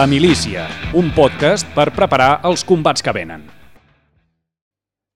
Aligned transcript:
La 0.00 0.06
Milícia, 0.08 0.64
un 0.96 1.10
podcast 1.12 1.68
per 1.76 1.92
preparar 1.92 2.40
els 2.48 2.64
combats 2.64 3.04
que 3.04 3.12
venen. 3.12 3.44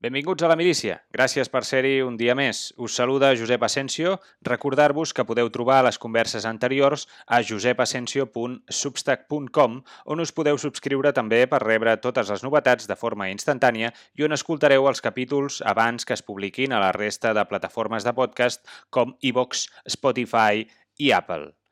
Benvinguts 0.05 0.45
a 0.45 0.51
la 0.51 0.59
milícia. 0.61 1.01
Gràcies 1.15 1.49
per 1.49 1.63
ser-hi 1.65 2.03
un 2.05 2.19
dia 2.21 2.35
més. 2.37 2.77
Us 2.77 2.93
saluda 3.01 3.33
Josep 3.33 3.65
Asensio. 3.65 4.21
Recordar-vos 4.45 5.17
que 5.17 5.25
podeu 5.25 5.49
trobar 5.55 5.81
les 5.89 5.97
converses 5.97 6.45
anteriors 6.45 7.09
a 7.25 7.41
josepasensio.substack.com 7.41 9.81
on 10.05 10.21
us 10.27 10.37
podeu 10.37 10.61
subscriure 10.61 11.17
també 11.17 11.49
per 11.49 11.65
rebre 11.65 11.97
totes 12.05 12.29
les 12.37 12.45
novetats 12.45 12.85
de 12.85 13.01
forma 13.07 13.33
instantània 13.33 13.89
i 14.13 14.29
on 14.29 14.37
escoltareu 14.37 14.85
els 14.93 15.01
capítols 15.01 15.65
abans 15.65 16.05
que 16.05 16.13
es 16.13 16.21
publiquin 16.29 16.77
a 16.77 16.85
la 16.85 16.93
resta 16.93 17.33
de 17.33 17.41
plataformes 17.49 18.05
de 18.05 18.13
podcast 18.13 18.61
com 18.91 19.17
iVox, 19.33 19.73
Spotify 19.97 20.69
i 21.01 21.17
Apple. 21.17 21.64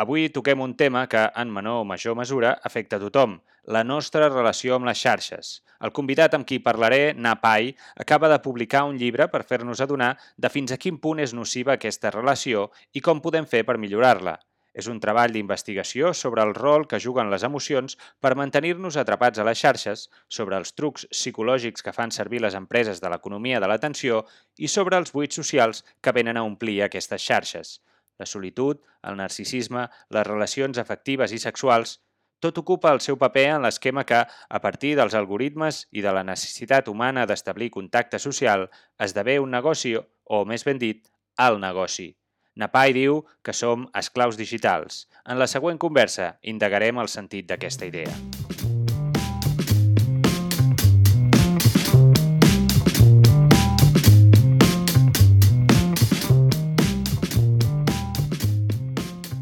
Avui 0.00 0.30
toquem 0.32 0.62
un 0.64 0.70
tema 0.80 1.02
que, 1.12 1.20
en 1.36 1.50
menor 1.52 1.82
o 1.82 1.84
major 1.84 2.14
mesura, 2.16 2.54
afecta 2.64 2.96
a 2.96 3.00
tothom, 3.02 3.34
la 3.74 3.82
nostra 3.84 4.30
relació 4.30 4.78
amb 4.78 4.86
les 4.88 4.96
xarxes. 4.96 5.50
El 5.84 5.92
convidat 5.98 6.32
amb 6.38 6.46
qui 6.48 6.56
parlaré, 6.64 7.12
Napai, 7.12 7.74
acaba 8.04 8.30
de 8.32 8.38
publicar 8.40 8.86
un 8.88 8.96
llibre 8.96 9.26
per 9.28 9.42
fer-nos 9.50 9.82
adonar 9.84 10.14
de 10.40 10.50
fins 10.54 10.72
a 10.72 10.78
quin 10.80 10.96
punt 11.02 11.20
és 11.20 11.34
nociva 11.36 11.74
aquesta 11.74 12.14
relació 12.14 12.70
i 12.96 13.02
com 13.04 13.20
podem 13.20 13.44
fer 13.50 13.60
per 13.68 13.76
millorar-la. 13.82 14.38
És 14.72 14.88
un 14.88 15.02
treball 15.04 15.36
d'investigació 15.36 16.14
sobre 16.16 16.48
el 16.48 16.54
rol 16.56 16.88
que 16.88 17.02
juguen 17.04 17.28
les 17.28 17.44
emocions 17.44 17.98
per 18.24 18.32
mantenir-nos 18.40 18.96
atrapats 18.96 19.42
a 19.42 19.48
les 19.50 19.60
xarxes, 19.60 20.06
sobre 20.32 20.56
els 20.56 20.72
trucs 20.72 21.04
psicològics 21.12 21.84
que 21.84 21.92
fan 21.92 22.16
servir 22.16 22.40
les 22.40 22.56
empreses 22.56 23.04
de 23.04 23.12
l'economia 23.12 23.60
de 23.60 23.68
l'atenció 23.68 24.24
i 24.56 24.72
sobre 24.78 24.96
els 24.96 25.12
buits 25.12 25.42
socials 25.44 25.84
que 26.00 26.16
venen 26.22 26.40
a 26.40 26.48
omplir 26.48 26.80
aquestes 26.88 27.28
xarxes 27.28 27.76
la 28.20 28.28
solitud, 28.28 28.78
el 29.02 29.18
narcisisme, 29.18 29.88
les 30.14 30.28
relacions 30.28 30.78
afectives 30.78 31.32
i 31.32 31.40
sexuals, 31.42 31.98
tot 32.40 32.56
ocupa 32.56 32.92
el 32.94 33.02
seu 33.04 33.18
paper 33.20 33.46
en 33.54 33.66
l'esquema 33.66 34.06
que, 34.08 34.22
a 34.24 34.60
partir 34.64 34.94
dels 34.96 35.16
algoritmes 35.18 35.82
i 35.92 36.04
de 36.04 36.12
la 36.16 36.24
necessitat 36.24 36.88
humana 36.88 37.26
d'establir 37.28 37.68
contacte 37.74 38.18
social, 38.18 38.68
esdevé 38.98 39.36
un 39.40 39.52
negoci, 39.56 39.94
o 40.24 40.44
més 40.48 40.64
ben 40.64 40.80
dit, 40.80 41.04
el 41.36 41.60
negoci. 41.60 42.10
Napai 42.60 42.96
diu 42.96 43.22
que 43.44 43.54
som 43.56 43.86
esclaus 43.96 44.40
digitals. 44.40 45.06
En 45.24 45.38
la 45.38 45.48
següent 45.48 45.78
conversa 45.78 46.34
indagarem 46.42 46.98
el 47.00 47.12
sentit 47.12 47.48
d'aquesta 47.48 47.88
idea. 47.92 48.29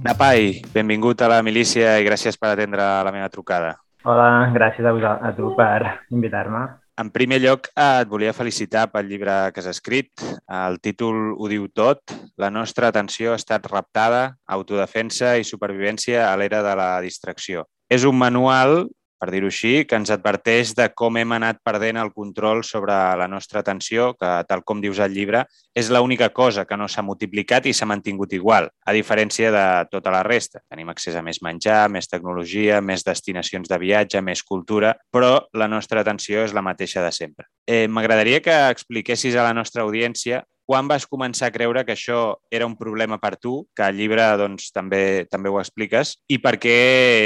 Napai, 0.08 0.62
benvingut 0.72 1.20
a 1.20 1.26
la 1.28 1.42
milícia 1.44 1.98
i 2.00 2.04
gràcies 2.06 2.38
per 2.40 2.54
atendre 2.54 2.80
la 3.04 3.10
meva 3.12 3.26
trucada. 3.28 3.74
Hola, 4.08 4.48
gràcies 4.54 4.86
a, 4.88 5.10
a 5.20 5.32
tu 5.36 5.50
per 5.58 5.82
invitar-me. 6.08 6.62
En 7.02 7.10
primer 7.12 7.36
lloc, 7.42 7.68
et 7.76 8.08
volia 8.08 8.32
felicitar 8.32 8.86
pel 8.88 9.04
llibre 9.10 9.34
que 9.52 9.60
has 9.60 9.68
escrit. 9.68 10.08
El 10.48 10.80
títol 10.80 11.34
ho 11.36 11.50
diu 11.52 11.68
tot. 11.68 12.00
La 12.40 12.48
nostra 12.48 12.88
atenció 12.88 13.34
ha 13.34 13.42
estat 13.42 13.68
raptada, 13.68 14.22
autodefensa 14.48 15.34
i 15.36 15.44
supervivència 15.44 16.24
a 16.30 16.32
l'era 16.40 16.62
de 16.64 16.72
la 16.80 16.88
distracció. 17.04 17.66
És 17.92 18.08
un 18.08 18.16
manual 18.16 18.86
per 19.18 19.30
dir-ho 19.34 19.50
així, 19.50 19.84
que 19.88 19.98
ens 19.98 20.12
adverteix 20.14 20.74
de 20.78 20.88
com 20.96 21.18
hem 21.18 21.34
anat 21.36 21.60
perdent 21.66 21.98
el 22.00 22.12
control 22.14 22.62
sobre 22.64 22.94
la 23.18 23.28
nostra 23.28 23.60
atenció, 23.64 24.12
que, 24.18 24.30
tal 24.48 24.62
com 24.64 24.82
dius 24.82 25.00
al 25.02 25.12
llibre, 25.14 25.44
és 25.74 25.90
l'única 25.92 26.30
cosa 26.34 26.64
que 26.68 26.78
no 26.78 26.88
s'ha 26.88 27.04
multiplicat 27.06 27.66
i 27.66 27.74
s'ha 27.74 27.88
mantingut 27.90 28.32
igual, 28.38 28.70
a 28.86 28.94
diferència 28.96 29.52
de 29.54 29.64
tota 29.92 30.12
la 30.14 30.22
resta. 30.26 30.62
Tenim 30.70 30.92
accés 30.92 31.16
a 31.18 31.22
més 31.22 31.42
menjar, 31.42 31.86
més 31.90 32.10
tecnologia, 32.10 32.80
més 32.80 33.04
destinacions 33.06 33.68
de 33.68 33.80
viatge, 33.82 34.22
més 34.22 34.42
cultura, 34.42 34.94
però 35.12 35.34
la 35.52 35.68
nostra 35.68 36.04
atenció 36.06 36.44
és 36.46 36.54
la 36.54 36.64
mateixa 36.64 37.02
de 37.04 37.12
sempre. 37.12 37.48
Eh, 37.66 37.86
M'agradaria 37.88 38.40
que 38.40 38.56
expliquessis 38.70 39.36
a 39.36 39.46
la 39.46 39.56
nostra 39.56 39.82
audiència 39.82 40.44
quan 40.68 40.88
vas 40.88 41.06
començar 41.08 41.48
a 41.48 41.54
creure 41.54 41.82
que 41.88 41.94
això 41.96 42.36
era 42.52 42.66
un 42.68 42.76
problema 42.76 43.16
per 43.22 43.38
tu, 43.40 43.62
que 43.72 43.86
al 43.86 43.96
llibre 43.96 44.26
doncs, 44.36 44.68
també 44.76 45.24
també 45.32 45.48
ho 45.48 45.56
expliques, 45.62 46.18
i 46.28 46.36
per 46.44 46.58
què 46.60 46.76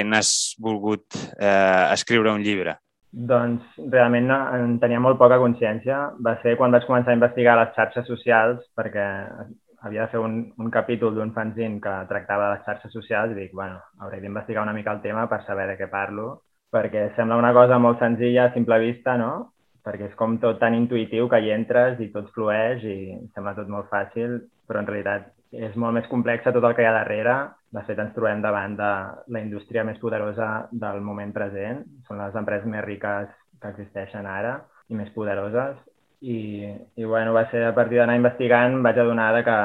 n'has 0.06 0.30
volgut 0.62 1.18
eh, 1.18 1.90
escriure 1.90 2.30
un 2.30 2.44
llibre? 2.46 2.76
Doncs 3.12 3.82
realment 3.92 4.30
no, 4.30 4.38
en 4.56 4.78
tenia 4.80 5.02
molt 5.02 5.18
poca 5.20 5.40
consciència. 5.42 5.98
Va 6.22 6.36
ser 6.44 6.54
quan 6.56 6.72
vaig 6.72 6.86
començar 6.88 7.12
a 7.12 7.18
investigar 7.18 7.58
les 7.58 7.74
xarxes 7.74 8.06
socials, 8.08 8.62
perquè 8.78 9.08
havia 9.82 10.06
de 10.06 10.12
fer 10.14 10.22
un, 10.22 10.38
un 10.62 10.70
capítol 10.70 11.18
d'un 11.18 11.34
fanzine 11.34 11.80
que 11.82 11.96
tractava 12.08 12.46
de 12.46 12.54
les 12.54 12.64
xarxes 12.68 12.94
socials 12.94 13.34
i 13.34 13.40
dic, 13.40 13.50
bueno, 13.58 13.82
hauré 13.98 14.22
d'investigar 14.22 14.62
una 14.62 14.72
mica 14.76 14.94
el 14.94 15.02
tema 15.02 15.26
per 15.28 15.42
saber 15.48 15.66
de 15.72 15.76
què 15.80 15.90
parlo, 15.90 16.28
perquè 16.72 17.08
sembla 17.18 17.40
una 17.42 17.52
cosa 17.52 17.82
molt 17.82 17.98
senzilla 18.00 18.46
a 18.46 18.54
simple 18.54 18.78
vista, 18.86 19.18
no? 19.18 19.32
Perquè 19.82 20.08
és 20.10 20.16
com 20.18 20.36
tot 20.42 20.60
tan 20.62 20.76
intuïtiu 20.78 21.28
que 21.28 21.40
hi 21.42 21.50
entres 21.54 22.00
i 22.00 22.08
tot 22.14 22.30
flueix 22.34 22.84
i 22.86 22.96
sembla 23.34 23.54
tot 23.58 23.70
molt 23.70 23.90
fàcil, 23.90 24.38
però 24.68 24.82
en 24.82 24.88
realitat 24.88 25.30
és 25.52 25.74
molt 25.76 25.96
més 25.98 26.08
complex 26.08 26.46
tot 26.46 26.64
el 26.64 26.74
que 26.76 26.84
hi 26.84 26.88
ha 26.88 26.94
darrere. 26.96 27.36
De 27.72 27.82
fet, 27.86 27.98
ens 27.98 28.12
trobem 28.16 28.40
davant 28.44 28.76
de 28.76 28.90
la 29.34 29.40
indústria 29.40 29.84
més 29.84 29.98
poderosa 30.00 30.68
del 30.72 31.00
moment 31.04 31.32
present. 31.32 31.82
Són 32.08 32.20
les 32.20 32.36
empreses 32.38 32.68
més 32.68 32.84
riques 32.84 33.30
que 33.60 33.72
existeixen 33.72 34.28
ara 34.28 34.58
i 34.88 34.96
més 34.98 35.10
poderoses. 35.16 35.76
I, 36.22 36.38
i 36.96 37.04
bueno, 37.04 37.32
va 37.34 37.48
ser 37.50 37.64
a 37.66 37.74
partir 37.74 37.98
d'anar 37.98 38.16
investigant, 38.20 38.78
vaig 38.84 39.00
adonar 39.02 39.32
que, 39.44 39.58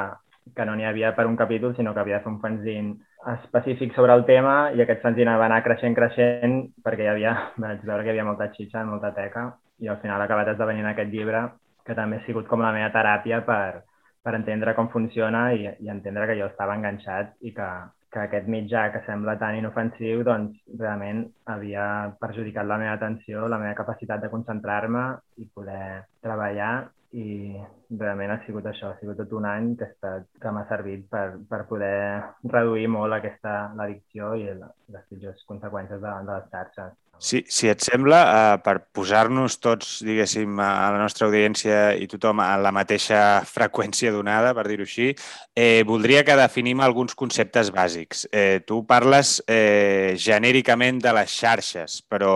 que 0.55 0.65
no 0.65 0.75
n'hi 0.75 0.87
havia 0.89 1.13
per 1.15 1.27
un 1.29 1.37
capítol, 1.37 1.75
sinó 1.75 1.93
que 1.93 2.01
havia 2.01 2.19
de 2.19 2.25
fer 2.25 2.33
un 2.33 2.41
fanzine 2.41 2.95
específic 3.33 3.93
sobre 3.95 4.13
el 4.13 4.23
tema 4.25 4.55
i 4.75 4.81
aquest 4.81 5.01
fanzine 5.03 5.35
va 5.39 5.47
anar 5.49 5.63
creixent, 5.65 5.95
creixent, 5.97 6.57
perquè 6.83 7.05
hi 7.05 7.11
havia, 7.11 7.33
vaig 7.63 7.83
veure 7.83 8.03
que 8.03 8.11
hi 8.11 8.15
havia 8.15 8.27
molta 8.27 8.49
xitxa, 8.53 8.85
molta 8.87 9.11
teca, 9.15 9.49
i 9.83 9.91
al 9.91 9.99
final 10.03 10.21
ha 10.21 10.29
acabat 10.29 10.53
esdevenint 10.53 10.87
aquest 10.91 11.11
llibre 11.13 11.43
que 11.87 11.95
també 11.95 12.17
ha 12.17 12.25
sigut 12.25 12.47
com 12.47 12.63
la 12.63 12.73
meva 12.75 12.89
teràpia 12.95 13.41
per, 13.47 13.83
per 14.23 14.33
entendre 14.35 14.73
com 14.75 14.89
funciona 14.91 15.51
i, 15.55 15.67
i 15.83 15.91
entendre 15.93 16.27
que 16.27 16.39
jo 16.39 16.49
estava 16.51 16.75
enganxat 16.75 17.35
i 17.47 17.53
que, 17.55 17.67
que 18.11 18.23
aquest 18.23 18.49
mitjà 18.51 18.87
que 18.91 19.03
sembla 19.05 19.37
tan 19.39 19.59
inofensiu 19.59 20.23
doncs 20.27 20.57
realment 20.79 21.23
havia 21.53 21.85
perjudicat 22.19 22.67
la 22.67 22.79
meva 22.81 22.97
atenció, 22.97 23.47
la 23.47 23.59
meva 23.61 23.77
capacitat 23.77 24.23
de 24.23 24.31
concentrar-me 24.33 25.05
i 25.43 25.47
poder 25.53 26.03
treballar 26.23 26.73
i 27.15 27.55
realment 27.99 28.33
ha 28.33 28.39
sigut 28.45 28.65
això, 28.67 28.91
ha 28.91 28.99
sigut 28.99 29.17
tot 29.21 29.31
un 29.39 29.45
any 29.47 29.73
que, 29.79 29.87
estat, 29.87 30.27
que 30.41 30.51
m'ha 30.51 30.65
servit 30.69 31.05
per, 31.09 31.25
per 31.49 31.61
poder 31.69 32.21
reduir 32.51 32.87
molt 32.91 33.15
aquesta 33.15 33.53
l'addicció 33.79 34.33
i 34.35 34.49
les 34.51 35.05
pitjors 35.09 35.45
conseqüències 35.51 36.01
de, 36.03 36.15
de 36.29 36.33
les 36.33 36.49
xarxes. 36.51 36.97
Si, 37.19 37.41
si 37.49 37.65
et 37.65 37.81
sembla, 37.81 38.19
eh, 38.29 38.57
per 38.61 38.75
posar-nos 38.93 39.57
tots, 39.57 40.03
diguéssim, 40.05 40.59
a 40.61 40.91
la 40.93 40.99
nostra 41.01 41.25
audiència 41.25 41.95
i 41.97 42.05
tothom 42.09 42.43
a 42.43 42.51
la 42.61 42.71
mateixa 42.75 43.41
freqüència 43.57 44.13
donada, 44.13 44.53
per 44.57 44.67
dir-ho 44.69 44.85
així, 44.85 45.09
eh, 45.57 45.81
voldria 45.87 46.23
que 46.27 46.37
definim 46.37 46.83
alguns 46.85 47.17
conceptes 47.17 47.71
bàsics. 47.73 48.27
Eh, 48.31 48.61
tu 48.67 48.83
parles 48.85 49.39
eh, 49.49 50.13
genèricament 50.21 51.01
de 51.01 51.15
les 51.17 51.33
xarxes, 51.33 52.03
però 52.05 52.33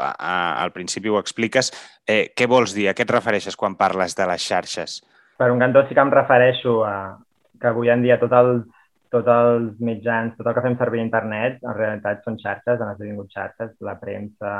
a, 0.00 0.14
a, 0.16 0.36
al 0.64 0.72
principi 0.72 1.12
ho 1.12 1.20
expliques. 1.20 1.72
Eh, 2.08 2.32
què 2.32 2.48
vols 2.48 2.72
dir? 2.72 2.88
A 2.88 2.96
què 2.96 3.04
et 3.04 3.12
refereixes 3.12 3.56
quan 3.56 3.76
parles 3.76 4.16
de 4.16 4.28
les 4.32 4.48
xarxes? 4.48 5.02
Per 5.36 5.50
un 5.52 5.60
cantó 5.60 5.84
sí 5.84 5.94
que 5.94 6.00
em 6.00 6.12
refereixo 6.12 6.80
a 6.88 7.18
que 7.60 7.68
avui 7.70 7.92
en 7.92 8.02
dia 8.02 8.18
tots 8.18 8.34
els, 8.34 8.64
tots 9.12 9.28
els 9.28 9.76
mitjans, 9.84 10.32
tot 10.38 10.48
el 10.48 10.56
que 10.56 10.64
fem 10.64 10.78
servir 10.80 11.02
a 11.02 11.06
internet, 11.06 11.60
en 11.60 11.76
realitat 11.76 12.24
són 12.24 12.38
xarxes, 12.40 12.80
han 12.80 12.94
esdevingut 12.94 13.30
xarxes, 13.34 13.74
la 13.84 13.98
premsa, 14.00 14.54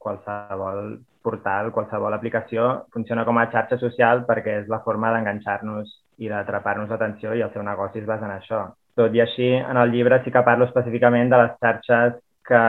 qualsevol 0.00 0.96
portal, 1.22 1.68
qualsevol 1.76 2.16
aplicació, 2.16 2.68
funciona 2.94 3.26
com 3.28 3.38
a 3.38 3.48
xarxa 3.52 3.76
social 3.82 4.24
perquè 4.28 4.62
és 4.62 4.70
la 4.72 4.80
forma 4.86 5.12
d'enganxar-nos 5.12 5.92
i 6.24 6.30
d'atrapar-nos 6.32 6.88
l'atenció 6.88 7.34
i 7.36 7.44
el 7.44 7.52
seu 7.52 7.64
negoci 7.66 8.00
es 8.00 8.08
basa 8.08 8.24
en 8.24 8.32
això. 8.38 8.62
Tot 8.96 9.14
i 9.14 9.20
així, 9.20 9.50
en 9.58 9.76
el 9.76 9.92
llibre 9.92 10.22
sí 10.24 10.32
que 10.32 10.44
parlo 10.48 10.66
específicament 10.68 11.28
de 11.32 11.42
les 11.42 11.52
xarxes 11.60 12.16
que, 12.48 12.62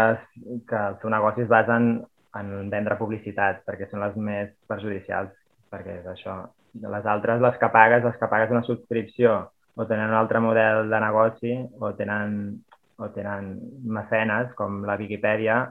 que 0.67 0.81
el 0.89 0.99
seu 0.99 1.15
negoci 1.15 1.45
es 1.45 1.51
basen 1.51 1.93
en 2.39 2.51
vendre 2.71 2.99
publicitat, 2.99 3.63
perquè 3.67 3.87
són 3.87 4.03
les 4.03 4.19
més 4.19 4.51
perjudicials, 4.67 5.31
perquè 5.71 6.01
és 6.01 6.11
això. 6.11 6.37
Les 6.83 7.07
altres, 7.15 7.41
les 7.43 7.57
que 7.59 7.71
pagues, 7.71 8.03
les 8.03 8.19
que 8.19 8.31
pagues 8.31 8.51
una 8.51 8.67
subscripció 8.67 9.39
o 9.75 9.85
tenen 9.87 10.09
un 10.09 10.17
altre 10.19 10.41
model 10.43 10.89
de 10.89 10.99
negoci 10.99 11.53
o 11.79 11.93
tenen, 11.97 12.33
o 12.97 13.09
tenen 13.15 13.53
mecenes, 13.83 14.51
com 14.57 14.81
la 14.87 14.97
Viquipèdia, 14.99 15.61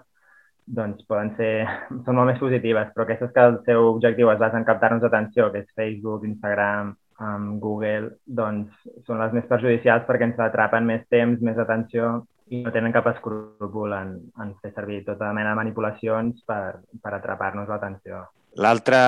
doncs 0.71 1.05
poden 1.11 1.35
ser, 1.37 1.53
són 2.07 2.17
molt 2.17 2.33
més 2.33 2.41
positives, 2.41 2.91
però 2.95 3.07
aquestes 3.07 3.33
que 3.35 3.47
el 3.51 3.61
seu 3.69 3.91
objectiu 3.93 4.33
es 4.33 4.41
basa 4.41 4.59
en 4.61 4.67
captar-nos 4.69 5.07
atenció, 5.07 5.51
que 5.53 5.65
és 5.65 5.77
Facebook, 5.77 6.25
Instagram, 6.29 6.95
um, 7.21 7.47
Google, 7.63 8.15
doncs 8.27 8.91
són 9.07 9.23
les 9.23 9.37
més 9.37 9.49
perjudicials 9.51 10.07
perquè 10.09 10.31
ens 10.31 10.43
atrapen 10.43 10.87
més 10.89 11.07
temps, 11.13 11.41
més 11.45 11.59
atenció 11.59 12.21
i 12.51 12.65
no 12.65 12.73
tenen 12.75 12.95
cap 12.95 13.07
escrúpol 13.13 13.95
en, 13.95 14.17
en 14.43 14.55
fer 14.63 14.73
servir 14.75 15.05
tota 15.07 15.31
mena 15.37 15.53
de 15.53 15.61
manipulacions 15.61 16.43
per, 16.49 16.81
per 17.03 17.15
atrapar-nos 17.15 17.71
l'atenció. 17.71 18.25
L'altre, 18.59 18.99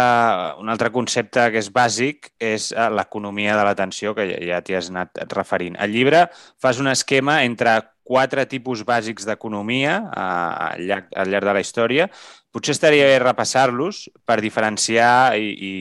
un 0.63 0.69
altre 0.71 0.93
concepte 0.95 1.49
que 1.51 1.59
és 1.59 1.71
bàsic 1.75 2.29
és 2.39 2.69
eh, 2.71 2.91
l'economia 2.95 3.57
de 3.59 3.65
l'atenció, 3.67 4.15
que 4.15 4.29
ja 4.47 4.61
t'hi 4.63 4.77
has 4.79 4.91
anat 4.93 5.25
referint. 5.35 5.75
Al 5.83 5.91
llibre 5.91 6.29
fas 6.63 6.79
un 6.79 6.87
esquema 6.93 7.41
entre 7.43 7.81
quatre 8.07 8.45
tipus 8.47 8.85
bàsics 8.87 9.27
d'economia 9.27 9.97
eh, 9.99 10.23
al, 10.23 10.95
al 11.17 11.33
llarg 11.33 11.49
de 11.49 11.55
la 11.59 11.63
història. 11.65 12.07
Potser 12.53 12.77
estaria 12.77 13.09
bé 13.09 13.19
repassar-los 13.19 14.05
per 14.29 14.39
diferenciar 14.45 15.35
i, 15.41 15.51
i, 15.51 15.75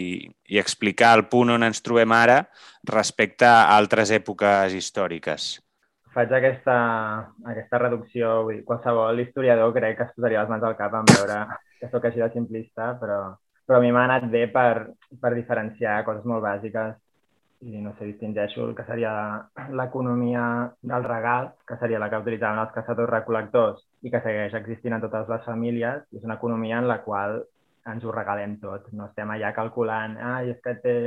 i 0.55 0.61
explicar 0.61 1.13
el 1.19 1.27
punt 1.29 1.53
on 1.53 1.67
ens 1.67 1.83
trobem 1.85 2.15
ara 2.17 2.45
respecte 2.89 3.45
a 3.45 3.75
altres 3.75 4.09
èpoques 4.15 4.73
històriques. 4.73 5.51
Faig 6.11 6.33
aquesta, 6.35 6.75
aquesta 7.47 7.79
reducció, 7.79 8.41
vull 8.47 8.57
dir, 8.57 8.65
qualsevol 8.67 9.21
historiador 9.21 9.71
crec 9.75 9.99
que 9.99 10.09
es 10.09 10.17
posaria 10.17 10.41
les 10.41 10.49
mans 10.51 10.65
al 10.67 10.75
cap 10.79 10.97
en 10.97 11.07
veure 11.07 11.37
que 11.79 11.87
sóc 11.93 12.03
així 12.07 12.19
de 12.19 12.27
simplista, 12.33 12.91
però 12.99 13.21
però 13.71 13.79
a 13.79 13.83
mi 13.85 13.91
m'ha 13.95 14.01
anat 14.03 14.25
bé 14.27 14.49
per, 14.51 14.91
per 15.15 15.29
diferenciar 15.31 16.01
coses 16.03 16.25
molt 16.27 16.43
bàsiques 16.43 16.97
i 17.63 17.79
no 17.79 17.93
sé, 17.95 18.03
distingeixo 18.09 18.65
el 18.65 18.73
que 18.75 18.83
seria 18.83 19.13
l'economia 19.79 20.41
del 20.91 21.05
regal, 21.05 21.47
que 21.63 21.77
seria 21.79 22.01
la 22.03 22.09
que 22.11 22.19
utilitzaven 22.19 22.59
els 22.65 22.73
caçadors-recol·lectors 22.75 23.79
i 24.03 24.11
que 24.11 24.19
segueix 24.25 24.57
existint 24.59 24.97
en 24.97 25.05
totes 25.05 25.31
les 25.31 25.47
famílies, 25.47 26.03
és 26.11 26.25
una 26.27 26.35
economia 26.35 26.81
en 26.83 26.89
la 26.89 26.99
qual 27.05 27.37
ens 27.93 28.03
ho 28.03 28.11
regalem 28.11 28.57
tot. 28.59 28.91
No 28.91 29.07
estem 29.07 29.31
allà 29.31 29.53
calculant, 29.55 30.19
ah, 30.19 30.41
és 30.43 30.59
que 30.65 30.75
té... 30.83 30.97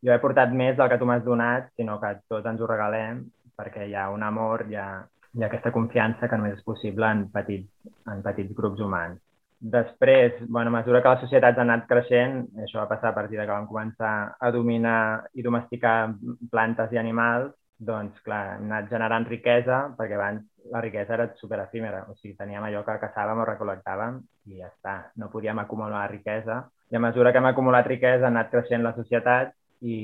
jo 0.00 0.16
he 0.16 0.22
portat 0.24 0.56
més 0.62 0.80
del 0.80 0.88
que 0.88 1.00
tu 1.02 1.10
m'has 1.10 1.28
donat, 1.28 1.68
sinó 1.76 1.98
que 2.00 2.14
tot 2.32 2.48
ens 2.48 2.64
ho 2.64 2.70
regalem 2.72 3.20
perquè 3.60 3.84
hi 3.90 3.92
ha 4.00 4.08
un 4.16 4.24
amor, 4.24 4.64
hi 4.70 4.80
ha, 4.80 4.88
hi 5.34 5.44
ha 5.44 5.52
aquesta 5.52 5.76
confiança 5.76 6.32
que 6.32 6.40
només 6.40 6.56
és 6.56 6.64
possible 6.72 7.12
en 7.18 7.28
petits, 7.36 7.68
en 8.16 8.24
petits 8.24 8.56
grups 8.56 8.80
humans. 8.80 9.20
Després, 9.64 10.34
bueno, 10.46 10.68
a 10.68 10.76
mesura 10.76 11.00
que 11.00 11.08
les 11.08 11.22
societats 11.24 11.56
han 11.56 11.70
anat 11.72 11.86
creixent, 11.88 12.40
això 12.66 12.82
va 12.82 12.88
passar 12.90 13.10
a 13.10 13.16
partir 13.16 13.38
de 13.38 13.46
que 13.46 13.54
vam 13.54 13.68
començar 13.70 14.10
a 14.36 14.50
dominar 14.52 15.24
i 15.32 15.44
domesticar 15.46 16.12
plantes 16.52 16.92
i 16.92 17.00
animals, 17.00 17.54
doncs, 17.80 18.18
clar, 18.26 18.58
hem 18.58 18.66
anat 18.68 18.90
generant 18.90 19.24
riquesa, 19.30 19.78
perquè 19.96 20.18
abans 20.18 20.44
la 20.72 20.82
riquesa 20.84 21.16
era 21.16 21.28
super 21.40 21.62
efímera, 21.64 22.04
o 22.10 22.14
sigui, 22.18 22.34
teníem 22.36 22.68
allò 22.68 22.84
que 22.84 22.98
caçàvem 23.06 23.40
o 23.40 23.48
recol·lectàvem 23.48 24.20
i 24.52 24.60
ja 24.60 24.68
està, 24.68 24.94
no 25.16 25.30
podíem 25.32 25.58
acumular 25.64 26.06
riquesa. 26.12 26.60
I 26.92 27.00
a 27.00 27.04
mesura 27.06 27.32
que 27.32 27.40
hem 27.40 27.48
acumulat 27.48 27.88
riquesa, 27.88 28.26
ha 28.28 28.32
anat 28.34 28.52
creixent 28.52 28.84
la 28.84 28.94
societat 29.00 29.56
i, 29.80 29.96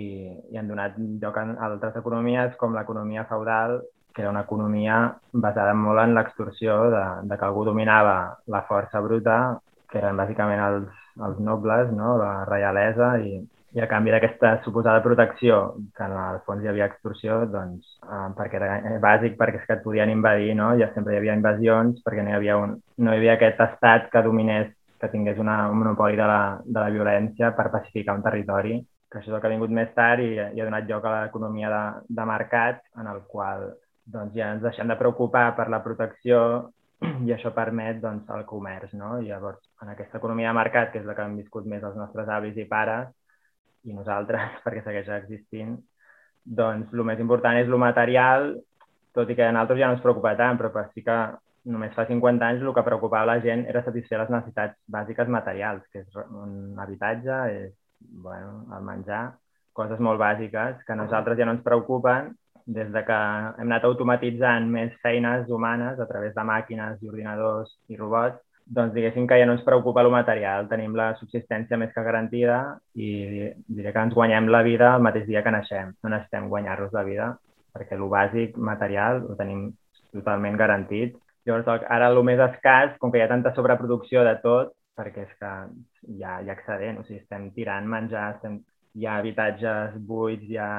i 0.53 0.57
han 0.57 0.73
donat 0.73 0.97
lloc 0.97 1.37
a 1.37 1.47
altres 1.69 2.01
economies, 2.01 2.57
com 2.57 2.73
l'economia 2.77 3.29
feudal, 3.29 3.83
que 4.15 4.23
era 4.23 4.31
una 4.31 4.45
economia 4.47 5.01
basada 5.33 5.75
molt 5.75 6.03
en 6.03 6.15
l'extorsió 6.17 6.79
de, 6.91 7.05
de 7.31 7.39
que 7.39 7.47
algú 7.47 7.65
dominava 7.69 8.17
la 8.47 8.65
força 8.69 9.01
bruta, 9.01 9.39
que 9.91 9.99
eren 9.99 10.19
bàsicament 10.19 10.63
els, 10.67 10.91
els 11.27 11.39
nobles, 11.43 11.91
no? 11.95 12.17
la 12.19 12.45
reialesa, 12.49 13.17
i, 13.23 13.41
i 13.75 13.83
a 13.83 13.89
canvi 13.91 14.11
d'aquesta 14.15 14.57
suposada 14.65 15.03
protecció, 15.03 15.61
que 15.97 16.07
en 16.07 16.17
el 16.19 16.41
fons 16.47 16.65
hi 16.65 16.71
havia 16.71 16.89
extorsió, 16.91 17.41
doncs, 17.53 17.97
eh, 18.03 18.27
perquè 18.39 18.59
era 18.59 18.99
bàsic, 19.03 19.37
perquè 19.39 19.63
és 19.63 19.67
que 19.67 19.77
et 19.79 19.85
podien 19.85 20.11
invadir, 20.11 20.55
no? 20.59 20.73
ja 20.81 20.91
sempre 20.95 21.15
hi 21.15 21.21
havia 21.21 21.39
invasions, 21.39 22.03
perquè 22.07 22.25
no 22.27 22.33
hi 22.35 22.39
havia, 22.39 22.59
un, 22.59 22.79
no 22.99 23.13
hi 23.13 23.21
havia 23.21 23.37
aquest 23.39 23.63
estat 23.67 24.09
que 24.13 24.25
dominés, 24.27 24.73
que 25.01 25.09
tingués 25.09 25.39
una, 25.41 25.63
un 25.71 25.79
monopoli 25.81 26.19
de 26.19 26.27
la, 26.29 26.41
de 26.65 26.81
la 26.81 26.91
violència 26.93 27.55
per 27.57 27.71
pacificar 27.73 28.19
un 28.19 28.27
territori, 28.27 28.81
que 29.11 29.19
això 29.19 29.31
és 29.31 29.37
el 29.37 29.41
que 29.43 29.49
ha 29.49 29.55
vingut 29.55 29.73
més 29.75 29.95
tard 29.95 30.23
i, 30.23 30.35
i 30.39 30.61
ha 30.61 30.67
donat 30.67 30.87
lloc 30.91 31.07
a 31.07 31.15
l'economia 31.15 31.71
de, 31.73 31.85
de 32.19 32.27
mercat, 32.29 32.83
en 33.01 33.09
el 33.11 33.23
qual 33.31 33.71
doncs 34.13 34.35
ja 34.37 34.53
ens 34.55 34.63
deixem 34.65 34.89
de 34.91 34.97
preocupar 34.99 35.51
per 35.57 35.69
la 35.73 35.83
protecció 35.85 36.41
i 37.27 37.33
això 37.35 37.53
permet 37.57 38.01
doncs, 38.03 38.29
el 38.37 38.47
comerç. 38.49 38.95
No? 38.99 39.17
I 39.21 39.31
llavors, 39.31 39.61
en 39.83 39.93
aquesta 39.95 40.19
economia 40.21 40.51
de 40.51 40.59
mercat, 40.59 40.93
que 40.93 41.03
és 41.03 41.09
la 41.09 41.17
que 41.19 41.25
han 41.25 41.39
viscut 41.39 41.69
més 41.69 41.85
els 41.87 41.99
nostres 41.99 42.29
avis 42.29 42.59
i 42.59 42.67
pares, 42.71 43.13
i 43.89 43.95
nosaltres, 43.97 44.59
perquè 44.65 44.85
segueix 44.85 45.13
existint, 45.21 45.77
doncs 46.45 46.93
el 46.95 47.05
més 47.07 47.21
important 47.23 47.61
és 47.61 47.69
el 47.69 47.79
material, 47.81 48.53
tot 49.17 49.31
i 49.31 49.37
que 49.37 49.47
a 49.47 49.53
nosaltres 49.53 49.81
ja 49.81 49.91
no 49.91 49.99
ens 49.99 50.05
preocupa 50.05 50.37
tant, 50.39 50.59
però 50.61 50.85
sí 50.95 51.05
que 51.07 51.19
només 51.71 51.93
fa 51.93 52.07
50 52.09 52.47
anys 52.47 52.63
el 52.65 52.73
que 52.75 52.85
preocupava 52.87 53.35
la 53.35 53.41
gent 53.45 53.67
era 53.69 53.83
satisfer 53.85 54.19
les 54.21 54.31
necessitats 54.33 54.79
bàsiques 54.89 55.29
materials, 55.29 55.85
que 55.93 56.05
és 56.05 56.21
un 56.25 56.79
habitatge, 56.81 57.41
és 57.53 57.73
bueno, 58.01 58.65
el 58.77 58.87
menjar, 58.87 59.25
coses 59.77 60.01
molt 60.01 60.21
bàsiques 60.21 60.81
que 60.87 60.95
a 60.95 60.99
nosaltres 60.99 61.39
ja 61.39 61.47
no 61.47 61.57
ens 61.57 61.67
preocupen 61.67 62.33
des 62.77 62.93
de 62.95 63.03
que 63.07 63.19
hem 63.59 63.67
anat 63.67 63.85
automatitzant 63.89 64.69
més 64.71 64.95
feines 65.03 65.49
humanes 65.51 65.99
a 65.99 66.07
través 66.07 66.35
de 66.37 66.45
màquines 66.47 67.03
i 67.03 67.11
ordinadors 67.11 67.73
i 67.91 67.99
robots, 67.99 68.39
doncs 68.71 68.95
diguéssim 68.95 69.27
que 69.27 69.39
ja 69.41 69.47
no 69.49 69.57
ens 69.57 69.65
preocupa 69.67 70.05
el 70.05 70.13
material, 70.15 70.69
tenim 70.71 70.95
la 70.95 71.09
subsistència 71.19 71.79
més 71.81 71.91
que 71.95 72.05
garantida 72.07 72.61
i 72.95 73.11
diré 73.67 73.93
que 73.93 74.05
ens 74.07 74.15
guanyem 74.15 74.47
la 74.55 74.63
vida 74.63 74.95
el 74.95 75.03
mateix 75.03 75.27
dia 75.27 75.43
que 75.43 75.51
naixem. 75.55 75.91
No 76.05 76.13
necessitem 76.13 76.47
guanyar-nos 76.53 76.95
la 76.95 77.07
vida 77.09 77.33
perquè 77.75 77.99
el 77.99 78.07
bàsic 78.13 78.57
material 78.71 79.25
ho 79.27 79.35
tenim 79.39 79.71
totalment 80.15 80.59
garantit. 80.59 81.17
Llavors, 81.47 81.87
ara 81.89 82.11
el 82.13 82.23
més 82.27 82.43
escàs, 82.47 82.97
com 83.03 83.11
que 83.11 83.19
hi 83.19 83.25
ha 83.25 83.31
tanta 83.31 83.55
sobreproducció 83.57 84.23
de 84.27 84.37
tot, 84.45 84.75
perquè 84.99 85.25
és 85.27 85.37
que 85.41 85.53
hi 86.15 86.23
ha, 86.23 86.41
hi 86.43 86.51
ha 86.51 86.57
excedent, 86.57 87.01
o 87.01 87.07
sigui, 87.07 87.23
estem 87.23 87.49
tirant 87.57 87.87
menjar, 87.89 88.35
estem, 88.37 88.59
hi 88.99 89.07
ha 89.07 89.19
habitatges 89.19 89.97
buits, 90.07 90.47
hi 90.51 90.59
ha 90.61 90.71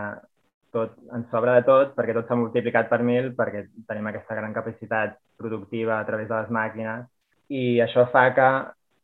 tot, 0.73 0.97
ens 1.15 1.29
sobra 1.33 1.56
de 1.59 1.65
tot 1.68 1.95
perquè 1.97 2.15
tot 2.18 2.27
s'ha 2.27 2.38
multiplicat 2.39 2.89
per 2.91 3.01
mil, 3.07 3.31
perquè 3.38 3.65
tenim 3.88 4.07
aquesta 4.09 4.38
gran 4.38 4.53
capacitat 4.53 5.18
productiva 5.38 6.00
a 6.00 6.06
través 6.07 6.29
de 6.29 6.38
les 6.38 6.53
màquines 6.59 7.07
i 7.51 7.81
això 7.83 8.07
fa 8.12 8.29
que, 8.35 8.50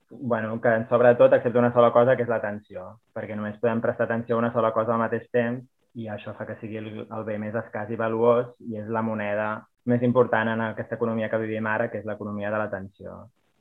bueno, 0.10 0.60
que 0.64 0.74
ens 0.80 0.88
sobra 0.90 1.14
de 1.14 1.20
tot 1.20 1.34
excepte 1.36 1.60
una 1.60 1.74
sola 1.76 1.92
cosa, 1.92 2.16
que 2.16 2.24
és 2.24 2.30
l'atenció, 2.32 2.94
perquè 3.14 3.36
només 3.36 3.60
podem 3.60 3.82
prestar 3.84 4.08
atenció 4.08 4.38
a 4.38 4.44
una 4.44 4.54
sola 4.54 4.72
cosa 4.72 4.96
al 4.96 5.04
mateix 5.04 5.28
temps 5.36 5.66
i 6.00 6.08
això 6.14 6.34
fa 6.38 6.46
que 6.48 6.56
sigui 6.62 6.78
el, 6.80 6.88
el 7.04 7.26
bé 7.28 7.38
més 7.42 7.56
escàs 7.58 7.92
i 7.92 8.00
valuós 8.00 8.54
i 8.70 8.78
és 8.80 8.88
la 8.88 9.04
moneda 9.04 9.50
més 9.92 10.04
important 10.04 10.52
en 10.52 10.62
aquesta 10.62 10.96
economia 10.96 11.30
que 11.32 11.40
vivim 11.42 11.68
ara, 11.68 11.88
que 11.92 12.00
és 12.00 12.06
l'economia 12.06 12.52
de 12.52 12.60
l'atenció. 12.62 13.16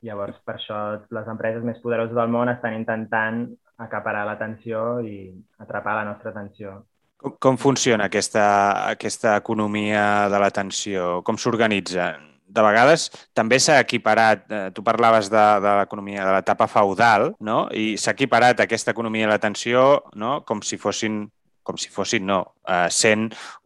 Llavors, 0.05 0.37
per 0.45 0.57
això 0.57 0.79
les 1.17 1.29
empreses 1.31 1.63
més 1.65 1.79
poderoses 1.81 2.15
del 2.15 2.29
món 2.29 2.51
estan 2.51 2.75
intentant 2.77 3.47
acaparar 3.81 4.25
l'atenció 4.27 4.99
i 5.01 5.17
atrapar 5.63 5.95
la 5.97 6.05
nostra 6.11 6.33
atenció. 6.33 6.83
Com, 7.17 7.33
com 7.41 7.57
funciona 7.57 8.07
aquesta, 8.07 8.45
aquesta 8.91 9.35
economia 9.41 10.27
de 10.29 10.41
l'atenció? 10.41 11.21
Com 11.25 11.39
s'organitza? 11.41 12.11
De 12.47 12.63
vegades 12.63 13.07
també 13.35 13.57
s'ha 13.59 13.79
equiparat, 13.83 14.45
eh, 14.49 14.67
tu 14.73 14.83
parlaves 14.85 15.27
de, 15.33 15.45
de 15.63 15.73
l'economia 15.81 16.23
de 16.23 16.35
l'etapa 16.35 16.69
feudal, 16.71 17.31
no? 17.43 17.65
i 17.73 17.97
s'ha 17.99 18.13
equiparat 18.15 18.61
aquesta 18.63 18.93
economia 18.93 19.27
de 19.27 19.33
l'atenció 19.33 19.87
no? 20.15 20.39
com 20.47 20.61
si 20.63 20.79
fossin 20.79 21.25
com 21.67 21.75
si 21.75 21.89
fossin, 21.91 22.23
no, 22.23 22.39
eh, 22.63 22.87
sent 22.95 23.25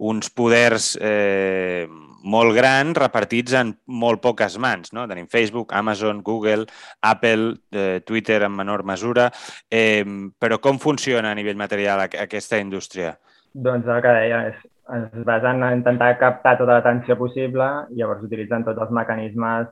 uns 0.09 0.31
poders 0.33 0.95
eh, 0.97 1.85
molt 2.23 2.55
grans 2.57 2.97
repartits 2.97 3.53
en 3.59 3.75
molt 3.85 4.23
poques 4.23 4.57
mans. 4.57 4.89
No? 4.97 5.05
Tenim 5.09 5.27
Facebook, 5.29 5.73
Amazon, 5.77 6.23
Google, 6.25 6.65
Apple, 7.05 7.51
eh, 7.69 8.01
Twitter 8.05 8.41
en 8.47 8.55
menor 8.57 8.81
mesura. 8.89 9.29
Eh, 9.69 10.01
però 10.33 10.57
com 10.57 10.81
funciona 10.81 11.29
a 11.29 11.37
nivell 11.37 11.61
material 11.61 12.07
aquesta 12.09 12.57
indústria? 12.57 13.13
Doncs 13.53 13.87
el 13.87 13.99
que 14.03 14.13
deia, 14.15 14.43
és, 14.51 14.59
es 14.95 15.25
basen 15.27 15.63
en 15.63 15.81
intentar 15.81 16.13
captar 16.19 16.55
tota 16.59 16.77
l'atenció 16.77 17.17
possible 17.19 17.67
i 17.91 17.99
llavors 17.99 18.23
utilitzen 18.23 18.63
tots 18.63 18.79
els 18.79 18.93
mecanismes 18.95 19.67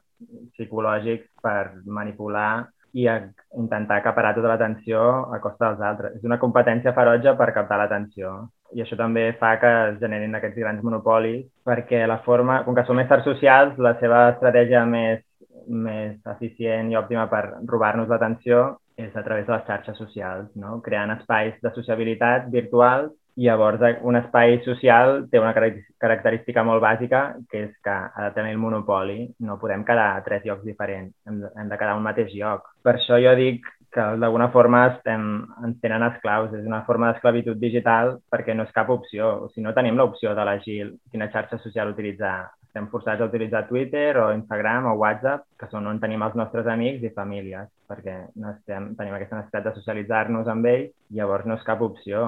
psicològics 0.56 1.30
per 1.44 1.72
manipular 1.86 2.68
i 2.98 3.06
intentar 3.08 4.00
acaparar 4.00 4.34
tota 4.36 4.50
l'atenció 4.52 5.02
a 5.32 5.40
costa 5.40 5.70
dels 5.70 5.84
altres. 5.92 6.16
És 6.18 6.26
una 6.28 6.40
competència 6.42 6.94
ferotge 6.98 7.36
per 7.38 7.52
captar 7.56 7.78
l'atenció. 7.80 8.34
I 8.76 8.84
això 8.84 8.98
també 8.98 9.30
fa 9.40 9.56
que 9.62 9.72
es 9.92 10.00
generin 10.02 10.36
aquests 10.36 10.60
grans 10.60 10.84
monopolis, 10.84 11.46
perquè 11.66 12.04
la 12.08 12.20
forma, 12.26 12.64
com 12.66 12.76
que 12.76 12.86
són 12.86 13.00
éssers 13.02 13.24
socials, 13.26 13.78
la 13.78 13.96
seva 14.02 14.26
estratègia 14.34 14.84
més, 14.86 15.24
més 15.70 16.18
eficient 16.36 16.92
i 16.92 16.98
òptima 17.00 17.30
per 17.32 17.44
robar-nos 17.70 18.10
l'atenció 18.10 18.80
és 19.00 19.16
a 19.16 19.24
través 19.24 19.48
de 19.48 19.54
les 19.54 19.66
xarxes 19.66 19.98
socials, 19.98 20.50
no? 20.60 20.82
creant 20.84 21.14
espais 21.16 21.56
de 21.64 21.72
sociabilitat 21.78 22.50
virtuals 22.52 23.14
Llavors, 23.40 23.80
un 24.04 24.18
espai 24.20 24.58
social 24.66 25.22
té 25.32 25.40
una 25.40 25.54
característica 25.56 26.64
molt 26.68 26.82
bàsica, 26.84 27.22
que 27.48 27.62
és 27.70 27.74
que 27.86 27.94
ha 27.94 28.26
de 28.26 28.34
tenir 28.36 28.52
el 28.52 28.60
monopoli. 28.60 29.30
No 29.48 29.56
podem 29.62 29.86
quedar 29.88 30.10
a 30.18 30.24
tres 30.26 30.44
llocs 30.44 30.66
diferents, 30.68 31.14
hem 31.28 31.38
de, 31.46 31.52
hem 31.56 31.70
de 31.72 31.78
quedar 31.80 31.94
a 31.96 32.00
un 32.02 32.04
mateix 32.04 32.34
lloc. 32.36 32.68
Per 32.84 32.98
això 32.98 33.20
jo 33.24 33.32
dic 33.40 33.70
que 33.96 34.06
d'alguna 34.22 34.50
forma 34.52 34.82
estem, 34.90 35.24
ens 35.64 35.80
tenen 35.86 36.04
esclaus. 36.10 36.52
És 36.58 36.68
una 36.68 36.84
forma 36.90 37.14
d'esclavitud 37.14 37.64
digital 37.64 38.18
perquè 38.28 38.58
no 38.58 38.68
és 38.68 38.76
cap 38.76 38.92
opció. 38.92 39.32
O 39.46 39.50
sigui, 39.54 39.64
no 39.70 39.76
tenim 39.78 39.96
l'opció 39.98 40.36
d'elegir 40.36 40.82
quina 41.14 41.32
xarxa 41.32 41.62
social 41.64 41.96
utilitzar. 41.96 42.38
Estem 42.70 42.92
forçats 42.92 43.24
a 43.24 43.32
utilitzar 43.32 43.66
Twitter 43.72 44.12
o 44.20 44.30
Instagram 44.36 44.92
o 44.92 45.00
WhatsApp, 45.00 45.48
que 45.58 45.72
són 45.72 45.88
on 45.90 46.04
tenim 46.04 46.28
els 46.28 46.36
nostres 46.38 46.68
amics 46.68 47.08
i 47.08 47.16
famílies, 47.16 47.72
perquè 47.90 48.20
no 48.36 48.52
estem, 48.52 48.94
tenim 49.00 49.16
aquesta 49.16 49.40
necessitat 49.40 49.72
de 49.72 49.78
socialitzar-nos 49.80 50.52
amb 50.52 50.70
ells, 50.70 50.96
llavors 51.18 51.48
no 51.50 51.58
és 51.58 51.66
cap 51.66 51.82
opció 51.82 52.28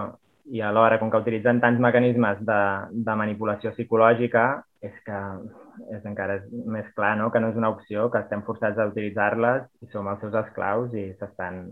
i 0.49 0.61
alhora, 0.65 0.97
com 0.99 1.11
que 1.11 1.21
utilitzen 1.21 1.61
tants 1.61 1.79
mecanismes 1.83 2.41
de, 2.47 2.61
de 3.07 3.15
manipulació 3.19 3.73
psicològica, 3.75 4.45
és 4.81 4.95
que 5.05 5.19
és 5.95 6.05
encara 6.09 6.39
més 6.73 6.87
clar 6.97 7.13
no? 7.19 7.29
que 7.31 7.39
no 7.39 7.51
és 7.51 7.59
una 7.59 7.69
opció, 7.73 8.09
que 8.11 8.21
estem 8.23 8.41
forçats 8.47 8.79
a 8.79 8.89
utilitzar-les 8.89 9.67
i 9.85 9.91
som 9.93 10.09
els 10.11 10.19
seus 10.23 10.35
esclaus 10.41 10.93
i 10.97 11.11
s'estan 11.19 11.63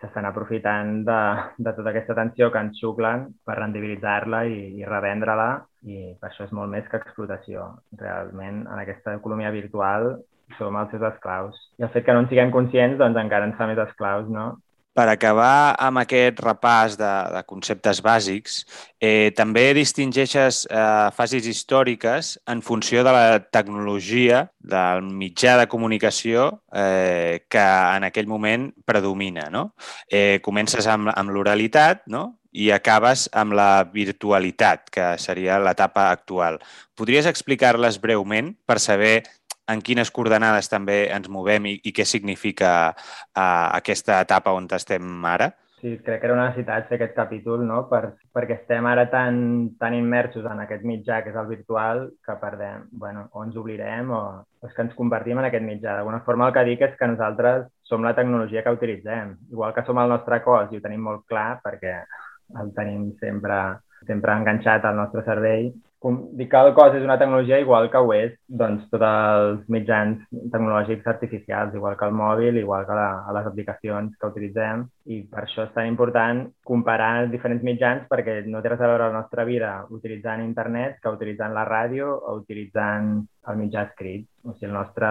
s'estan 0.00 0.24
aprofitant 0.24 1.02
de, 1.04 1.20
de 1.60 1.72
tota 1.76 1.90
aquesta 1.90 2.16
tensió 2.16 2.48
que 2.52 2.60
ens 2.64 2.78
xuclen 2.80 3.26
per 3.44 3.58
rendibilitzar-la 3.58 4.46
i, 4.48 4.60
i 4.80 4.86
revendre-la 4.88 5.50
i 5.84 6.14
per 6.20 6.30
això 6.30 6.46
és 6.46 6.54
molt 6.56 6.72
més 6.72 6.88
que 6.88 6.96
explotació. 7.00 7.66
Realment, 8.00 8.62
en 8.64 8.80
aquesta 8.80 9.12
economia 9.18 9.52
virtual 9.52 10.14
som 10.56 10.78
els 10.80 10.90
seus 10.94 11.04
esclaus. 11.12 11.58
I 11.78 11.84
el 11.86 11.92
fet 11.94 12.06
que 12.06 12.16
no 12.16 12.24
en 12.24 12.30
siguem 12.32 12.52
conscients 12.54 12.98
doncs 12.98 13.20
encara 13.20 13.46
ens 13.50 13.58
fa 13.60 13.68
més 13.70 13.80
esclaus, 13.84 14.28
no? 14.32 14.54
Per 15.00 15.06
acabar 15.08 15.72
amb 15.80 16.02
aquest 16.02 16.42
repàs 16.44 16.98
de, 17.00 17.08
de 17.32 17.40
conceptes 17.48 18.02
bàsics, 18.04 18.58
eh, 19.00 19.30
també 19.32 19.70
distingeixes 19.72 20.66
eh, 20.68 21.06
fases 21.16 21.46
històriques 21.48 22.34
en 22.52 22.60
funció 22.60 23.00
de 23.06 23.14
la 23.16 23.38
tecnologia 23.40 24.42
del 24.60 25.08
mitjà 25.22 25.56
de 25.56 25.70
comunicació 25.72 26.50
eh, 26.68 27.46
que 27.48 27.64
en 27.64 28.04
aquell 28.10 28.28
moment 28.28 28.68
predomina. 28.84 29.48
No? 29.48 29.70
Eh, 30.04 30.36
comences 30.44 30.84
amb, 30.84 31.14
amb 31.14 31.32
l'oralitat 31.32 32.04
no? 32.12 32.26
i 32.52 32.68
acabes 32.74 33.30
amb 33.32 33.56
la 33.56 33.70
virtualitat, 33.88 34.90
que 34.92 35.14
seria 35.22 35.56
l'etapa 35.64 36.10
actual. 36.12 36.60
Podries 36.92 37.24
explicar-les 37.30 37.96
breument 38.04 38.52
per 38.68 38.82
saber 38.84 39.22
en 39.72 39.82
quines 39.86 40.10
coordenades 40.10 40.68
també 40.70 41.02
ens 41.14 41.30
movem 41.32 41.66
i, 41.70 41.78
i 41.84 41.94
què 41.96 42.06
significa 42.06 42.92
uh, 42.92 43.42
aquesta 43.78 44.20
etapa 44.24 44.54
on 44.56 44.68
estem 44.76 45.26
ara? 45.26 45.50
Sí, 45.80 45.94
crec 46.04 46.20
que 46.20 46.26
era 46.28 46.34
una 46.34 46.50
necessitat 46.50 46.90
fer 46.90 46.98
aquest 46.98 47.14
capítol, 47.16 47.62
no? 47.64 47.78
Per, 47.88 48.02
perquè 48.36 48.58
estem 48.58 48.84
ara 48.84 49.06
tan, 49.08 49.38
tan 49.80 49.94
immersos 49.96 50.44
en 50.44 50.60
aquest 50.66 50.84
mitjà 50.84 51.22
que 51.24 51.32
és 51.32 51.38
el 51.40 51.48
virtual 51.48 52.02
que 52.26 52.36
perdem, 52.42 52.82
bueno, 53.00 53.22
o 53.32 53.44
ens 53.46 53.56
oblidem 53.56 54.12
o 54.12 54.20
és 54.66 54.74
que 54.76 54.84
ens 54.84 54.96
convertim 54.98 55.40
en 55.40 55.48
aquest 55.48 55.64
mitjà. 55.64 55.94
D'alguna 55.96 56.20
forma 56.26 56.50
el 56.50 56.56
que 56.56 56.66
dic 56.68 56.84
és 56.84 56.98
que 57.00 57.08
nosaltres 57.08 57.64
som 57.88 58.04
la 58.04 58.12
tecnologia 58.18 58.60
que 58.66 58.74
utilitzem. 58.76 59.32
Igual 59.54 59.72
que 59.72 59.86
som 59.86 60.02
el 60.02 60.12
nostre 60.12 60.42
cos 60.44 60.68
i 60.68 60.76
ho 60.76 60.84
tenim 60.84 61.08
molt 61.08 61.24
clar 61.30 61.62
perquè 61.64 61.96
el 62.60 62.74
tenim 62.76 63.14
sempre, 63.22 63.56
sempre 64.04 64.36
enganxat 64.36 64.84
al 64.84 65.00
nostre 65.00 65.24
cervell, 65.24 65.72
com 66.00 66.16
dic 66.32 66.48
que 66.48 66.60
el 66.64 66.72
cos 66.76 66.94
és 66.96 67.02
una 67.04 67.18
tecnologia 67.20 67.58
igual 67.60 67.90
que 67.92 68.00
ho 68.00 68.12
és 68.16 68.32
doncs, 68.60 68.86
tots 68.88 69.04
els 69.06 69.66
mitjans 69.74 70.22
tecnològics 70.52 71.08
artificials, 71.12 71.74
igual 71.76 71.96
que 72.00 72.06
el 72.08 72.14
mòbil, 72.16 72.56
igual 72.56 72.86
que 72.88 72.94
la, 72.96 73.08
les 73.36 73.48
aplicacions 73.50 74.14
que 74.16 74.30
utilitzem. 74.30 74.86
I 75.12 75.20
per 75.28 75.42
això 75.42 75.66
és 75.66 75.74
tan 75.74 75.90
important 75.90 76.46
comparar 76.64 77.10
els 77.24 77.34
diferents 77.34 77.66
mitjans 77.66 78.06
perquè 78.08 78.38
no 78.46 78.62
té 78.64 78.72
res 78.72 78.80
a 78.80 78.88
veure 78.88 79.10
la 79.10 79.18
nostra 79.18 79.44
vida 79.44 79.72
utilitzant 79.92 80.40
internet 80.44 80.96
que 81.02 81.12
utilitzant 81.12 81.52
la 81.52 81.66
ràdio 81.68 82.14
o 82.16 82.38
utilitzant 82.38 83.10
el 83.52 83.58
mitjà 83.60 83.84
escrit. 83.90 84.24
O 84.46 84.54
sigui, 84.54 84.70
el 84.70 84.78
nostre, 84.78 85.10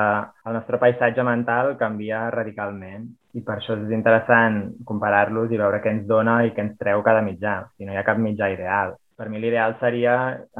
el 0.50 0.58
nostre 0.58 0.80
paisatge 0.82 1.26
mental 1.28 1.76
canvia 1.78 2.24
radicalment 2.34 3.06
i 3.38 3.44
per 3.46 3.60
això 3.60 3.78
és 3.78 3.94
interessant 3.94 4.58
comparar-los 4.90 5.54
i 5.54 5.62
veure 5.62 5.84
què 5.84 5.94
ens 5.94 6.10
dona 6.10 6.40
i 6.48 6.56
què 6.56 6.66
ens 6.66 6.82
treu 6.82 7.06
cada 7.06 7.22
mitjà. 7.22 7.60
Sigui, 7.76 7.92
no 7.92 7.94
hi 7.94 8.02
ha 8.02 8.08
cap 8.10 8.18
mitjà 8.18 8.50
ideal 8.56 8.98
per 9.20 9.28
mi 9.28 9.42
l'ideal 9.44 9.76
seria 9.82 10.14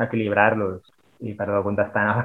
equilibrar-los. 0.04 0.84
I, 1.24 1.34
perdó, 1.36 1.62
contestant, 1.64 2.20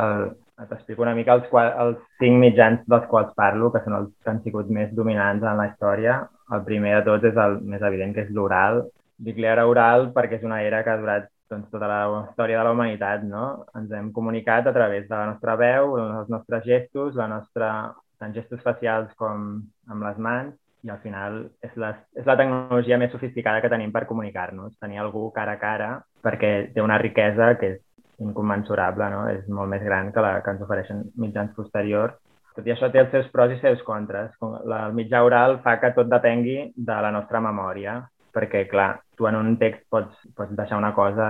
el, 0.00 0.28
t'explico 0.68 1.04
una 1.04 1.14
mica 1.16 1.34
els, 1.36 1.48
els 1.52 1.98
cinc 2.20 2.38
mitjans 2.42 2.84
dels 2.88 3.06
quals 3.08 3.32
parlo, 3.36 3.70
que 3.72 3.82
són 3.84 3.96
els 3.96 4.10
que 4.20 4.32
han 4.32 4.42
sigut 4.44 4.68
més 4.72 4.92
dominants 4.96 5.44
en 5.44 5.56
la 5.60 5.66
història. 5.70 6.20
El 6.52 6.64
primer 6.68 6.94
de 6.98 7.02
tots 7.08 7.28
és 7.30 7.40
el 7.44 7.58
més 7.72 7.84
evident, 7.88 8.14
que 8.16 8.26
és 8.26 8.30
l'oral. 8.36 8.82
Dic 9.28 9.40
l'era 9.40 9.66
oral 9.68 10.10
perquè 10.16 10.38
és 10.38 10.46
una 10.48 10.60
era 10.64 10.82
que 10.84 10.92
ha 10.92 11.00
durat 11.00 11.28
doncs, 11.48 11.68
tota 11.72 11.88
la 11.88 12.02
història 12.28 12.60
de 12.60 12.68
la 12.68 12.76
humanitat, 12.76 13.24
no? 13.24 13.46
Ens 13.80 13.92
hem 13.96 14.12
comunicat 14.12 14.68
a 14.68 14.76
través 14.76 15.08
de 15.08 15.16
la 15.16 15.32
nostra 15.32 15.56
veu, 15.60 15.96
els 16.04 16.32
nostres 16.32 16.64
gestos, 16.68 17.16
la 17.16 17.28
nostra, 17.32 17.72
tant 18.20 18.36
gestos 18.36 18.60
facials 18.64 19.12
com 19.20 19.50
amb 19.88 20.04
les 20.04 20.20
mans, 20.20 20.52
i 20.86 20.90
al 20.90 21.00
final 21.02 21.40
és 21.64 21.74
la, 21.80 21.92
és 22.14 22.26
la 22.28 22.36
tecnologia 22.38 22.98
més 23.00 23.10
sofisticada 23.14 23.62
que 23.62 23.70
tenim 23.72 23.92
per 23.94 24.06
comunicar-nos. 24.06 24.76
Tenir 24.80 25.00
algú 25.02 25.28
cara 25.34 25.56
a 25.56 25.60
cara 25.62 25.90
perquè 26.24 26.70
té 26.74 26.84
una 26.84 26.98
riquesa 27.02 27.54
que 27.58 27.72
és 27.74 27.78
incommensurable, 28.22 29.10
no? 29.10 29.26
és 29.30 29.46
molt 29.48 29.70
més 29.70 29.82
gran 29.86 30.12
que 30.12 30.22
la 30.22 30.38
que 30.42 30.54
ens 30.54 30.62
ofereixen 30.64 31.04
mitjans 31.22 31.54
posteriors. 31.56 32.14
Tot 32.54 32.66
i 32.66 32.74
això 32.74 32.88
té 32.90 33.02
els 33.04 33.12
seus 33.14 33.28
pros 33.30 33.52
i 33.54 33.58
seus 33.62 33.82
contres. 33.86 34.32
El 34.42 34.94
mitjà 34.98 35.22
oral 35.22 35.60
fa 35.62 35.76
que 35.78 35.92
tot 35.94 36.10
depengui 36.10 36.72
de 36.74 36.96
la 37.04 37.12
nostra 37.14 37.42
memòria, 37.42 38.00
perquè, 38.34 38.64
clar, 38.70 38.96
tu 39.16 39.26
en 39.30 39.38
un 39.38 39.54
text 39.58 39.84
pots, 39.90 40.14
pots 40.36 40.54
deixar 40.58 40.78
una 40.78 40.92
cosa 40.94 41.28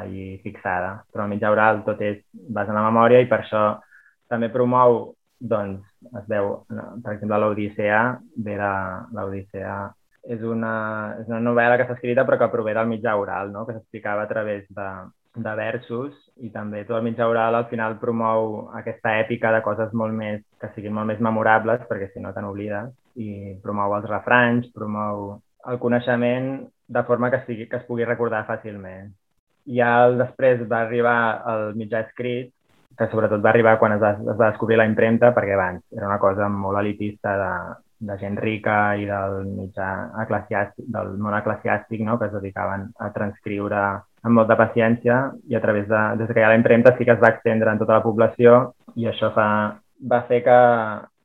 allí 0.00 0.36
fixada, 0.44 0.98
però 1.12 1.24
el 1.24 1.32
mitjà 1.32 1.52
oral 1.52 1.82
tot 1.86 2.00
és 2.04 2.20
base 2.32 2.72
en 2.72 2.78
la 2.78 2.84
memòria 2.84 3.20
i 3.24 3.28
per 3.30 3.40
això 3.42 3.62
també 4.28 4.52
promou 4.52 5.00
doncs 5.38 5.84
es 6.18 6.26
veu, 6.30 6.50
per 6.68 7.14
exemple, 7.14 7.38
l'Odissea 7.38 8.02
ve 8.36 8.56
de 8.58 8.72
l'Odissea 9.14 9.76
és 10.28 10.42
una, 10.44 10.72
és 11.20 11.28
una 11.30 11.40
novel·la 11.40 11.76
que 11.78 11.86
està 11.86 11.96
escrita 11.96 12.24
però 12.26 12.38
que 12.40 12.50
prové 12.52 12.74
del 12.76 12.90
mitjà 12.90 13.14
oral, 13.16 13.52
no? 13.52 13.64
que 13.66 13.76
s'explicava 13.76 14.26
a 14.26 14.30
través 14.30 14.66
de, 14.76 14.88
de 15.38 15.54
versos 15.56 16.16
i 16.44 16.50
també 16.54 16.82
tot 16.84 16.98
el 16.98 17.06
mitjà 17.06 17.28
oral 17.30 17.56
al 17.56 17.68
final 17.70 17.96
promou 18.02 18.68
aquesta 18.76 19.14
èpica 19.22 19.52
de 19.54 19.62
coses 19.64 19.94
molt 19.94 20.14
més, 20.14 20.42
que 20.60 20.72
siguin 20.74 20.94
molt 20.96 21.08
més 21.12 21.22
memorables 21.24 21.86
perquè 21.88 22.10
si 22.12 22.24
no 22.24 22.34
te 22.34 22.44
n'oblides 22.44 22.90
i 23.18 23.54
promou 23.62 23.94
els 23.96 24.10
refranys, 24.10 24.68
promou 24.74 25.38
el 25.68 25.80
coneixement 25.80 26.66
de 26.88 27.02
forma 27.04 27.30
que, 27.30 27.42
sigui, 27.46 27.66
que 27.68 27.80
es 27.80 27.88
pugui 27.88 28.06
recordar 28.06 28.46
fàcilment. 28.48 29.10
I 29.68 29.82
després 30.16 30.62
va 30.68 30.84
arribar 30.86 31.18
el 31.52 31.74
mitjà 31.76 32.00
escrit 32.06 32.52
que 32.98 33.06
sobretot 33.12 33.44
va 33.44 33.52
arribar 33.52 33.76
quan 33.78 33.94
es 33.94 34.00
va, 34.02 34.16
es 34.18 34.38
va 34.38 34.50
descobrir 34.50 34.78
la 34.80 34.86
impremta, 34.88 35.30
perquè 35.34 35.54
abans 35.54 35.84
era 35.94 36.08
una 36.08 36.18
cosa 36.18 36.48
molt 36.50 36.80
elitista 36.80 37.36
de, 37.38 37.52
de 38.10 38.16
gent 38.18 38.38
rica 38.42 38.94
i 38.98 39.06
del 39.06 39.44
mitjà 39.46 39.88
eclesiàstic, 40.24 40.86
del 40.94 41.14
món 41.22 41.36
eclesiàstic, 41.38 42.02
no? 42.06 42.18
que 42.18 42.26
es 42.26 42.34
dedicaven 42.34 42.88
a 42.98 43.10
transcriure 43.14 43.84
amb 44.22 44.34
molta 44.34 44.58
paciència 44.58 45.20
i 45.46 45.54
a 45.54 45.62
través 45.62 45.86
de, 45.90 46.02
des 46.18 46.32
que 46.32 46.40
hi 46.40 46.46
ha 46.46 46.50
la 46.52 46.58
impremta 46.58 46.96
sí 46.98 47.06
que 47.06 47.14
es 47.14 47.22
va 47.22 47.32
extendre 47.36 47.70
en 47.70 47.78
tota 47.78 48.00
la 48.00 48.04
població 48.04 48.58
i 48.98 49.06
això 49.06 49.30
fa, 49.34 49.48
va 50.02 50.22
fer 50.26 50.42
que, 50.46 50.58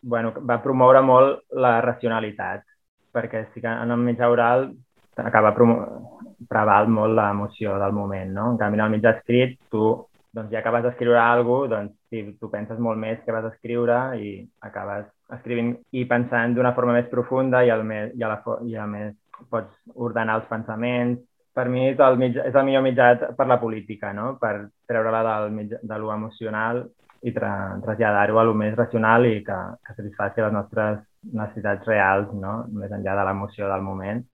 bueno, 0.01 0.33
va 0.45 0.61
promoure 0.61 1.01
molt 1.01 1.43
la 1.57 1.79
racionalitat, 1.81 2.65
perquè 3.13 3.47
sí 3.53 3.61
que 3.61 3.69
en 3.69 3.93
el 3.93 4.01
mitjà 4.01 4.29
oral 4.29 4.69
acaba 5.17 5.53
preval 5.53 6.89
molt 6.89 7.13
l'emoció 7.17 7.77
del 7.81 7.93
moment, 7.93 8.33
no? 8.33 8.49
En 8.51 8.57
canvi, 8.61 8.79
en 8.79 8.85
el 8.87 8.95
mitjà 8.97 9.17
escrit, 9.17 9.59
tu 9.69 9.93
doncs 10.33 10.51
ja 10.51 10.59
acabes 10.59 10.83
d'escriure 10.83 11.19
alguna 11.19 11.59
cosa, 11.59 11.73
doncs 11.75 11.93
si 12.09 12.23
tu 12.41 12.49
penses 12.49 12.79
molt 12.81 12.97
més 12.97 13.19
que 13.25 13.33
vas 13.35 13.45
escriure 13.51 13.97
i 14.17 14.31
acabes 14.65 15.05
escrivint 15.35 15.75
i 15.93 16.05
pensant 16.09 16.55
d'una 16.55 16.73
forma 16.73 16.95
més 16.97 17.11
profunda 17.11 17.61
i, 17.63 17.69
el 17.73 17.83
més, 17.85 18.15
i, 18.17 18.23
a 18.25 18.31
la, 18.31 18.39
i 18.65 18.75
a 18.75 18.87
més 18.89 19.13
pots 19.49 19.69
ordenar 19.93 20.39
els 20.41 20.49
pensaments. 20.49 21.21
Per 21.53 21.67
mi 21.69 21.85
és 21.91 21.99
el, 22.01 22.17
mitjà, 22.17 22.47
és 22.49 22.55
el 22.57 22.65
millor 22.65 22.81
mitjà 22.81 23.11
per 23.37 23.45
la 23.45 23.59
política, 23.61 24.09
no? 24.17 24.33
per 24.41 24.55
treure-la 24.89 25.21
del 25.27 25.53
mitjà, 25.53 25.79
de 25.83 26.01
lo 26.01 26.09
emocional 26.13 26.81
i 27.23 27.31
tra 27.31 27.53
traslladar-ho 27.85 28.39
a 28.39 28.43
lo 28.43 28.55
més 28.57 28.73
racional 28.75 29.29
i 29.29 29.37
que, 29.45 29.59
que 29.85 29.93
satisfaci 29.95 30.41
les 30.41 30.55
nostres 30.55 31.03
necessitats 31.29 31.85
reals, 31.87 32.33
no? 32.33 32.63
més 32.73 32.91
enllà 32.91 33.13
de 33.19 33.27
l'emoció 33.29 33.69
del 33.69 33.85
moment. 33.85 34.25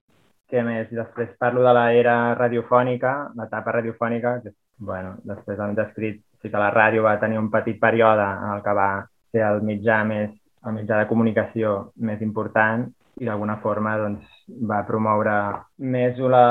Què 0.50 0.64
més? 0.66 0.88
Després 0.90 1.36
parlo 1.38 1.62
de 1.62 1.76
l'era 1.76 2.16
radiofònica, 2.40 3.12
l'etapa 3.36 3.76
radiofònica, 3.76 4.38
que 4.42 4.56
bueno, 4.80 5.16
després 5.28 5.60
hem 5.60 5.74
descrit 5.76 6.22
sí 6.40 6.48
que 6.48 6.60
la 6.60 6.70
ràdio 6.72 7.04
va 7.04 7.18
tenir 7.20 7.38
un 7.38 7.50
petit 7.52 7.78
període 7.80 8.24
en 8.24 8.54
el 8.56 8.62
que 8.64 8.74
va 8.76 8.90
ser 9.30 9.44
el 9.46 9.60
mitjà 9.62 10.00
més 10.08 10.30
el 10.66 10.76
mitjà 10.76 10.98
de 11.00 11.08
comunicació 11.08 11.92
més 12.08 12.20
important 12.24 12.86
i 13.20 13.28
d'alguna 13.28 13.58
forma 13.60 13.96
doncs, 14.00 14.24
va 14.48 14.80
promoure 14.88 15.34
més 15.92 16.18
la... 16.18 16.44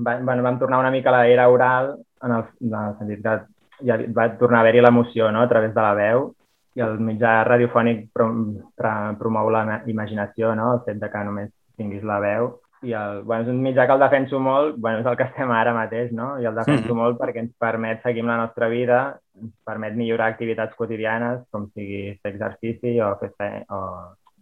Va, 0.00 0.16
bueno, 0.20 0.44
vam 0.44 0.58
tornar 0.60 0.80
una 0.80 0.92
mica 0.92 1.12
a 1.12 1.22
l'era 1.22 1.48
oral 1.52 1.94
en 2.24 2.32
el, 2.38 2.46
en 2.64 2.78
el 2.80 2.96
sentit 3.00 3.22
que 3.24 3.36
ja 3.84 3.98
va 4.16 4.30
tornar 4.40 4.60
a 4.60 4.64
haver-hi 4.64 4.82
l'emoció 4.84 5.30
no? 5.32 5.42
a 5.42 5.48
través 5.48 5.74
de 5.74 5.84
la 5.84 5.94
veu 5.98 6.30
i 6.74 6.82
el 6.82 6.96
mitjà 6.98 7.36
radiofònic 7.46 8.08
promou 8.16 9.50
la 9.52 9.82
imaginació, 9.86 10.54
no? 10.58 10.72
el 10.74 10.84
fet 10.86 11.00
de 11.02 11.10
que 11.10 11.24
només 11.28 11.52
tinguis 11.76 12.04
la 12.06 12.20
veu 12.22 12.54
i 12.84 12.92
el, 12.94 13.22
bueno, 13.24 13.44
és 13.44 13.50
un 13.50 13.60
mitjà 13.64 13.86
que 13.88 13.94
el 13.96 14.02
defenso 14.02 14.38
molt, 14.40 14.76
bueno, 14.78 15.00
és 15.02 15.06
el 15.10 15.16
que 15.18 15.26
estem 15.28 15.50
ara 15.54 15.74
mateix, 15.76 16.12
no? 16.12 16.34
I 16.40 16.48
el 16.50 16.56
defenso 16.58 16.92
mm 16.92 17.00
molt 17.00 17.18
perquè 17.20 17.42
ens 17.42 17.54
permet 17.60 18.02
seguir 18.04 18.24
amb 18.24 18.32
la 18.32 18.40
nostra 18.42 18.68
vida, 18.72 18.98
ens 19.40 19.52
permet 19.66 19.96
millorar 19.98 20.28
activitats 20.32 20.76
quotidianes, 20.78 21.42
com 21.50 21.66
sigui 21.72 22.18
fer 22.22 22.34
exercici 22.34 22.98
o, 23.00 23.14
fer 23.22 23.32
fe, 23.38 23.50
o, 23.72 23.80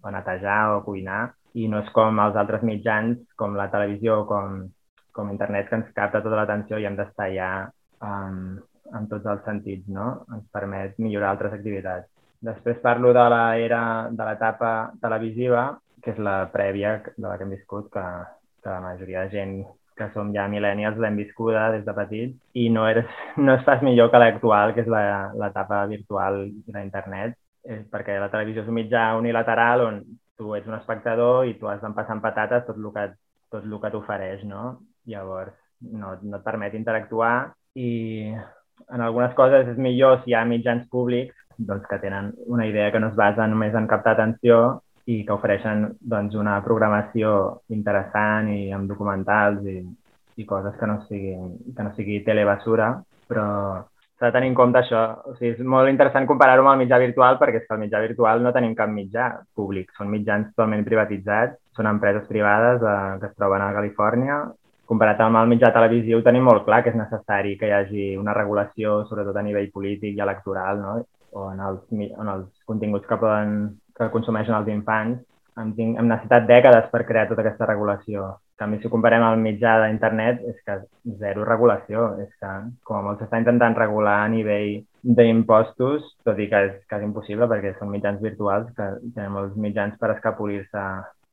o 0.03 0.15
netejar 0.15 0.61
o 0.77 0.83
cuinar, 0.87 1.23
i 1.55 1.69
no 1.69 1.83
és 1.85 1.91
com 1.97 2.21
els 2.25 2.37
altres 2.37 2.65
mitjans, 2.67 3.19
com 3.37 3.57
la 3.57 3.71
televisió 3.73 4.23
o 4.23 4.27
com, 4.29 4.63
com 5.13 5.33
internet, 5.33 5.69
que 5.69 5.81
ens 5.81 5.93
capta 5.97 6.23
tota 6.25 6.39
l'atenció 6.41 6.81
i 6.81 6.89
hem 6.89 6.99
d'estar 6.99 7.29
ja 7.35 7.53
um, 8.01 8.59
en 8.93 9.09
tots 9.09 9.29
els 9.29 9.45
sentits, 9.47 9.89
no? 9.89 10.25
Ens 10.33 10.49
permet 10.53 10.99
millorar 11.01 11.33
altres 11.35 11.55
activitats. 11.57 12.09
Després 12.43 12.81
parlo 12.83 13.13
de 13.15 13.23
l'era 13.31 13.83
de 14.11 14.25
l'etapa 14.27 14.73
televisiva, 15.01 15.69
que 16.03 16.13
és 16.15 16.19
la 16.19 16.49
prèvia 16.53 16.97
de 17.17 17.27
la 17.27 17.37
que 17.39 17.47
hem 17.47 17.55
viscut, 17.55 17.89
que, 17.93 18.05
que 18.63 18.71
la 18.71 18.83
majoria 18.85 19.25
de 19.27 19.33
gent 19.37 19.55
que 19.97 20.09
som 20.15 20.33
ja 20.35 20.47
millennials, 20.49 20.99
l'hem 20.99 21.19
viscuda 21.21 21.69
des 21.75 21.85
de 21.85 21.95
petit 21.97 22.35
i 22.59 22.69
no, 22.73 22.87
eres, 22.89 23.09
no 23.47 23.57
estàs 23.59 23.83
millor 23.85 24.11
que 24.11 24.21
l'actual, 24.23 24.75
que 24.75 24.85
és 24.85 24.91
l'etapa 24.91 25.85
virtual 25.91 26.47
d'internet, 26.67 27.37
eh, 27.69 27.83
perquè 27.93 28.19
la 28.21 28.31
televisió 28.33 28.65
és 28.65 28.71
un 28.73 28.79
mitjà 28.81 29.11
unilateral 29.19 29.87
on 29.87 30.01
tu 30.39 30.55
ets 30.57 30.69
un 30.69 30.79
espectador 30.79 31.47
i 31.47 31.59
tu 31.61 31.69
has 31.71 31.83
d'empassar 31.83 32.17
en 32.17 32.25
patates 32.25 32.65
tot 32.67 32.79
el 32.81 32.89
que, 32.95 33.07
tot 33.53 33.69
el 33.69 33.79
que 33.83 33.93
t'ofereix, 33.93 34.47
no? 34.49 34.65
Llavors, 35.07 35.55
no, 35.93 36.17
no 36.23 36.39
et 36.39 36.47
permet 36.47 36.75
interactuar 36.79 37.53
i 37.79 38.33
en 38.93 39.01
algunes 39.01 39.35
coses 39.39 39.69
és 39.69 39.79
millor 39.79 40.23
si 40.23 40.33
hi 40.33 40.37
ha 40.37 40.45
mitjans 40.49 40.89
públics 40.91 41.37
doncs, 41.59 41.85
que 41.89 41.99
tenen 42.03 42.33
una 42.47 42.67
idea 42.67 42.91
que 42.93 43.01
no 43.01 43.13
es 43.13 43.17
basa 43.19 43.47
només 43.47 43.75
en 43.79 43.87
captar 43.91 44.17
atenció 44.17 44.83
i 45.11 45.23
que 45.27 45.35
ofereixen 45.35 45.89
doncs, 45.99 46.37
una 46.39 46.59
programació 46.63 47.33
interessant 47.75 48.51
i 48.53 48.71
amb 48.75 48.91
documentals 48.91 49.65
i, 49.67 49.81
i 50.39 50.47
coses 50.47 50.77
que 50.79 50.87
no, 50.87 51.01
siguin, 51.09 51.57
que 51.77 51.87
no 51.87 51.95
sigui 51.97 52.21
telebasura, 52.27 52.93
però 53.29 53.47
s'ha 54.23 54.29
de 54.29 54.37
tenir 54.37 54.53
en 54.53 54.55
compte 54.55 54.79
això. 54.79 55.03
O 55.27 55.35
sigui, 55.35 55.57
és 55.57 55.67
molt 55.75 55.91
interessant 55.91 56.29
comparar-ho 56.31 56.63
amb 56.63 56.75
el 56.77 56.85
mitjà 56.85 57.01
virtual 57.03 57.41
perquè 57.41 57.63
és 57.63 57.67
que 57.67 57.75
el 57.75 57.83
mitjà 57.83 58.03
virtual 58.05 58.43
no 58.45 58.55
tenim 58.55 58.77
cap 58.79 58.91
mitjà 58.91 59.29
públic, 59.59 59.91
són 59.99 60.13
mitjans 60.13 60.53
totalment 60.53 60.85
privatitzats, 60.87 61.59
són 61.77 61.91
empreses 61.91 62.29
privades 62.31 62.85
eh, 62.87 62.99
que 63.19 63.31
es 63.33 63.39
troben 63.39 63.65
a 63.65 63.73
Califòrnia. 63.75 64.43
Comparat 64.87 65.23
amb 65.25 65.41
el 65.41 65.51
mitjà 65.51 65.73
televisiu 65.75 66.23
tenim 66.23 66.47
molt 66.47 66.67
clar 66.67 66.83
que 66.85 66.93
és 66.93 66.99
necessari 66.99 67.57
que 67.59 67.67
hi 67.67 67.75
hagi 67.75 68.07
una 68.21 68.35
regulació, 68.37 69.01
sobretot 69.09 69.37
a 69.37 69.43
nivell 69.43 69.71
polític 69.75 70.15
i 70.15 70.23
electoral, 70.23 70.79
no? 70.79 71.01
o 71.33 71.47
en 71.51 71.61
els, 71.65 71.81
en 71.97 72.29
els 72.29 72.49
continguts 72.69 73.09
que 73.09 73.17
poden 73.17 73.55
que 74.03 74.15
consumeixen 74.15 74.59
els 74.59 74.71
infants, 74.75 75.21
hem, 75.59 75.73
hem 75.79 76.09
necessitat 76.09 76.47
dècades 76.49 76.89
per 76.93 77.05
crear 77.09 77.29
tota 77.31 77.45
aquesta 77.45 77.69
regulació. 77.69 78.29
En 78.53 78.67
canvi, 78.67 78.79
si 78.83 78.91
comparem 78.93 79.25
el 79.27 79.41
mitjà 79.43 79.75
d'internet, 79.83 80.43
és 80.53 80.59
que 80.67 80.77
zero 81.19 81.47
regulació. 81.49 82.13
És 82.23 82.31
que, 82.39 82.53
com 82.87 82.99
a 82.99 83.03
molt, 83.07 83.23
s'està 83.23 83.41
intentant 83.41 83.75
regular 83.79 84.21
a 84.23 84.29
nivell 84.31 84.85
d'impostos, 85.03 86.13
tot 86.27 86.39
i 86.39 86.47
que 86.51 86.61
és 86.69 86.77
quasi 86.91 87.09
impossible 87.09 87.49
perquè 87.51 87.75
són 87.79 87.91
mitjans 87.91 88.23
virtuals, 88.23 88.71
que 88.77 88.87
tenen 89.17 89.35
molts 89.35 89.59
mitjans 89.59 89.99
per 89.99 90.13
escapolir-se. 90.15 90.85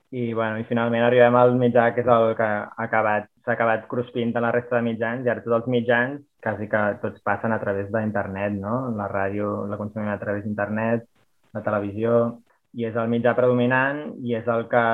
I, 0.10 0.32
bueno, 0.34 0.58
i 0.58 0.66
finalment 0.66 1.04
arribem 1.06 1.36
al 1.38 1.54
mitjà 1.54 1.92
que 1.94 2.02
és 2.02 2.08
el 2.10 2.32
que 2.40 2.48
ha 2.50 2.86
acabat, 2.88 3.28
s'ha 3.46 3.54
acabat 3.54 3.86
cruspint 3.92 4.34
en 4.34 4.42
la 4.42 4.50
resta 4.56 4.80
de 4.80 4.88
mitjans 4.88 5.22
i 5.22 5.30
ara 5.30 5.44
tots 5.46 5.60
els 5.60 5.68
mitjans 5.70 6.24
quasi 6.42 6.66
que 6.72 6.82
tots 7.04 7.22
passen 7.22 7.54
a 7.54 7.60
través 7.62 7.92
d'internet, 7.94 8.56
no? 8.58 8.80
La 8.98 9.06
ràdio 9.12 9.68
la 9.70 9.78
consumim 9.78 10.10
a 10.10 10.18
través 10.18 10.48
d'internet, 10.48 11.06
la 11.54 11.62
televisió, 11.62 12.16
i 12.78 12.86
és 12.90 12.96
el 12.96 13.10
mitjà 13.12 13.34
predominant 13.38 14.02
i 14.26 14.36
és 14.38 14.48
el 14.48 14.68
que, 14.72 14.86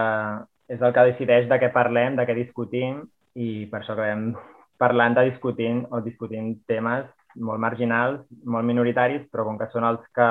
és 0.72 0.82
el 0.82 0.96
que 0.96 1.08
decideix 1.12 1.50
de 1.50 1.60
què 1.62 1.72
parlem, 1.74 2.16
de 2.16 2.26
què 2.28 2.36
discutim 2.38 3.04
i 3.36 3.66
per 3.72 3.82
això 3.82 3.96
acabem 3.96 4.32
parlant 4.84 5.16
de 5.18 5.30
discutint 5.30 5.86
o 5.92 6.02
discutint 6.04 6.54
temes 6.68 7.06
molt 7.36 7.60
marginals, 7.60 8.22
molt 8.48 8.66
minoritaris, 8.68 9.26
però 9.32 9.44
com 9.48 9.58
que 9.60 9.68
són 9.74 9.84
els 9.88 10.04
que 10.16 10.28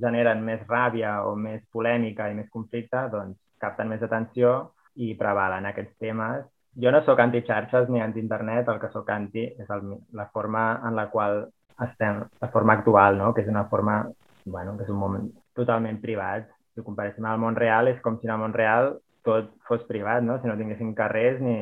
generen 0.00 0.42
més 0.44 0.62
ràbia 0.68 1.18
o 1.28 1.34
més 1.36 1.62
polèmica 1.72 2.30
i 2.30 2.36
més 2.38 2.48
conflicte, 2.52 3.02
doncs 3.12 3.36
capten 3.60 3.90
més 3.92 4.02
atenció 4.02 4.72
i 4.96 5.12
prevalen 5.20 5.68
aquests 5.68 5.96
temes. 6.00 6.46
Jo 6.80 6.92
no 6.92 7.02
sóc 7.04 7.20
anti-xarxes 7.20 7.88
ni 7.92 8.00
anti-internet, 8.00 8.68
el 8.68 8.80
que 8.80 8.92
sóc 8.92 9.08
anti 9.12 9.46
és 9.48 9.68
el, 9.72 9.96
la 10.16 10.28
forma 10.32 10.66
en 10.84 10.96
la 10.96 11.08
qual 11.12 11.46
estem, 11.84 12.22
la 12.40 12.48
forma 12.52 12.76
actual, 12.78 13.18
no? 13.20 13.32
que 13.34 13.44
és 13.44 13.48
una 13.52 13.66
forma, 13.68 14.02
bueno, 14.44 14.76
que 14.76 14.84
és 14.84 14.92
un 14.92 15.00
moment 15.00 15.28
totalment 15.56 16.00
privat, 16.00 16.48
si 16.76 16.82
ho 16.82 16.84
comparéssim 16.84 17.24
al 17.24 17.40
món 17.40 17.56
real, 17.56 17.88
és 17.88 18.00
com 18.04 18.18
si 18.20 18.28
al 18.28 18.42
món 18.42 18.52
real 18.52 18.98
tot 19.24 19.48
fos 19.66 19.80
privat, 19.88 20.22
no? 20.22 20.36
Si 20.38 20.46
no 20.46 20.58
tinguéssim 20.58 20.92
carrers, 20.98 21.40
ni, 21.40 21.56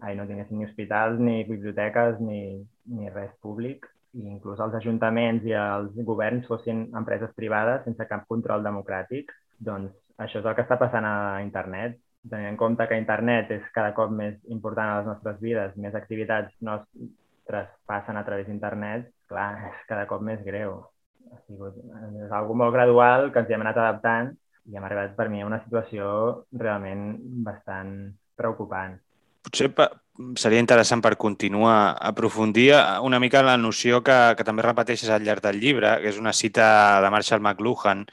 ai, 0.00 0.14
no 0.16 0.24
tinguéssim 0.26 0.58
ni 0.58 0.64
hospitals, 0.66 1.20
ni 1.20 1.44
biblioteques, 1.44 2.16
ni, 2.24 2.40
ni 2.96 3.12
res 3.12 3.36
públic. 3.44 3.84
I 4.16 4.24
inclús 4.32 4.62
els 4.64 4.74
ajuntaments 4.80 5.44
i 5.44 5.52
els 5.60 5.92
governs 6.08 6.48
fossin 6.48 6.86
empreses 6.96 7.36
privades 7.36 7.84
sense 7.84 8.08
cap 8.08 8.24
control 8.32 8.64
democràtic. 8.64 9.30
Doncs 9.60 9.92
això 10.24 10.40
és 10.40 10.48
el 10.48 10.56
que 10.56 10.64
està 10.64 10.80
passant 10.80 11.04
a 11.04 11.44
internet. 11.44 12.00
Tenint 12.26 12.54
en 12.54 12.58
compte 12.58 12.88
que 12.88 12.98
internet 12.98 13.52
és 13.60 13.70
cada 13.76 13.92
cop 13.94 14.10
més 14.10 14.40
important 14.50 14.88
a 14.88 14.98
les 15.02 15.12
nostres 15.12 15.38
vides, 15.44 15.76
més 15.76 15.94
activitats 15.94 16.56
nostres 16.64 17.70
passen 17.86 18.16
a 18.16 18.24
través 18.26 18.48
d'internet, 18.48 19.12
clar, 19.30 19.52
és 19.68 19.88
cada 19.92 20.08
cop 20.10 20.24
més 20.24 20.40
greu 20.48 20.80
ha 21.32 21.40
sigut 21.46 21.78
és 22.24 22.32
algo 22.32 22.54
molt 22.58 22.74
gradual 22.74 23.30
que 23.32 23.42
ens 23.42 23.50
hi 23.50 23.56
hem 23.56 23.64
anat 23.64 23.80
adaptant 23.82 24.32
i 24.66 24.76
hem 24.76 24.86
arribat 24.86 25.14
per 25.18 25.28
mi 25.30 25.42
a 25.42 25.48
una 25.48 25.60
situació 25.62 26.06
realment 26.52 27.12
bastant 27.46 27.92
preocupant. 28.36 28.96
Potser 29.46 29.70
seria 30.40 30.62
interessant 30.62 31.02
per 31.04 31.14
continuar 31.20 31.94
aprofundir 32.08 32.72
una 33.06 33.20
mica 33.22 33.44
la 33.46 33.56
noció 33.60 34.02
que, 34.02 34.16
que 34.36 34.46
també 34.48 34.64
repeteixes 34.66 35.12
al 35.12 35.22
llarg 35.22 35.44
del 35.44 35.60
llibre, 35.62 35.92
que 36.02 36.10
és 36.10 36.18
una 36.18 36.34
cita 36.34 36.66
de 37.04 37.12
Marshall 37.14 37.44
McLuhan, 37.44 38.06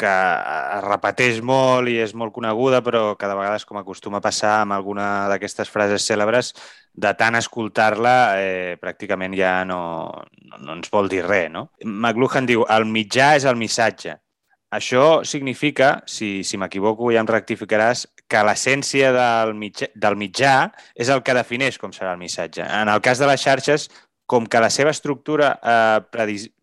que 0.00 0.10
es 0.10 0.84
repeteix 0.86 1.40
molt 1.44 1.90
i 1.92 1.98
és 2.00 2.14
molt 2.16 2.32
coneguda, 2.32 2.80
però 2.86 3.02
que 3.20 3.28
de 3.28 3.36
vegades, 3.36 3.66
com 3.68 3.80
acostuma 3.80 4.20
a 4.20 4.24
passar 4.24 4.60
amb 4.62 4.76
alguna 4.78 5.28
d'aquestes 5.32 5.68
frases 5.72 6.06
cèlebres, 6.08 6.54
de 6.94 7.12
tant 7.18 7.36
escoltar-la 7.38 8.16
eh, 8.40 8.78
pràcticament 8.80 9.36
ja 9.38 9.60
no, 9.68 9.82
no, 10.40 10.58
no 10.64 10.78
ens 10.78 10.90
vol 10.92 11.10
dir 11.12 11.22
res. 11.26 11.50
No? 11.52 11.68
McLuhan 11.84 12.48
diu, 12.48 12.64
el 12.72 12.88
mitjà 12.88 13.34
és 13.38 13.46
el 13.48 13.60
missatge. 13.60 14.16
Això 14.70 15.24
significa, 15.26 15.96
si, 16.06 16.44
si 16.46 16.58
m'equivoco 16.60 17.10
ja 17.10 17.22
em 17.24 17.28
rectificaràs, 17.30 18.04
que 18.30 18.42
l'essència 18.46 19.10
del, 19.10 19.56
mitjà, 19.58 19.88
del 19.98 20.14
mitjà 20.18 20.52
és 20.94 21.10
el 21.10 21.24
que 21.26 21.34
defineix 21.34 21.80
com 21.82 21.90
serà 21.90 22.12
el 22.14 22.20
missatge. 22.20 22.62
En 22.62 22.90
el 22.92 23.02
cas 23.02 23.18
de 23.18 23.26
les 23.26 23.42
xarxes, 23.42 23.88
com 24.30 24.46
que 24.46 24.60
la 24.62 24.70
seva 24.70 24.92
estructura 24.94 25.48
eh, 25.58 26.02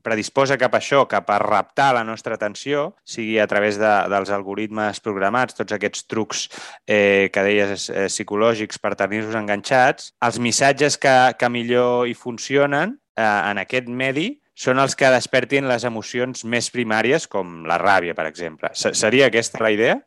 predisposa 0.07 0.55
cap 0.59 0.77
a 0.77 0.79
això, 0.79 1.01
cap 1.11 1.27
a 1.33 1.39
raptar 1.41 1.89
la 1.97 2.05
nostra 2.07 2.37
atenció, 2.39 2.93
sigui 3.03 3.35
a 3.43 3.47
través 3.51 3.75
de, 3.81 3.91
dels 4.13 4.31
algoritmes 4.31 5.01
programats, 5.03 5.57
tots 5.57 5.75
aquests 5.75 6.05
trucs 6.07 6.45
eh, 6.87 7.27
que 7.33 7.43
deies 7.43 7.89
eh, 7.91 8.05
psicològics 8.07 8.79
per 8.79 8.93
tenir-nos 8.95 9.35
enganxats, 9.35 10.13
els 10.23 10.39
missatges 10.39 10.95
que, 10.95 11.15
que 11.35 11.49
millor 11.51 12.07
hi 12.07 12.15
funcionen 12.15 12.95
eh, 12.95 13.25
en 13.25 13.59
aquest 13.59 13.91
medi 13.91 14.29
són 14.57 14.79
els 14.79 14.95
que 14.95 15.11
despertin 15.11 15.67
les 15.67 15.83
emocions 15.85 16.45
més 16.47 16.71
primàries, 16.71 17.27
com 17.27 17.65
la 17.67 17.75
ràbia, 17.81 18.15
per 18.15 18.29
exemple. 18.29 18.71
Seria 18.79 19.27
aquesta 19.27 19.59
la 19.61 19.73
idea? 19.75 19.99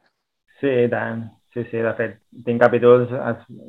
Sí, 0.64 0.72
tant. 0.90 1.28
Sí, 1.52 1.66
sí, 1.66 1.82
de 1.82 1.92
fet, 1.98 2.16
tinc 2.46 2.60
capítols 2.62 3.12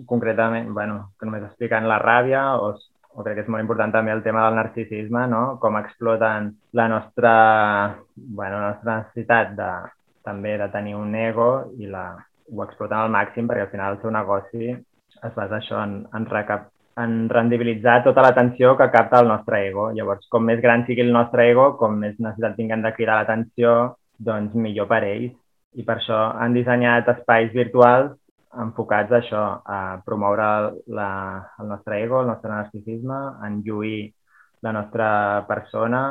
concretament, 0.08 0.71
bueno, 0.71 1.12
que 1.19 1.27
només 1.27 1.43
expliquen 1.47 1.88
la 1.89 1.97
ràbia 1.99 2.43
o 2.62 2.71
o 3.13 3.24
crec 3.24 3.38
que 3.38 3.43
és 3.45 3.52
molt 3.52 3.63
important 3.63 3.91
també 3.93 4.13
el 4.13 4.24
tema 4.24 4.45
del 4.45 4.58
narcisisme, 4.60 5.26
no? 5.28 5.43
com 5.60 5.78
exploten 5.80 6.52
la 6.78 6.88
nostra, 6.88 7.34
bueno, 8.15 8.60
la 8.60 8.69
nostra 8.71 8.97
necessitat 9.02 9.56
de, 9.58 9.71
també 10.24 10.58
de 10.58 10.69
tenir 10.71 10.95
un 10.95 11.15
ego 11.15 11.50
i 11.78 11.89
la, 11.91 12.06
ho 12.52 12.63
exploten 12.63 12.97
al 12.97 13.12
màxim 13.12 13.50
perquè 13.50 13.65
al 13.65 13.74
final 13.74 13.95
el 13.95 14.02
seu 14.04 14.13
negoci 14.15 14.71
es 14.71 15.34
basa 15.36 15.60
això 15.60 15.82
en, 15.84 15.97
en, 16.17 16.26
recap, 16.32 16.69
en 17.02 17.28
rendibilitzar 17.30 18.02
tota 18.06 18.24
l'atenció 18.26 18.76
que 18.78 18.89
capta 18.93 19.21
el 19.21 19.30
nostre 19.30 19.62
ego. 19.67 19.91
Llavors, 19.95 20.26
com 20.32 20.47
més 20.47 20.62
gran 20.63 20.86
sigui 20.88 21.06
el 21.06 21.13
nostre 21.13 21.50
ego, 21.52 21.74
com 21.78 22.00
més 22.00 22.17
necessitat 22.17 22.58
tinguem 22.58 22.82
de 22.86 22.93
cridar 22.95 23.19
l'atenció, 23.19 23.76
doncs 24.17 24.56
millor 24.56 24.89
per 24.89 25.04
ells. 25.06 25.36
I 25.78 25.86
per 25.88 26.00
això 26.00 26.17
han 26.41 26.56
dissenyat 26.58 27.08
espais 27.13 27.54
virtuals 27.56 28.17
enfocats 28.59 29.11
a 29.11 29.19
això, 29.21 29.43
a 29.65 30.01
promoure 30.05 30.47
la, 30.87 31.11
el 31.59 31.69
nostre 31.69 32.01
ego, 32.03 32.21
el 32.21 32.27
nostre 32.27 32.51
narcisisme, 32.51 33.19
en 33.47 33.61
lluir 33.63 34.11
la 34.61 34.73
nostra 34.75 35.45
persona 35.47 36.01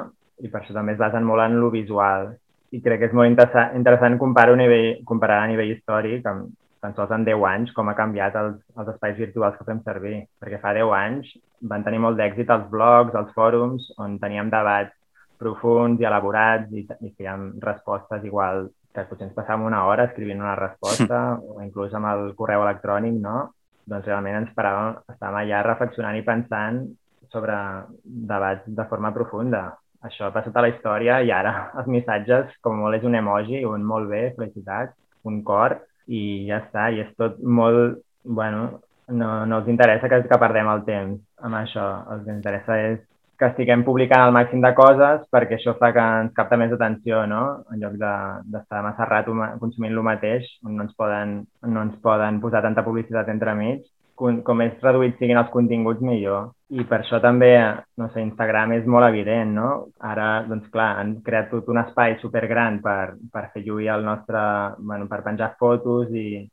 i 0.40 0.48
per 0.48 0.62
això 0.62 0.74
també 0.74 0.94
es 0.96 1.00
basen 1.00 1.26
molt 1.26 1.44
en 1.44 1.58
lo 1.60 1.70
visual. 1.70 2.30
I 2.70 2.80
crec 2.80 3.02
que 3.02 3.10
és 3.10 3.16
molt 3.16 3.28
interessant, 3.28 3.76
interessant 3.76 4.16
comparar, 4.18 4.54
a 4.54 4.60
nivell, 4.60 5.04
comparar 5.04 5.42
a 5.42 5.50
nivell 5.50 5.74
històric, 5.74 6.26
amb, 6.26 6.54
tan 6.80 6.94
sols 6.96 7.12
en 7.12 7.26
10 7.26 7.44
anys, 7.44 7.72
com 7.76 7.90
ha 7.90 7.96
canviat 7.98 8.36
els, 8.40 8.56
els 8.78 8.88
espais 8.94 9.18
virtuals 9.18 9.58
que 9.58 9.66
fem 9.68 9.82
servir. 9.84 10.16
Perquè 10.40 10.60
fa 10.62 10.72
10 10.76 10.94
anys 10.96 11.34
van 11.72 11.84
tenir 11.84 12.00
molt 12.00 12.16
d'èxit 12.16 12.50
els 12.54 12.70
blogs, 12.72 13.16
els 13.20 13.34
fòrums, 13.36 13.90
on 14.00 14.16
teníem 14.22 14.48
debats 14.52 14.96
profuns 15.40 16.00
i 16.00 16.08
elaborats 16.08 16.72
i, 16.72 16.84
i 16.84 17.12
fèiem 17.16 17.50
respostes 17.64 18.24
igual 18.28 18.68
que 18.94 19.04
potser 19.08 19.28
ens 19.28 19.36
passàvem 19.36 19.66
una 19.68 19.84
hora 19.86 20.08
escrivint 20.08 20.42
una 20.42 20.56
resposta 20.58 21.20
o 21.52 21.60
inclús 21.64 21.94
amb 21.94 22.10
el 22.12 22.32
correu 22.38 22.64
electrònic, 22.66 23.20
no? 23.22 23.50
Doncs 23.90 24.08
realment 24.08 24.40
ens 24.42 24.56
paràvem, 24.56 24.98
estàvem 25.14 25.38
allà 25.42 25.62
reflexionant 25.66 26.18
i 26.18 26.26
pensant 26.26 26.82
sobre 27.30 27.56
debats 28.04 28.66
de 28.66 28.86
forma 28.90 29.12
profunda. 29.14 29.68
Això 30.06 30.26
ha 30.26 30.34
passat 30.34 30.56
a 30.56 30.64
la 30.64 30.70
història 30.72 31.20
i 31.22 31.32
ara 31.34 31.54
els 31.78 31.90
missatges, 31.94 32.52
com 32.64 32.78
molt 32.82 32.98
és 32.98 33.06
un 33.06 33.18
emoji, 33.18 33.64
un 33.68 33.86
molt 33.86 34.10
bé, 34.10 34.28
felicitats, 34.38 34.96
un 35.28 35.42
cor, 35.46 35.78
i 36.10 36.46
ja 36.48 36.62
està, 36.64 36.88
i 36.90 37.02
és 37.04 37.10
tot 37.20 37.38
molt, 37.44 38.00
bueno, 38.24 38.80
no, 39.10 39.28
no 39.46 39.60
els 39.60 39.68
interessa 39.70 40.08
que, 40.10 40.22
que 40.26 40.38
perdem 40.42 40.70
el 40.72 40.82
temps 40.86 41.20
amb 41.46 41.58
això. 41.60 41.86
El 42.14 42.24
que 42.24 42.34
interessa 42.34 42.78
és 42.88 42.98
que 43.40 43.48
estiguem 43.48 43.82
publicant 43.86 44.26
el 44.26 44.34
màxim 44.36 44.60
de 44.60 44.70
coses 44.76 45.22
perquè 45.32 45.56
això 45.56 45.72
fa 45.78 45.90
que 45.96 46.02
ens 46.22 46.34
capta 46.36 46.58
més 46.60 46.74
atenció, 46.76 47.22
no? 47.30 47.44
En 47.72 47.80
lloc 47.82 47.96
d'estar 47.96 48.82
de, 48.82 48.84
massa 48.86 49.06
rato 49.08 49.36
consumint 49.62 49.96
el 49.96 50.02
mateix, 50.04 50.46
no 50.66 50.84
ens, 50.84 50.92
poden, 50.98 51.40
no 51.66 51.86
ens 51.86 51.96
poden 52.04 52.42
posar 52.44 52.62
tanta 52.66 52.84
publicitat 52.84 53.32
entre 53.32 53.56
mig, 53.56 53.86
com 54.20 54.58
més 54.58 54.74
reduïts 54.84 55.16
siguin 55.20 55.38
els 55.40 55.50
continguts, 55.52 56.02
millor. 56.04 56.50
I 56.76 56.84
per 56.88 57.00
això 57.00 57.18
també, 57.24 57.50
no 57.98 58.10
sé, 58.12 58.20
Instagram 58.22 58.74
és 58.76 58.88
molt 58.94 59.08
evident, 59.08 59.54
no? 59.56 59.70
Ara, 60.12 60.28
doncs 60.48 60.68
clar, 60.74 60.90
han 61.00 61.14
creat 61.24 61.48
tot 61.54 61.70
un 61.72 61.80
espai 61.80 62.18
supergran 62.20 62.80
per, 62.84 63.14
per 63.32 63.46
fer 63.54 63.64
lluir 63.64 63.88
el 63.96 64.04
nostre... 64.04 64.42
Bueno, 64.78 65.08
per 65.08 65.22
penjar 65.24 65.54
fotos 65.58 66.12
i, 66.12 66.44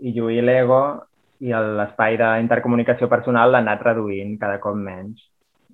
i 0.00 0.14
lluir 0.16 0.40
l'ego 0.46 0.82
i 1.42 1.52
l'espai 1.52 2.16
d'intercomunicació 2.20 3.10
personal 3.12 3.52
l'ha 3.52 3.62
anat 3.66 3.84
reduint 3.84 4.38
cada 4.40 4.60
cop 4.62 4.78
menys. 4.78 5.20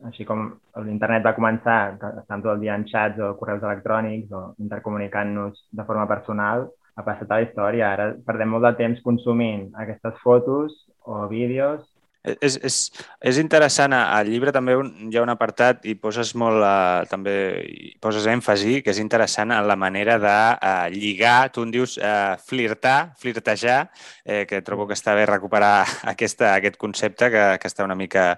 Així 0.07 0.25
com 0.25 0.45
l'internet 0.87 1.25
va 1.27 1.35
començar, 1.35 1.79
estant 2.21 2.43
tot 2.45 2.53
el 2.55 2.61
dia 2.63 2.77
en 2.79 2.87
xats 2.87 3.19
o 3.19 3.33
correus 3.41 3.65
electrònics 3.67 4.31
o 4.31 4.43
intercomunicant-nos 4.63 5.65
de 5.75 5.87
forma 5.89 6.07
personal, 6.07 6.69
ha 6.99 7.07
passat 7.07 7.31
a 7.31 7.41
la 7.41 7.47
història. 7.47 7.93
Ara 7.93 8.11
perdem 8.27 8.55
molt 8.55 8.67
de 8.69 8.75
temps 8.83 9.03
consumint 9.07 9.69
aquestes 9.85 10.19
fotos 10.23 10.75
o 11.07 11.27
vídeos. 11.31 11.83
És, 12.43 12.59
és, 12.67 12.77
és 13.31 13.39
interessant, 13.41 13.95
al 13.95 14.27
llibre 14.29 14.53
també 14.53 14.75
hi 14.75 15.17
ha 15.17 15.23
un 15.23 15.31
apartat 15.33 15.85
i 15.89 15.95
poses 15.97 16.33
molt, 16.37 16.59
uh, 16.61 17.07
també 17.09 17.35
poses 18.03 18.27
èmfasi, 18.29 18.81
que 18.83 18.91
és 18.93 19.01
interessant 19.01 19.55
en 19.55 19.69
la 19.71 19.77
manera 19.79 20.19
de 20.21 20.35
uh, 20.35 20.89
lligar, 20.93 21.49
tu 21.55 21.63
en 21.65 21.73
dius 21.73 21.95
uh, 22.03 22.35
flirtar, 22.43 23.15
flirtejar, 23.23 23.79
eh, 24.27 24.45
que 24.51 24.61
trobo 24.67 24.89
que 24.89 24.99
està 24.99 25.15
bé 25.17 25.29
recuperar 25.31 25.87
aquesta, 26.13 26.57
aquest 26.57 26.77
concepte 26.77 27.31
que, 27.33 27.47
que 27.63 27.71
està 27.71 27.87
una 27.87 27.97
mica, 27.99 28.33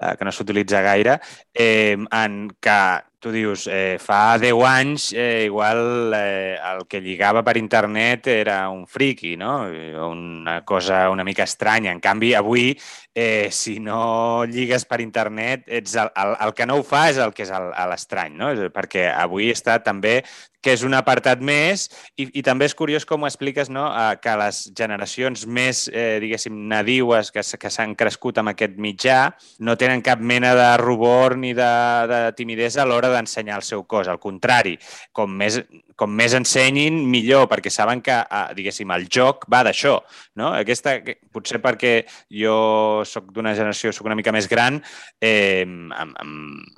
uh, 0.00 0.16
que 0.16 0.26
no 0.26 0.32
s'utilitza 0.32 0.82
gaire, 0.82 1.20
eh, 1.54 1.96
en 1.96 2.42
que 2.60 2.80
tu 3.20 3.30
dius, 3.30 3.66
eh, 3.68 3.98
fa 4.00 4.38
10 4.40 4.64
anys 4.64 5.12
eh, 5.12 5.44
igual 5.44 6.10
eh, 6.16 6.56
el 6.56 6.86
que 6.88 7.02
lligava 7.04 7.44
per 7.44 7.58
internet 7.60 8.26
era 8.32 8.70
un 8.72 8.86
friki, 8.88 9.36
no? 9.36 9.68
Una 10.08 10.64
cosa 10.64 11.10
una 11.10 11.22
mica 11.22 11.44
estranya. 11.44 11.92
En 11.92 12.00
canvi, 12.00 12.32
avui, 12.34 12.72
eh, 13.14 13.50
si 13.52 13.78
no 13.78 14.46
lligues 14.48 14.86
per 14.88 15.02
internet, 15.04 15.68
ets 15.68 15.98
el, 16.00 16.08
el, 16.16 16.34
el 16.46 16.54
que 16.56 16.66
no 16.66 16.80
ho 16.80 16.82
fa 16.82 17.10
és 17.12 17.20
el 17.20 17.36
que 17.36 17.44
és 17.44 17.52
l'estrany, 17.52 18.40
no? 18.40 18.54
Perquè 18.72 19.10
avui 19.12 19.52
està 19.52 19.76
també 19.84 20.22
que 20.60 20.74
és 20.76 20.84
un 20.86 20.94
apartat 20.96 21.40
més 21.40 21.86
i, 22.16 22.28
i 22.38 22.42
també 22.46 22.68
és 22.68 22.76
curiós 22.76 23.06
com 23.08 23.24
ho 23.24 23.28
expliques 23.28 23.70
no? 23.72 23.86
Que 24.22 24.36
les 24.40 24.62
generacions 24.76 25.46
més, 25.46 25.86
eh, 25.92 26.18
diguéssim, 26.22 26.56
nadiues 26.70 27.32
que, 27.34 27.42
que 27.42 27.72
s'han 27.72 27.96
crescut 27.98 28.40
amb 28.40 28.52
aquest 28.52 28.76
mitjà 28.80 29.20
no 29.66 29.76
tenen 29.80 30.04
cap 30.04 30.20
mena 30.20 30.52
de 30.58 30.68
rubor 30.80 31.36
ni 31.40 31.52
de, 31.56 31.70
de 32.10 32.20
timidesa 32.38 32.82
a 32.84 32.88
l'hora 32.88 33.10
d'ensenyar 33.12 33.60
el 33.60 33.66
seu 33.66 33.84
cos. 33.88 34.08
Al 34.08 34.20
contrari, 34.22 34.76
com 35.16 35.32
més, 35.42 35.60
com 35.98 36.12
més 36.16 36.34
ensenyin, 36.36 36.96
millor, 37.10 37.46
perquè 37.50 37.72
saben 37.72 38.02
que, 38.04 38.16
eh, 38.20 38.42
diguéssim, 38.56 38.90
el 38.96 39.06
joc 39.12 39.46
va 39.52 39.62
d'això. 39.66 39.98
No? 40.40 40.52
Aquesta, 40.58 40.98
potser 41.32 41.60
perquè 41.62 41.94
jo 42.42 43.02
sóc 43.08 43.30
d'una 43.34 43.54
generació, 43.56 43.94
sóc 43.94 44.08
una 44.10 44.18
mica 44.18 44.34
més 44.34 44.48
gran, 44.50 44.80
eh, 45.20 45.62
em, 45.64 45.90
em, 45.92 46.36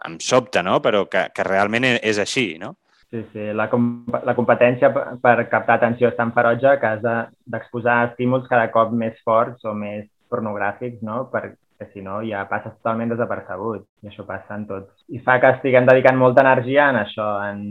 em 0.09 0.21
sobta, 0.21 0.63
no? 0.63 0.81
però 0.83 1.07
que, 1.11 1.29
que 1.35 1.47
realment 1.47 1.89
e, 1.89 1.97
és 2.03 2.19
així, 2.23 2.53
no? 2.63 2.77
Sí, 3.13 3.27
sí. 3.35 3.51
La, 3.53 3.67
com 3.69 4.07
la 4.25 4.33
competència 4.33 4.89
per 5.21 5.35
captar 5.53 5.75
atenció 5.77 6.09
és 6.09 6.15
tan 6.17 6.31
ferotge 6.33 6.79
que 6.81 6.93
has 6.95 7.03
d'exposar 7.05 7.97
de, 7.99 8.13
estímuls 8.13 8.47
cada 8.49 8.71
cop 8.73 8.95
més 8.97 9.19
forts 9.27 9.67
o 9.69 9.75
més 9.77 10.07
pornogràfics, 10.33 11.03
no? 11.05 11.27
perquè 11.35 11.91
si 11.93 12.01
no 12.01 12.23
ja 12.25 12.47
passes 12.49 12.73
totalment 12.79 13.13
desapercebut 13.13 13.85
i 14.01 14.09
això 14.09 14.25
passa 14.25 14.57
en 14.57 14.65
tots. 14.71 14.89
I 15.13 15.21
fa 15.27 15.37
que 15.43 15.51
estiguem 15.59 15.85
dedicant 15.91 16.17
molta 16.17 16.41
energia 16.47 16.89
en 16.89 17.03
això, 17.03 17.29
en, 17.51 17.63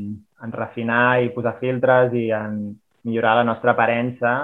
en 0.45 0.53
refinar 0.53 1.23
i 1.25 1.33
posar 1.33 1.55
filtres 1.63 2.13
i 2.13 2.27
en 2.37 2.61
millorar 3.09 3.39
la 3.39 3.47
nostra 3.49 3.73
aparença 3.73 4.35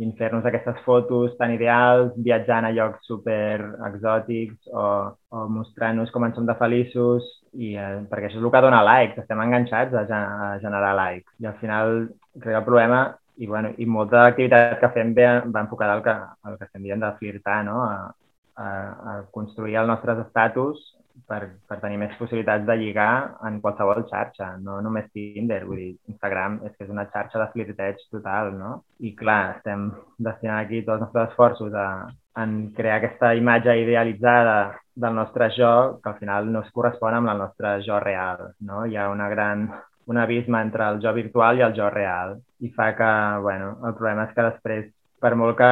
i 0.00 0.08
fer-nos 0.18 0.46
aquestes 0.48 0.78
fotos 0.86 1.34
tan 1.38 1.52
ideals, 1.54 2.12
viatjant 2.26 2.66
a 2.66 2.72
llocs 2.74 3.04
super 3.06 3.60
exòtics 3.88 4.70
o, 4.72 4.84
o 5.30 5.44
mostrant-nos 5.52 6.10
com 6.14 6.24
en 6.26 6.34
som 6.36 6.48
de 6.48 6.56
feliços, 6.58 7.26
i, 7.52 7.74
eh, 7.76 8.00
perquè 8.10 8.30
això 8.30 8.40
és 8.40 8.44
el 8.44 8.52
que 8.54 8.62
dona 8.64 8.80
likes, 8.86 9.20
estem 9.20 9.42
enganxats 9.44 9.94
a, 9.98 10.22
a 10.46 10.48
generar 10.62 10.94
likes. 10.98 11.28
I 11.42 11.50
al 11.50 11.58
final 11.60 11.92
crec 12.38 12.48
que 12.48 12.58
el 12.62 12.66
problema, 12.68 13.02
i, 13.36 13.46
bueno, 13.46 13.74
i 13.76 13.86
molta 13.86 14.16
de 14.16 14.24
l'activitat 14.24 14.80
que 14.80 14.92
fem 14.96 15.12
ve, 15.16 15.28
va 15.52 15.66
enfocada 15.66 15.98
al 15.98 16.02
que, 16.06 16.16
al 16.48 16.58
que 16.58 16.68
estem 16.68 16.88
dient 16.88 17.04
de 17.04 17.12
flirtar, 17.20 17.60
no? 17.68 17.84
a, 17.84 18.10
a, 18.56 18.66
a 19.12 19.14
construir 19.34 19.78
els 19.80 19.88
nostres 19.88 20.24
estatus 20.26 20.82
per, 21.28 21.40
per 21.68 21.78
tenir 21.82 21.98
més 22.00 22.14
possibilitats 22.18 22.64
de 22.68 22.76
lligar 22.80 23.12
en 23.48 23.58
qualsevol 23.64 24.04
xarxa, 24.10 24.52
no 24.62 24.80
només 24.84 25.10
Tinder, 25.14 25.62
vull 25.68 25.80
dir, 25.80 25.92
Instagram 26.12 26.60
és 26.68 26.74
que 26.76 26.86
és 26.86 26.92
una 26.92 27.06
xarxa 27.12 27.40
de 27.42 27.48
flirteig 27.52 28.02
total, 28.10 28.52
no? 28.58 28.72
I 29.00 29.14
clar, 29.18 29.56
estem 29.58 29.88
destinant 30.18 30.58
aquí 30.58 30.82
tots 30.82 30.98
els 30.98 31.04
nostres 31.06 31.30
esforços 31.30 31.76
a, 31.76 31.88
en 32.42 32.56
crear 32.76 32.98
aquesta 32.98 33.34
imatge 33.36 33.76
idealitzada 33.82 34.56
del 34.94 35.14
nostre 35.16 35.48
jo 35.56 35.72
que 36.02 36.10
al 36.10 36.18
final 36.20 36.50
no 36.52 36.62
es 36.64 36.72
correspon 36.72 37.18
amb 37.18 37.32
el 37.32 37.44
nostre 37.44 37.78
jo 37.86 38.00
real, 38.00 38.48
no? 38.68 38.86
Hi 38.86 38.96
ha 38.96 39.10
una 39.12 39.28
gran, 39.32 39.68
un 40.06 40.18
abisme 40.18 40.60
entre 40.60 40.88
el 40.88 41.00
jo 41.04 41.12
virtual 41.16 41.58
i 41.60 41.66
el 41.68 41.76
jo 41.76 41.90
real 41.90 42.36
i 42.60 42.72
fa 42.76 42.92
que, 42.96 43.12
bueno, 43.42 43.76
el 43.86 43.94
problema 43.98 44.28
és 44.28 44.34
que 44.36 44.48
després 44.50 44.90
per 45.22 45.36
molt 45.38 45.56
que 45.58 45.70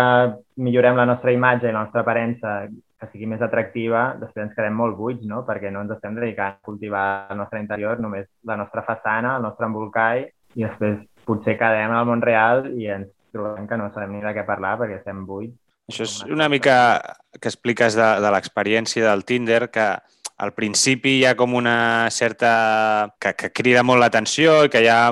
millorem 0.63 0.97
la 0.97 1.09
nostra 1.11 1.35
imatge 1.35 1.69
i 1.69 1.75
la 1.75 1.85
nostra 1.85 2.05
aparença 2.05 2.61
que 3.01 3.09
sigui 3.13 3.29
més 3.31 3.41
atractiva, 3.45 4.11
després 4.21 4.47
ens 4.47 4.57
quedem 4.57 4.77
molt 4.77 4.99
buits, 4.99 5.25
no? 5.29 5.41
perquè 5.49 5.73
no 5.73 5.85
ens 5.85 5.95
estem 5.97 6.19
dedicant 6.19 6.59
a 6.59 6.67
cultivar 6.67 7.07
el 7.33 7.41
nostre 7.41 7.63
interior, 7.63 8.01
només 8.03 8.29
la 8.47 8.59
nostra 8.61 8.85
façana, 8.87 9.39
el 9.39 9.47
nostre 9.49 9.67
embolcall, 9.67 10.27
i 10.59 10.67
després 10.67 11.01
potser 11.25 11.57
quedem 11.59 11.95
al 11.95 12.07
món 12.09 12.23
real 12.25 12.67
i 12.75 12.91
ens 12.93 13.09
trobem 13.33 13.67
que 13.71 13.79
no 13.79 13.91
sabem 13.95 14.17
ni 14.17 14.25
de 14.25 14.35
què 14.37 14.45
parlar 14.47 14.77
perquè 14.81 15.01
estem 15.01 15.25
buits. 15.27 15.57
Això 15.91 16.07
és 16.07 16.17
una 16.31 16.49
mica 16.51 16.75
que 17.35 17.51
expliques 17.51 17.97
de, 17.99 18.09
de 18.23 18.31
l'experiència 18.31 19.09
del 19.09 19.25
Tinder, 19.27 19.65
que 19.75 19.87
al 20.41 20.53
principi 20.57 21.19
hi 21.19 21.25
ha 21.29 21.37
com 21.37 21.57
una 21.59 22.09
certa... 22.15 22.53
que, 23.21 23.35
que 23.35 23.51
crida 23.53 23.83
molt 23.87 24.03
l'atenció 24.03 24.65
i 24.67 24.73
que 24.73 24.85
hi 24.85 24.91
ha 24.93 25.03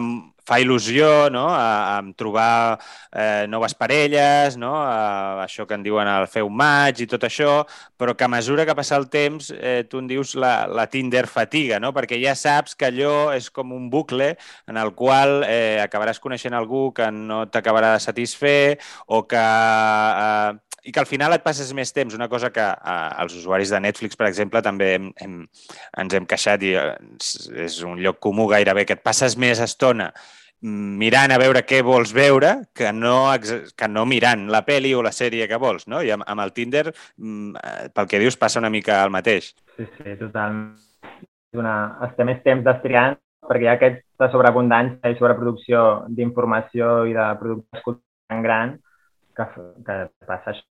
fa 0.49 0.59
il·lusió 0.63 1.29
no? 1.33 1.47
a, 1.53 1.99
a 1.99 2.03
trobar 2.17 2.79
eh, 3.13 3.45
noves 3.51 3.75
parelles, 3.77 4.57
no? 4.61 4.73
a, 4.81 5.45
això 5.45 5.67
que 5.69 5.77
en 5.77 5.85
diuen 5.85 6.09
el 6.09 6.29
fer 6.31 6.45
un 6.47 6.57
maig 6.57 7.03
i 7.05 7.09
tot 7.11 7.27
això, 7.29 7.61
però 8.01 8.17
que 8.17 8.25
a 8.25 8.33
mesura 8.33 8.65
que 8.69 8.77
passa 8.79 8.97
el 8.97 9.09
temps 9.13 9.53
eh, 9.55 9.85
tu 9.91 10.01
en 10.01 10.09
dius 10.09 10.35
la, 10.39 10.67
la 10.67 10.89
Tinder 10.89 11.27
fatiga, 11.29 11.81
no? 11.83 11.93
perquè 11.97 12.21
ja 12.23 12.37
saps 12.39 12.79
que 12.79 12.89
allò 12.89 13.31
és 13.37 13.51
com 13.53 13.75
un 13.77 13.91
bucle 13.93 14.35
en 14.69 14.81
el 14.81 14.95
qual 14.97 15.43
eh, 15.49 15.79
acabaràs 15.85 16.23
coneixent 16.23 16.57
algú 16.57 16.89
que 16.97 17.11
no 17.13 17.45
t'acabarà 17.53 17.97
de 17.97 18.07
satisfer 18.09 18.79
o 19.07 19.27
que... 19.29 19.45
Eh, 19.45 20.68
i 20.89 20.93
que 20.93 21.03
al 21.03 21.09
final 21.11 21.35
et 21.37 21.45
passes 21.45 21.69
més 21.77 21.93
temps, 21.93 22.15
una 22.17 22.31
cosa 22.33 22.49
que 22.55 22.65
eh, 22.65 22.97
els 23.21 23.37
usuaris 23.37 23.75
de 23.75 23.81
Netflix, 23.85 24.17
per 24.17 24.29
exemple, 24.31 24.63
també 24.65 24.95
hem, 24.97 25.13
hem, 25.21 25.39
ens 26.01 26.17
hem 26.17 26.27
queixat 26.29 26.65
i 26.65 26.73
eh, 26.81 26.91
és 27.67 27.79
un 27.85 28.01
lloc 28.01 28.23
comú 28.25 28.49
gairebé, 28.49 28.87
que 28.89 28.97
et 28.97 29.05
passes 29.05 29.37
més 29.37 29.61
estona 29.61 30.09
mirant 30.61 31.31
a 31.31 31.39
veure 31.39 31.63
què 31.63 31.85
vols 31.87 32.11
veure 32.11 32.55
que 32.75 32.91
no, 32.91 33.29
que 33.39 33.89
no 33.89 34.03
mirant 34.11 34.49
la 34.51 34.65
peli 34.67 34.91
o 34.97 35.05
la 35.07 35.13
sèrie 35.15 35.47
que 35.47 35.61
vols, 35.61 35.87
no? 35.87 36.01
I 36.03 36.11
amb, 36.17 36.25
amb 36.27 36.43
el 36.43 36.55
Tinder, 36.57 36.89
mm, 36.89 37.61
eh, 37.61 37.91
pel 37.95 38.09
que 38.11 38.19
dius, 38.25 38.39
passa 38.41 38.59
una 38.59 38.73
mica 38.73 39.03
el 39.05 39.13
mateix. 39.15 39.53
Sí, 39.77 39.87
sí, 39.99 40.17
totalment. 40.19 40.75
Una... 41.57 41.77
Estem 42.09 42.33
més 42.33 42.43
temps 42.45 42.65
destriant 42.65 43.21
perquè 43.49 43.65
hi 43.65 43.71
ha 43.71 43.77
aquesta 43.79 44.29
sobreabundància 44.33 45.13
i 45.13 45.21
sobreproducció 45.21 45.85
d'informació 46.17 47.05
i 47.09 47.15
de 47.17 47.29
productes 47.41 48.03
tan 48.29 48.43
gran 48.45 48.75
que, 49.37 49.47
que 49.87 50.01
passa 50.27 50.57
això. 50.57 50.67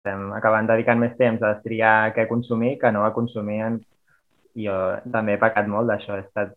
Estem 0.00 0.30
acabant 0.32 0.64
dedicant 0.64 0.96
més 0.96 1.12
temps 1.18 1.42
a 1.42 1.54
destriar 1.54 2.12
què 2.16 2.24
consumir 2.28 2.78
que 2.80 2.88
no 2.94 3.02
a 3.04 3.12
consumir 3.12 3.58
en 3.66 3.74
jo 4.56 4.76
també 5.12 5.34
he 5.36 5.40
pecat 5.42 5.68
molt 5.68 5.90
d'això. 5.90 6.16
He 6.16 6.24
estat, 6.24 6.54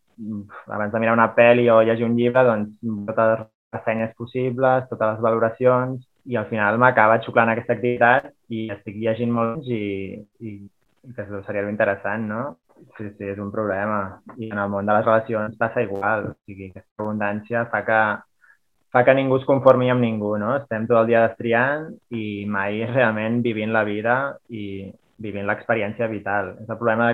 abans 0.72 0.94
de 0.94 1.02
mirar 1.04 1.18
una 1.18 1.28
pel·li 1.36 1.68
o 1.70 1.82
llegir 1.84 2.08
un 2.08 2.16
llibre, 2.16 2.46
doncs, 2.48 2.72
totes 3.10 3.34
les 3.34 3.44
ressenyes 3.76 4.16
possibles, 4.16 4.88
totes 4.90 5.12
les 5.12 5.22
valoracions, 5.28 6.00
i 6.32 6.40
al 6.40 6.48
final 6.48 6.80
m'acaba 6.80 7.20
xuclant 7.26 7.52
aquesta 7.52 7.76
activitat 7.76 8.32
i 8.56 8.70
estic 8.72 8.96
llegint 9.04 9.34
molt 9.36 9.68
i, 9.68 9.84
i, 10.40 10.54
i 11.04 11.16
que 11.18 11.26
seria 11.44 11.68
interessant, 11.68 12.30
no? 12.32 12.44
Sí, 12.96 13.10
sí, 13.18 13.28
és 13.28 13.40
un 13.44 13.52
problema. 13.52 14.22
I 14.38 14.52
en 14.52 14.60
el 14.64 14.72
món 14.72 14.88
de 14.88 14.96
les 14.96 15.06
relacions 15.06 15.60
passa 15.60 15.84
igual. 15.84 16.32
O 16.32 16.36
sigui, 16.48 16.72
aquesta 16.72 17.04
abundància 17.04 17.68
fa 17.72 17.84
que, 17.88 18.00
fa 18.94 19.04
que 19.04 19.16
ningú 19.18 19.40
es 19.42 19.46
conformi 19.50 19.90
amb 19.90 20.06
ningú, 20.06 20.36
no? 20.38 20.56
Estem 20.60 20.86
tot 20.90 21.00
el 21.02 21.08
dia 21.10 21.28
destriant 21.28 21.90
i 22.14 22.46
mai 22.46 22.84
realment 22.96 23.42
vivint 23.46 23.74
la 23.74 23.84
vida 23.88 24.18
i, 24.50 24.92
vivint 25.24 25.48
l'experiència 25.48 26.10
vital. 26.12 26.54
És 26.64 26.70
el 26.70 26.80
problema 26.80 27.12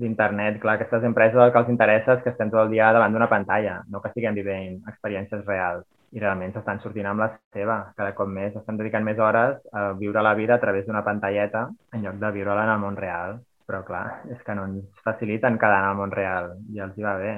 d'internet. 0.00 0.60
Clar, 0.62 0.76
aquestes 0.78 1.06
empreses 1.06 1.40
el 1.40 1.52
que 1.54 1.62
els 1.62 1.72
interessa 1.72 2.18
és 2.18 2.22
que 2.24 2.32
estem 2.34 2.50
tot 2.52 2.64
el 2.64 2.72
dia 2.74 2.92
davant 2.96 3.14
d'una 3.14 3.30
pantalla, 3.30 3.80
no 3.90 4.02
que 4.02 4.10
estiguem 4.10 4.36
vivint 4.38 4.80
experiències 4.90 5.44
reals. 5.46 5.86
I 6.14 6.22
realment 6.22 6.52
s'estan 6.54 6.78
sortint 6.82 7.08
amb 7.10 7.24
la 7.24 7.30
seva. 7.54 7.80
Cada 7.98 8.12
cop 8.18 8.28
més 8.30 8.54
estan 8.54 8.78
dedicant 8.78 9.06
més 9.06 9.18
hores 9.18 9.56
a 9.74 9.88
viure 9.98 10.22
la 10.22 10.36
vida 10.38 10.54
a 10.54 10.62
través 10.62 10.86
d'una 10.86 11.02
pantalleta 11.06 11.66
en 11.92 12.06
lloc 12.06 12.20
de 12.22 12.30
viure-la 12.36 12.68
en 12.68 12.76
el 12.76 12.84
món 12.84 12.98
real. 12.98 13.40
Però 13.66 13.80
clar, 13.82 14.04
és 14.30 14.42
que 14.46 14.54
no 14.54 14.68
ens 14.68 15.02
faciliten 15.02 15.58
quedar 15.58 15.80
en 15.82 15.90
el 15.90 15.98
món 15.98 16.12
real 16.14 16.52
i 16.74 16.82
els 16.84 16.98
hi 16.98 17.06
va 17.06 17.16
bé. 17.18 17.34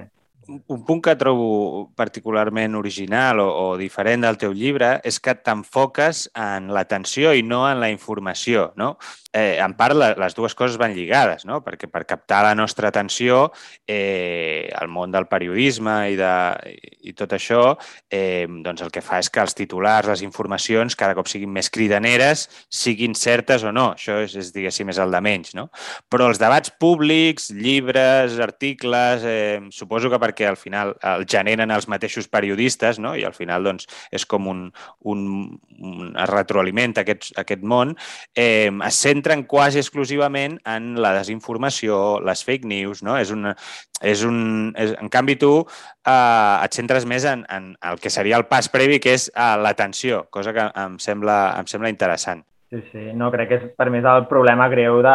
Un 0.49 0.85
punt 0.85 1.03
que 1.03 1.17
trobo 1.19 1.91
particularment 1.97 2.75
original 2.79 3.41
o, 3.41 3.49
o 3.49 3.67
diferent 3.79 4.23
del 4.27 4.39
teu 4.39 4.55
llibre 4.55 4.97
és 5.07 5.19
que 5.23 5.35
t'enfoques 5.35 6.27
en 6.39 6.71
l'atenció 6.75 7.33
i 7.35 7.43
no 7.43 7.65
en 7.69 7.81
la 7.83 7.91
informació, 7.91 8.71
no? 8.77 8.95
Eh, 9.37 9.59
en 9.61 9.75
part, 9.77 9.93
les 9.93 10.35
dues 10.35 10.55
coses 10.57 10.79
van 10.81 10.95
lligades, 10.97 11.45
no? 11.45 11.59
Perquè 11.61 11.91
per 11.93 12.07
captar 12.09 12.41
la 12.47 12.55
nostra 12.57 12.89
atenció, 12.89 13.51
eh, 13.85 14.71
el 14.73 14.89
món 14.89 15.13
del 15.13 15.27
periodisme 15.29 15.97
i, 16.13 16.17
de, 16.17 16.31
i 17.05 17.13
tot 17.13 17.35
això, 17.37 17.75
eh, 18.09 18.47
doncs 18.49 18.87
el 18.87 18.93
que 18.95 19.03
fa 19.05 19.19
és 19.21 19.29
que 19.29 19.43
els 19.43 19.53
titulars, 19.59 20.09
les 20.09 20.23
informacions, 20.25 20.97
cada 20.97 21.17
cop 21.19 21.29
siguin 21.29 21.53
més 21.53 21.69
cridaneres, 21.69 22.47
siguin 22.73 23.13
certes 23.19 23.67
o 23.67 23.75
no. 23.77 23.91
Això 23.99 24.23
és, 24.25 24.39
és 24.41 24.55
diguéssim, 24.55 24.95
és 24.95 25.03
el 25.03 25.13
de 25.13 25.21
menys, 25.21 25.53
no? 25.59 25.69
Però 26.09 26.31
els 26.31 26.41
debats 26.41 26.73
públics, 26.81 27.51
llibres, 27.53 28.39
articles, 28.41 29.27
eh, 29.27 29.61
suposo 29.69 30.09
que 30.09 30.23
perquè 30.37 30.49
al 30.49 30.57
final 30.61 30.95
el 31.03 31.25
generen 31.27 31.73
els 31.73 31.89
mateixos 31.89 32.29
periodistes, 32.29 32.99
no? 33.01 33.15
i 33.17 33.25
al 33.25 33.33
final 33.33 33.65
doncs, 33.65 33.87
és 34.13 34.27
com 34.27 34.47
un, 34.47 34.73
un, 35.01 35.23
un 35.81 36.13
retroalimenta 36.29 37.03
aquest, 37.03 37.33
aquest 37.39 37.63
món, 37.63 37.97
eh, 38.37 38.71
es 38.87 39.01
centren 39.01 39.47
quasi 39.49 39.81
exclusivament 39.81 40.59
en 40.67 40.95
la 41.01 41.15
desinformació, 41.17 42.21
les 42.21 42.45
fake 42.45 42.69
news, 42.69 43.03
no? 43.03 43.17
És 43.17 43.33
una, 43.33 43.55
és 44.03 44.25
un, 44.27 44.73
és, 44.77 44.93
en 45.01 45.09
canvi 45.09 45.39
tu 45.41 45.53
eh, 45.63 46.65
et 46.65 46.77
centres 46.77 47.07
més 47.09 47.25
en, 47.25 47.47
en 47.49 47.73
el 47.83 48.03
que 48.03 48.13
seria 48.13 48.37
el 48.37 48.47
pas 48.51 48.69
previ, 48.69 49.01
que 49.01 49.17
és 49.17 49.31
eh, 49.33 49.55
l'atenció, 49.63 50.27
cosa 50.31 50.53
que 50.53 50.69
em 50.75 51.01
sembla, 51.01 51.57
em 51.61 51.71
sembla 51.71 51.93
interessant. 51.93 52.45
Sí, 52.69 52.83
sí. 52.91 53.13
No, 53.15 53.29
crec 53.31 53.49
que 53.49 53.57
és, 53.61 53.67
per 53.79 53.87
mi 53.95 54.01
és 54.01 54.07
el 54.11 54.25
problema 54.27 54.67
greu 54.73 54.99
de, 55.07 55.15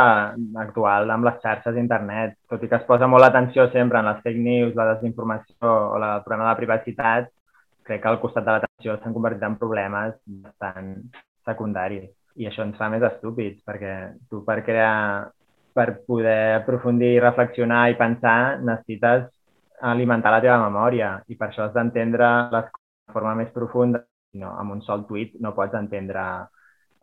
actual 0.61 1.09
amb 1.11 1.27
les 1.27 1.39
xarxes 1.43 1.75
d'internet. 1.75 2.37
Tot 2.47 2.61
i 2.63 2.69
que 2.71 2.77
es 2.79 2.85
posa 2.87 3.09
molt 3.11 3.25
l'atenció 3.25 3.65
sempre 3.73 3.99
en 3.99 4.07
les 4.07 4.21
fake 4.23 4.39
news, 4.45 4.77
la 4.77 4.87
desinformació 4.93 5.73
o 5.91 5.97
la, 5.99 6.13
el 6.17 6.23
problema 6.23 6.45
de 6.45 6.49
la 6.49 6.59
privacitat, 6.61 7.27
crec 7.83 8.01
que 8.01 8.07
al 8.07 8.21
costat 8.21 8.47
de 8.47 8.55
l'atenció 8.55 8.95
s'han 9.01 9.15
convertit 9.17 9.43
en 9.43 9.57
problemes 9.59 10.15
bastant 10.45 10.93
secundaris. 11.49 12.07
I 12.39 12.47
això 12.47 12.63
ens 12.63 12.79
fa 12.79 12.87
més 12.93 13.03
estúpids, 13.03 13.59
perquè 13.67 13.95
tu 14.31 14.45
per 14.47 14.61
crear, 14.63 15.27
per 15.75 15.87
poder 16.07 16.61
aprofundir, 16.61 17.17
reflexionar 17.19 17.83
i 17.91 17.99
pensar, 17.99 18.61
necessites 18.63 19.27
alimentar 19.91 20.31
la 20.31 20.39
teva 20.45 20.61
memòria 20.63 21.17
i 21.27 21.35
per 21.35 21.49
això 21.49 21.65
has 21.65 21.75
d'entendre 21.75 22.31
les 22.53 22.71
coses 22.71 23.07
de 23.11 23.19
forma 23.19 23.35
més 23.35 23.51
profunda. 23.51 24.05
No, 24.39 24.53
amb 24.55 24.77
un 24.77 24.81
sol 24.87 25.03
tuit 25.03 25.33
no 25.43 25.51
pots 25.51 25.75
entendre 25.75 26.23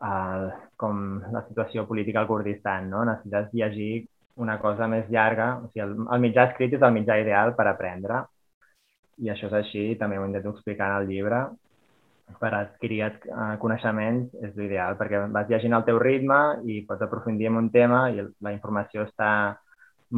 el, 0.07 0.49
com 0.79 1.03
la 1.33 1.43
situació 1.47 1.85
política 1.87 2.21
al 2.21 2.27
Kurdistan, 2.27 2.89
no? 2.89 3.03
Necessites 3.05 3.53
llegir 3.53 3.93
una 4.39 4.59
cosa 4.59 4.87
més 4.87 5.09
llarga, 5.11 5.55
o 5.59 5.67
sigui, 5.69 5.83
el, 5.85 5.95
el 6.15 6.21
mitjà 6.23 6.49
escrit 6.49 6.75
és 6.77 6.83
el 6.85 6.95
mitjà 6.95 7.19
ideal 7.19 7.55
per 7.57 7.67
aprendre 7.67 8.23
i 9.19 9.29
això 9.31 9.49
és 9.49 9.55
així, 9.59 9.81
també 9.99 10.17
ho 10.17 10.25
intento 10.25 10.53
explicar 10.53 10.89
en 10.93 11.01
el 11.01 11.09
llibre, 11.11 11.41
per 12.39 12.51
adquirir 12.53 13.01
eh, 13.05 13.55
coneixements 13.61 14.35
és 14.45 14.53
l'ideal, 14.55 14.95
perquè 14.99 15.23
vas 15.33 15.49
llegint 15.49 15.73
al 15.75 15.85
teu 15.87 15.97
ritme 16.01 16.37
i 16.69 16.83
pots 16.87 17.01
aprofundir 17.05 17.49
en 17.49 17.57
un 17.63 17.71
tema 17.73 18.03
i 18.13 18.21
la 18.21 18.53
informació 18.53 19.07
està 19.07 19.31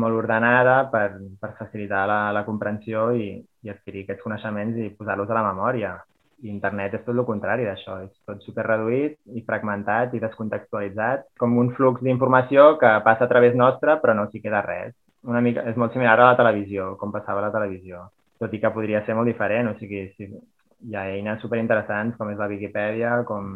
molt 0.02 0.18
ordenada 0.20 0.76
per, 0.92 1.08
per 1.40 1.54
facilitar 1.60 2.04
la, 2.08 2.20
la 2.36 2.44
comprensió 2.48 3.10
i, 3.16 3.34
i 3.64 3.72
adquirir 3.72 4.06
aquests 4.06 4.24
coneixements 4.28 4.78
i 4.80 4.92
posar-los 4.98 5.32
a 5.32 5.40
la 5.40 5.48
memòria. 5.50 5.96
I 6.42 6.50
internet 6.50 6.96
és 6.98 7.04
tot 7.06 7.14
el 7.14 7.26
contrari 7.28 7.68
d'això, 7.68 8.00
és 8.06 8.12
tot 8.26 8.42
super 8.46 8.66
reduït 8.66 9.18
i 9.38 9.44
fragmentat 9.46 10.16
i 10.18 10.22
descontextualitzat, 10.24 11.28
com 11.40 11.58
un 11.62 11.70
flux 11.78 12.02
d'informació 12.02 12.76
que 12.82 12.96
passa 13.06 13.28
a 13.28 13.32
través 13.32 13.58
nostre 13.58 14.00
però 14.02 14.16
no 14.18 14.26
s'hi 14.30 14.42
queda 14.42 14.64
res. 14.66 14.96
Una 15.30 15.42
mica, 15.46 15.68
és 15.70 15.78
molt 15.78 15.94
similar 15.94 16.16
a 16.18 16.32
la 16.32 16.40
televisió, 16.40 16.96
com 16.98 17.14
passava 17.14 17.44
a 17.44 17.50
la 17.50 17.54
televisió, 17.54 18.08
tot 18.42 18.54
i 18.58 18.62
que 18.62 18.74
podria 18.74 19.04
ser 19.06 19.14
molt 19.18 19.30
diferent, 19.30 19.70
o 19.70 19.76
sigui, 19.78 20.08
si, 20.18 20.26
hi 20.90 20.98
ha 20.98 21.06
eines 21.14 21.42
superinteressants 21.44 22.18
com 22.18 22.32
és 22.34 22.40
la 22.42 22.50
Viquipèdia, 22.50 23.20
com, 23.30 23.52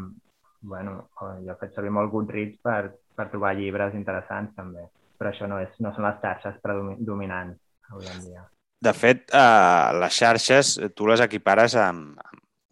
bueno, 0.61 0.97
jo 1.45 1.57
faig 1.59 1.73
servir 1.73 1.93
molt 1.95 2.11
Goodreads 2.13 2.59
per, 2.65 2.93
per 3.17 3.29
trobar 3.31 3.55
llibres 3.57 3.97
interessants 3.97 4.53
també, 4.57 4.85
però 5.17 5.31
això 5.31 5.49
no, 5.49 5.59
és, 5.63 5.73
no 5.81 5.93
són 5.95 6.05
les 6.05 6.21
xarxes 6.21 6.61
predominants 6.61 7.57
avui 7.89 8.11
en 8.13 8.21
dia. 8.27 8.45
De 8.85 8.93
fet, 8.93 9.25
eh, 9.33 9.91
les 9.97 10.17
xarxes 10.21 10.75
tu 10.93 11.07
les 11.09 11.23
equipares 11.23 11.77
amb, 11.81 12.19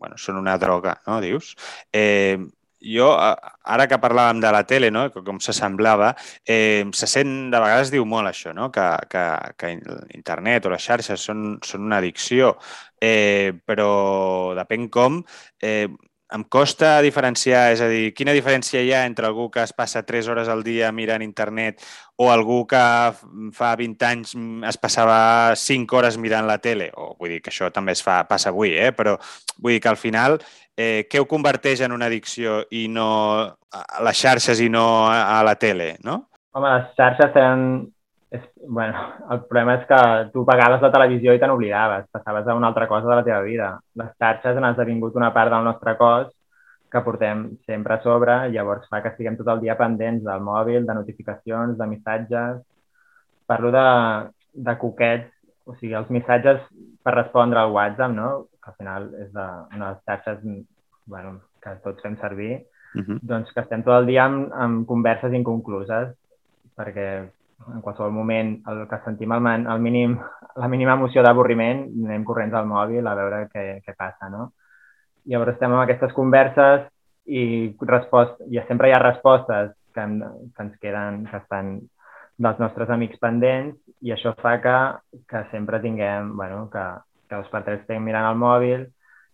bueno, 0.04 0.20
són 0.20 0.38
una 0.42 0.58
droga, 0.60 0.98
no, 1.08 1.22
dius? 1.24 1.54
Eh, 1.96 2.38
jo, 2.84 3.08
ara 3.16 3.88
que 3.88 4.00
parlàvem 4.04 4.42
de 4.44 4.52
la 4.52 4.64
tele, 4.68 4.90
no? 4.92 5.06
com 5.24 5.40
s'assemblava, 5.40 6.12
eh, 6.46 6.84
se 6.92 7.08
sent, 7.08 7.34
de 7.54 7.62
vegades 7.64 7.94
diu 7.94 8.06
molt 8.06 8.28
això, 8.28 8.52
no? 8.56 8.70
que, 8.76 8.88
que, 9.12 9.24
que 9.58 9.72
internet 10.18 10.68
o 10.68 10.74
les 10.74 10.84
xarxes 10.84 11.24
són, 11.30 11.46
són 11.64 11.88
una 11.88 12.02
addicció, 12.04 12.58
eh, 13.00 13.54
però 13.66 14.54
depèn 14.60 14.90
com, 14.92 15.22
eh, 15.64 15.88
em 16.34 16.44
costa 16.50 16.98
diferenciar, 17.06 17.68
és 17.76 17.82
a 17.84 17.88
dir, 17.92 18.08
quina 18.18 18.34
diferència 18.34 18.82
hi 18.82 18.90
ha 18.94 19.04
entre 19.06 19.28
algú 19.30 19.50
que 19.54 19.62
es 19.62 19.74
passa 19.78 20.02
3 20.02 20.28
hores 20.32 20.50
al 20.50 20.64
dia 20.66 20.90
mirant 20.92 21.22
internet 21.22 21.84
o 22.18 22.32
algú 22.34 22.64
que 22.70 22.82
fa 23.54 23.70
20 23.78 24.08
anys 24.10 24.34
es 24.70 24.80
passava 24.82 25.54
5 25.60 26.00
hores 26.00 26.18
mirant 26.18 26.50
la 26.50 26.58
tele? 26.58 26.90
O 26.98 27.14
vull 27.20 27.36
dir 27.36 27.42
que 27.46 27.54
això 27.54 27.70
també 27.74 27.94
es 27.94 28.02
fa, 28.02 28.24
passa 28.30 28.50
avui, 28.50 28.74
eh? 28.74 28.92
però 28.98 29.16
vull 29.60 29.76
dir 29.76 29.82
que 29.84 29.94
al 29.94 30.02
final 30.02 30.40
eh, 30.76 31.06
què 31.10 31.22
ho 31.22 31.30
converteix 31.30 31.86
en 31.86 31.94
una 31.94 32.10
addicció 32.10 32.64
i 32.74 32.88
no 32.90 33.10
a 33.46 34.04
les 34.06 34.18
xarxes 34.18 34.62
i 34.66 34.70
no 34.74 35.06
a, 35.06 35.38
a 35.38 35.44
la 35.46 35.56
tele, 35.62 35.94
no? 36.02 36.24
Home, 36.54 36.70
les 36.70 36.90
xarxes 36.98 37.34
tenen 37.34 37.94
és, 38.34 38.46
bueno, 38.68 38.98
el 39.30 39.42
problema 39.46 39.76
és 39.78 39.84
que 39.86 39.98
tu 40.34 40.42
pagaves 40.46 40.82
la 40.82 40.90
televisió 40.94 41.36
i 41.36 41.40
te 41.42 41.46
n'oblidaves, 41.50 42.08
passaves 42.16 42.48
a 42.50 42.56
una 42.58 42.72
altra 42.72 42.88
cosa 42.90 43.06
de 43.06 43.18
la 43.20 43.26
teva 43.28 43.42
vida. 43.46 43.68
Les 44.02 44.10
xarxes 44.18 44.58
han 44.58 44.72
esdevingut 44.72 45.20
una 45.20 45.30
part 45.36 45.54
del 45.54 45.68
nostre 45.68 45.94
cos 46.00 46.32
que 46.94 47.02
portem 47.06 47.44
sempre 47.70 47.94
a 47.94 48.02
sobre, 48.02 48.38
llavors 48.56 48.90
fa 48.90 49.04
que 49.04 49.12
estiguem 49.14 49.38
tot 49.38 49.52
el 49.54 49.62
dia 49.62 49.76
pendents 49.78 50.26
del 50.26 50.42
mòbil, 50.48 50.88
de 50.88 50.96
notificacions, 50.98 51.78
de 51.78 51.88
missatges. 51.92 52.58
Parlo 53.50 53.70
de, 53.76 53.86
de 54.66 54.76
coquets, 54.82 55.30
o 55.70 55.78
sigui, 55.78 55.94
els 56.02 56.10
missatges 56.10 56.66
per 57.06 57.14
respondre 57.14 57.62
al 57.62 57.76
WhatsApp, 57.78 58.18
no? 58.18 58.32
que 58.64 58.74
al 58.74 58.78
final 58.82 59.08
és 59.20 59.30
de, 59.30 59.48
una 59.76 59.86
de 59.86 59.94
les 59.94 60.04
xarxes 60.10 60.42
bueno, 61.06 61.38
que 61.62 61.78
tots 61.86 62.02
fem 62.02 62.18
servir, 62.18 62.52
uh 62.96 63.02
-huh. 63.02 63.20
doncs 63.22 63.54
que 63.54 63.62
estem 63.62 63.84
tot 63.84 63.94
el 64.00 64.10
dia 64.10 64.26
amb, 64.26 64.52
amb 64.54 64.88
converses 64.88 65.34
inconcluses, 65.34 66.18
perquè 66.76 67.30
en 67.74 67.82
qualsevol 67.82 68.12
moment 68.12 68.56
el 68.72 68.84
que 68.90 69.00
sentim 69.06 69.32
el, 69.36 69.48
el 69.76 69.80
mínim, 69.80 70.18
la 70.62 70.70
mínima 70.72 70.98
emoció 70.98 71.24
d'avorriment, 71.24 71.86
anem 72.08 72.26
corrents 72.28 72.58
al 72.58 72.68
mòbil 72.70 73.08
a 73.08 73.16
veure 73.20 73.46
què, 73.54 73.66
què 73.86 73.96
passa, 73.98 74.30
no? 74.30 74.52
Llavors 75.30 75.54
estem 75.54 75.72
amb 75.72 75.86
aquestes 75.86 76.12
converses 76.14 76.90
i, 77.26 77.72
respost, 77.88 78.42
i 78.52 78.60
sempre 78.68 78.90
hi 78.90 78.96
ha 78.96 79.02
respostes 79.02 79.72
que, 79.96 80.04
que 80.04 80.66
ens 80.66 80.80
queden, 80.82 81.24
que 81.30 81.40
estan 81.40 81.78
dels 82.44 82.60
nostres 82.60 82.90
amics 82.92 83.22
pendents 83.22 83.78
i 84.04 84.12
això 84.12 84.34
fa 84.42 84.58
que, 84.64 84.76
que 85.30 85.46
sempre 85.52 85.80
tinguem, 85.80 86.34
bueno, 86.36 86.66
que, 86.74 86.84
que 87.30 87.38
dos 87.38 87.50
per 87.54 87.64
tres 87.64 87.84
estem 87.84 88.04
mirant 88.04 88.28
el 88.32 88.40
mòbil 88.42 88.88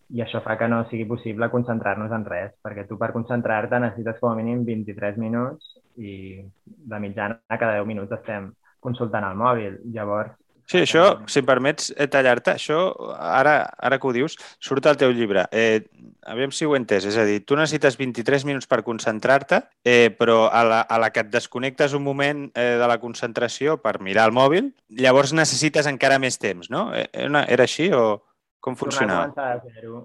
i 0.10 0.24
això 0.24 0.42
fa 0.42 0.58
que 0.58 0.68
no 0.72 0.82
sigui 0.90 1.06
possible 1.10 1.52
concentrar-nos 1.54 2.14
en 2.16 2.26
res, 2.26 2.54
perquè 2.66 2.88
tu 2.90 2.98
per 2.98 3.12
concentrar-te 3.14 3.80
necessites 3.82 4.18
com 4.22 4.32
a 4.32 4.38
mínim 4.38 4.64
23 4.66 5.20
minuts 5.22 5.76
i 6.02 6.42
de 6.66 7.00
mitjana 7.04 7.38
cada 7.50 7.76
10 7.78 7.90
minuts 7.90 8.16
estem 8.18 8.52
consultant 8.82 9.28
el 9.28 9.38
mòbil. 9.38 9.82
Llavors... 9.94 10.34
Sí, 10.70 10.84
això, 10.84 11.04
si 11.26 11.42
em 11.42 11.46
permets 11.48 11.88
eh, 11.96 12.06
tallar-te, 12.14 12.54
això, 12.54 12.78
ara, 13.18 13.56
ara 13.82 13.98
que 13.98 14.06
ho 14.06 14.12
dius, 14.14 14.36
surt 14.62 14.86
al 14.86 15.00
teu 15.02 15.10
llibre. 15.18 15.48
Eh, 15.50 15.82
aviam 16.30 16.54
si 16.54 16.68
ho 16.68 16.76
he 16.76 16.78
entès. 16.78 17.08
És 17.10 17.18
a 17.18 17.26
dir, 17.26 17.40
tu 17.42 17.58
necessites 17.58 17.98
23 17.98 18.46
minuts 18.46 18.70
per 18.70 18.84
concentrar-te, 18.86 19.64
eh, 19.82 20.14
però 20.14 20.44
a 20.46 20.62
la, 20.68 20.84
a 20.86 21.02
la 21.02 21.10
que 21.10 21.24
et 21.26 21.32
desconnectes 21.34 21.98
un 21.98 22.06
moment 22.06 22.46
eh, 22.54 22.76
de 22.78 22.90
la 22.90 23.00
concentració 23.02 23.80
per 23.82 23.98
mirar 24.06 24.28
el 24.30 24.38
mòbil, 24.38 24.70
llavors 25.02 25.34
necessites 25.34 25.90
encara 25.90 26.22
més 26.22 26.38
temps, 26.38 26.70
no? 26.70 26.92
Eh, 26.94 27.08
era, 27.26 27.48
era 27.50 27.66
així 27.66 27.90
o 27.90 28.20
com 28.60 28.76
funcionava? 28.76 29.56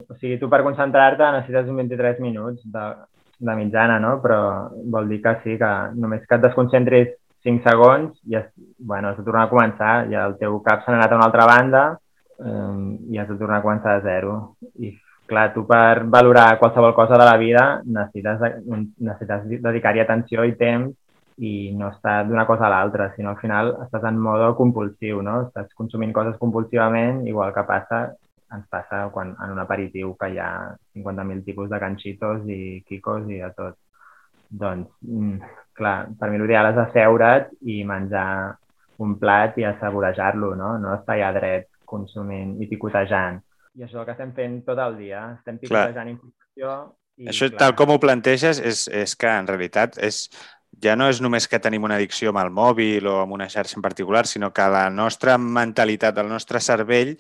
O 0.09 0.17
sigui, 0.21 0.39
tu 0.39 0.49
per 0.51 0.63
concentrar-te 0.67 1.27
necessites 1.39 1.69
uns 1.69 1.83
23 1.83 2.23
minuts 2.23 2.63
de, 2.65 2.87
de 3.39 3.57
mitjana, 3.59 3.99
no? 4.03 4.17
Però 4.23 4.41
vol 4.95 5.11
dir 5.11 5.21
que 5.25 5.37
sí, 5.43 5.59
que 5.61 5.73
només 5.99 6.25
que 6.27 6.39
et 6.39 6.45
desconcentris 6.47 7.15
5 7.45 7.67
segons 7.67 8.17
i 8.31 8.39
has, 8.39 8.49
bueno, 8.79 9.11
has 9.11 9.19
de 9.21 9.27
tornar 9.27 9.47
a 9.47 9.53
començar, 9.53 9.95
ja 10.11 10.25
el 10.31 10.39
teu 10.41 10.61
cap 10.65 10.85
s'ha 10.85 10.95
anat 10.95 11.13
a 11.13 11.19
una 11.21 11.29
altra 11.29 11.49
banda 11.51 11.85
eh, 12.41 12.77
i 13.13 13.21
has 13.21 13.29
de 13.29 13.39
tornar 13.41 13.61
a 13.61 13.67
començar 13.67 13.99
de 13.99 14.07
zero. 14.09 14.37
I 14.81 14.95
clar, 15.29 15.51
tu 15.55 15.67
per 15.69 16.05
valorar 16.09 16.59
qualsevol 16.61 16.95
cosa 16.97 17.19
de 17.21 17.27
la 17.29 17.37
vida 17.41 17.65
necessites, 17.85 18.61
necessites 18.99 19.63
dedicar-hi 19.63 20.05
atenció 20.05 20.45
i 20.45 20.57
temps 20.61 20.95
i 21.43 21.73
no 21.75 21.89
està 21.91 22.21
d'una 22.23 22.45
cosa 22.47 22.69
a 22.69 22.71
l'altra, 22.71 23.09
sinó 23.17 23.33
al 23.33 23.41
final 23.41 23.73
estàs 23.83 24.05
en 24.07 24.21
modo 24.23 24.53
compulsiu, 24.55 25.21
no? 25.27 25.49
Estàs 25.49 25.73
consumint 25.75 26.13
coses 26.15 26.37
compulsivament, 26.39 27.25
igual 27.27 27.51
que 27.57 27.65
passa 27.67 28.05
ens 28.55 28.67
passa 28.71 29.05
quan, 29.15 29.35
en 29.43 29.55
un 29.55 29.61
aperitiu 29.63 30.15
que 30.21 30.31
hi 30.33 30.41
ha 30.43 30.51
50.000 30.97 31.45
tipus 31.47 31.71
de 31.71 31.81
canxitos 31.83 32.49
i 32.51 32.61
quicos 32.89 33.29
i 33.31 33.41
de 33.43 33.51
tot. 33.57 33.79
Doncs, 34.65 34.91
mm, 35.03 35.55
clar, 35.75 35.97
per 36.19 36.31
mi 36.31 36.39
l'ideal 36.39 36.71
és 36.73 36.83
asseure't 36.85 37.55
i 37.75 37.83
menjar 37.89 38.29
un 39.05 39.17
plat 39.19 39.57
i 39.59 39.67
assaborejar-lo, 39.67 40.55
no? 40.59 40.77
No 40.79 40.95
estar 40.95 41.17
allà 41.17 41.33
dret 41.35 41.71
consumint 41.85 42.57
i 42.63 42.69
picotejant. 42.71 43.41
I 43.75 43.83
això 43.83 43.99
és 43.99 44.03
el 44.03 44.07
que 44.07 44.15
estem 44.15 44.35
fent 44.37 44.61
tot 44.67 44.79
el 44.79 45.01
dia. 45.01 45.25
Estem 45.41 45.59
picotejant 45.59 46.07
clar. 46.07 46.13
informació 46.15 46.77
i, 47.15 47.29
Això, 47.31 47.47
clar, 47.47 47.59
tal 47.61 47.75
com 47.79 47.95
ho 47.95 48.01
planteges, 48.03 48.59
és, 48.59 48.87
és 48.91 49.15
que 49.19 49.31
en 49.31 49.47
realitat 49.51 49.99
és, 50.03 50.25
ja 50.83 50.95
no 50.97 51.09
és 51.13 51.21
només 51.23 51.49
que 51.49 51.61
tenim 51.63 51.85
una 51.87 51.99
addicció 51.99 52.33
amb 52.33 52.43
el 52.43 52.53
mòbil 52.55 53.07
o 53.11 53.19
amb 53.23 53.37
una 53.37 53.49
xarxa 53.51 53.79
en 53.79 53.85
particular, 53.85 54.27
sinó 54.27 54.53
que 54.53 54.69
la 54.71 54.89
nostra 54.91 55.37
mentalitat, 55.39 56.19
el 56.19 56.31
nostre 56.31 56.61
cervell 56.61 57.17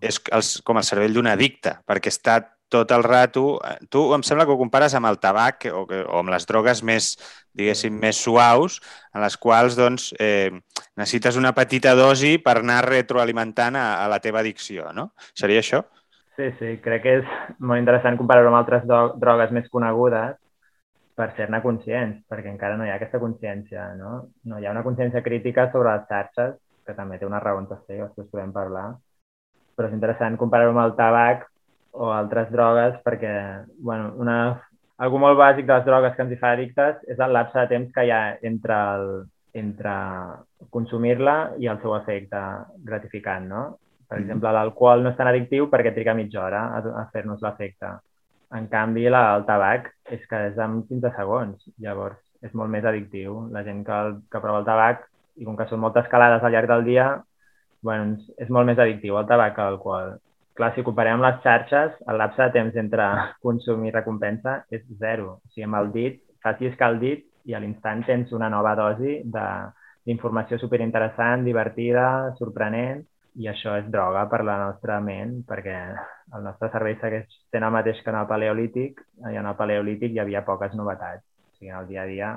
és 0.00 0.20
com 0.64 0.78
el 0.78 0.86
cervell 0.86 1.14
d'un 1.14 1.30
addicte, 1.30 1.78
perquè 1.86 2.12
està 2.12 2.40
tot 2.72 2.90
el 2.96 3.04
rato... 3.04 3.60
Eh, 3.68 3.86
tu 3.92 4.06
em 4.16 4.24
sembla 4.24 4.46
que 4.48 4.54
ho 4.54 4.60
compares 4.60 4.96
amb 4.96 5.10
el 5.10 5.20
tabac 5.20 5.68
o, 5.68 5.84
o 5.84 6.20
amb 6.22 6.32
les 6.32 6.48
drogues 6.48 6.80
més, 6.88 7.12
diguéssim, 7.58 7.98
més 8.00 8.20
suaus, 8.24 8.78
en 9.12 9.20
les 9.24 9.36
quals 9.36 9.76
doncs, 9.76 10.10
eh, 10.16 10.48
necessites 10.96 11.36
una 11.36 11.52
petita 11.52 11.92
dosi 11.98 12.38
per 12.40 12.58
anar 12.62 12.80
retroalimentant 12.88 13.76
a, 13.76 13.88
a 14.00 14.08
la 14.08 14.22
teva 14.24 14.40
addicció, 14.40 14.88
no? 14.96 15.10
Seria 15.36 15.60
això? 15.60 15.84
Sí, 16.38 16.48
sí, 16.56 16.78
crec 16.80 17.04
que 17.04 17.18
és 17.20 17.32
molt 17.60 17.82
interessant 17.82 18.16
comparar-ho 18.16 18.48
amb 18.48 18.62
altres 18.62 18.88
drogues 18.88 19.52
més 19.52 19.68
conegudes 19.68 20.38
per 21.16 21.28
ser-ne 21.36 21.60
conscients, 21.64 22.22
perquè 22.30 22.50
encara 22.50 22.76
no 22.78 22.86
hi 22.86 22.90
ha 22.92 22.96
aquesta 22.96 23.20
consciència, 23.20 23.92
no? 23.98 24.12
No 24.48 24.58
hi 24.58 24.66
ha 24.66 24.74
una 24.74 24.84
consciència 24.86 25.22
crítica 25.24 25.68
sobre 25.72 25.92
les 25.92 26.06
xarxes, 26.08 26.54
que 26.86 26.94
també 26.98 27.18
té 27.18 27.28
una 27.28 27.40
raó 27.40 27.60
de 27.60 27.78
ser, 27.86 28.00
després 28.00 28.30
podem 28.30 28.52
parlar, 28.52 28.92
però 29.76 29.88
és 29.88 29.96
interessant 29.96 30.38
comparar-ho 30.40 30.74
amb 30.74 30.84
el 30.84 30.94
tabac 30.98 31.46
o 31.92 32.10
altres 32.12 32.50
drogues 32.52 32.96
perquè, 33.04 33.34
bueno, 33.78 34.12
una, 34.20 34.36
algú 35.04 35.20
molt 35.20 35.38
bàsic 35.38 35.68
de 35.68 35.76
les 35.76 35.86
drogues 35.86 36.16
que 36.16 36.24
ens 36.24 36.32
hi 36.32 36.40
fa 36.40 36.54
addictes 36.56 37.04
és 37.12 37.20
el 37.20 37.32
lapse 37.36 37.58
de 37.58 37.68
temps 37.72 37.92
que 37.94 38.06
hi 38.06 38.12
ha 38.14 38.22
entre, 38.48 38.78
el, 38.96 39.08
entre 39.64 39.94
consumir-la 40.70 41.36
i 41.60 41.68
el 41.72 41.80
seu 41.84 41.96
efecte 41.96 42.42
gratificant, 42.86 43.48
no? 43.48 43.64
Per 43.72 44.18
mm-hmm. 44.18 44.24
exemple, 44.24 44.52
l'alcohol 44.52 45.04
no 45.04 45.12
és 45.12 45.18
tan 45.20 45.30
addictiu 45.30 45.68
perquè 45.72 45.94
triga 45.96 46.16
mitja 46.16 46.42
hora 46.44 46.64
a, 46.76 46.82
a 47.02 47.04
fer-nos 47.12 47.44
l'efecte. 47.44 47.92
En 48.56 48.66
canvi, 48.72 49.06
la, 49.08 49.22
el 49.36 49.46
tabac 49.48 49.88
és 50.14 50.24
que 50.28 50.40
és 50.50 50.58
en 50.60 50.82
15 50.88 51.12
segons, 51.16 51.68
llavors 51.80 52.18
és 52.44 52.52
molt 52.58 52.70
més 52.72 52.84
addictiu. 52.84 53.46
La 53.54 53.62
gent 53.66 53.84
que, 53.86 53.98
que 54.30 54.42
prova 54.42 54.60
el 54.60 54.68
tabac, 54.68 55.06
i 55.40 55.46
com 55.48 55.56
que 55.56 55.66
són 55.70 55.80
moltes 55.80 56.08
calades 56.12 56.44
al 56.44 56.52
llarg 56.52 56.68
del 56.68 56.84
dia, 56.88 57.06
bueno, 57.82 58.18
és 58.38 58.50
molt 58.52 58.68
més 58.68 58.80
addictiu 58.82 59.16
el 59.18 59.28
tabac 59.30 59.56
que 59.56 59.66
l'alcohol. 59.66 60.16
Clar, 60.58 60.72
si 60.74 60.84
comparem 60.84 61.22
les 61.24 61.38
xarxes, 61.44 61.94
el 62.08 62.18
lapse 62.20 62.42
de 62.42 62.52
temps 62.58 62.76
entre 62.82 63.08
consum 63.46 63.86
i 63.88 63.94
recompensa 63.94 64.60
és 64.70 64.84
zero. 65.00 65.38
O 65.38 65.52
sigui, 65.52 65.68
amb 65.68 65.80
el 65.80 65.92
dit, 65.94 66.20
fas 66.44 66.60
lliscar 66.60 66.92
el 66.92 67.00
dit 67.00 67.24
i 67.48 67.56
a 67.56 67.62
l'instant 67.62 68.04
tens 68.06 68.34
una 68.36 68.50
nova 68.52 68.74
dosi 68.78 69.20
d'informació 69.24 70.58
superinteressant, 70.60 71.46
divertida, 71.46 72.06
sorprenent, 72.38 73.02
i 73.40 73.48
això 73.48 73.76
és 73.80 73.88
droga 73.90 74.26
per 74.28 74.42
la 74.44 74.58
nostra 74.60 74.98
ment, 75.00 75.38
perquè 75.48 75.76
el 76.36 76.42
nostre 76.44 76.68
cervell 76.72 76.98
segueix 77.00 77.36
sent 77.52 77.64
el 77.64 77.74
mateix 77.74 78.00
que 78.04 78.12
en 78.12 78.18
el 78.20 78.28
paleolític, 78.28 79.00
i 79.30 79.38
en 79.40 79.48
el 79.48 79.56
paleolític 79.56 80.12
hi 80.12 80.20
havia 80.20 80.44
poques 80.44 80.74
novetats. 80.76 81.24
O 81.24 81.56
sigui, 81.56 81.70
en 81.70 81.78
el 81.80 81.88
dia 81.88 82.02
a 82.02 82.08
dia 82.10 82.32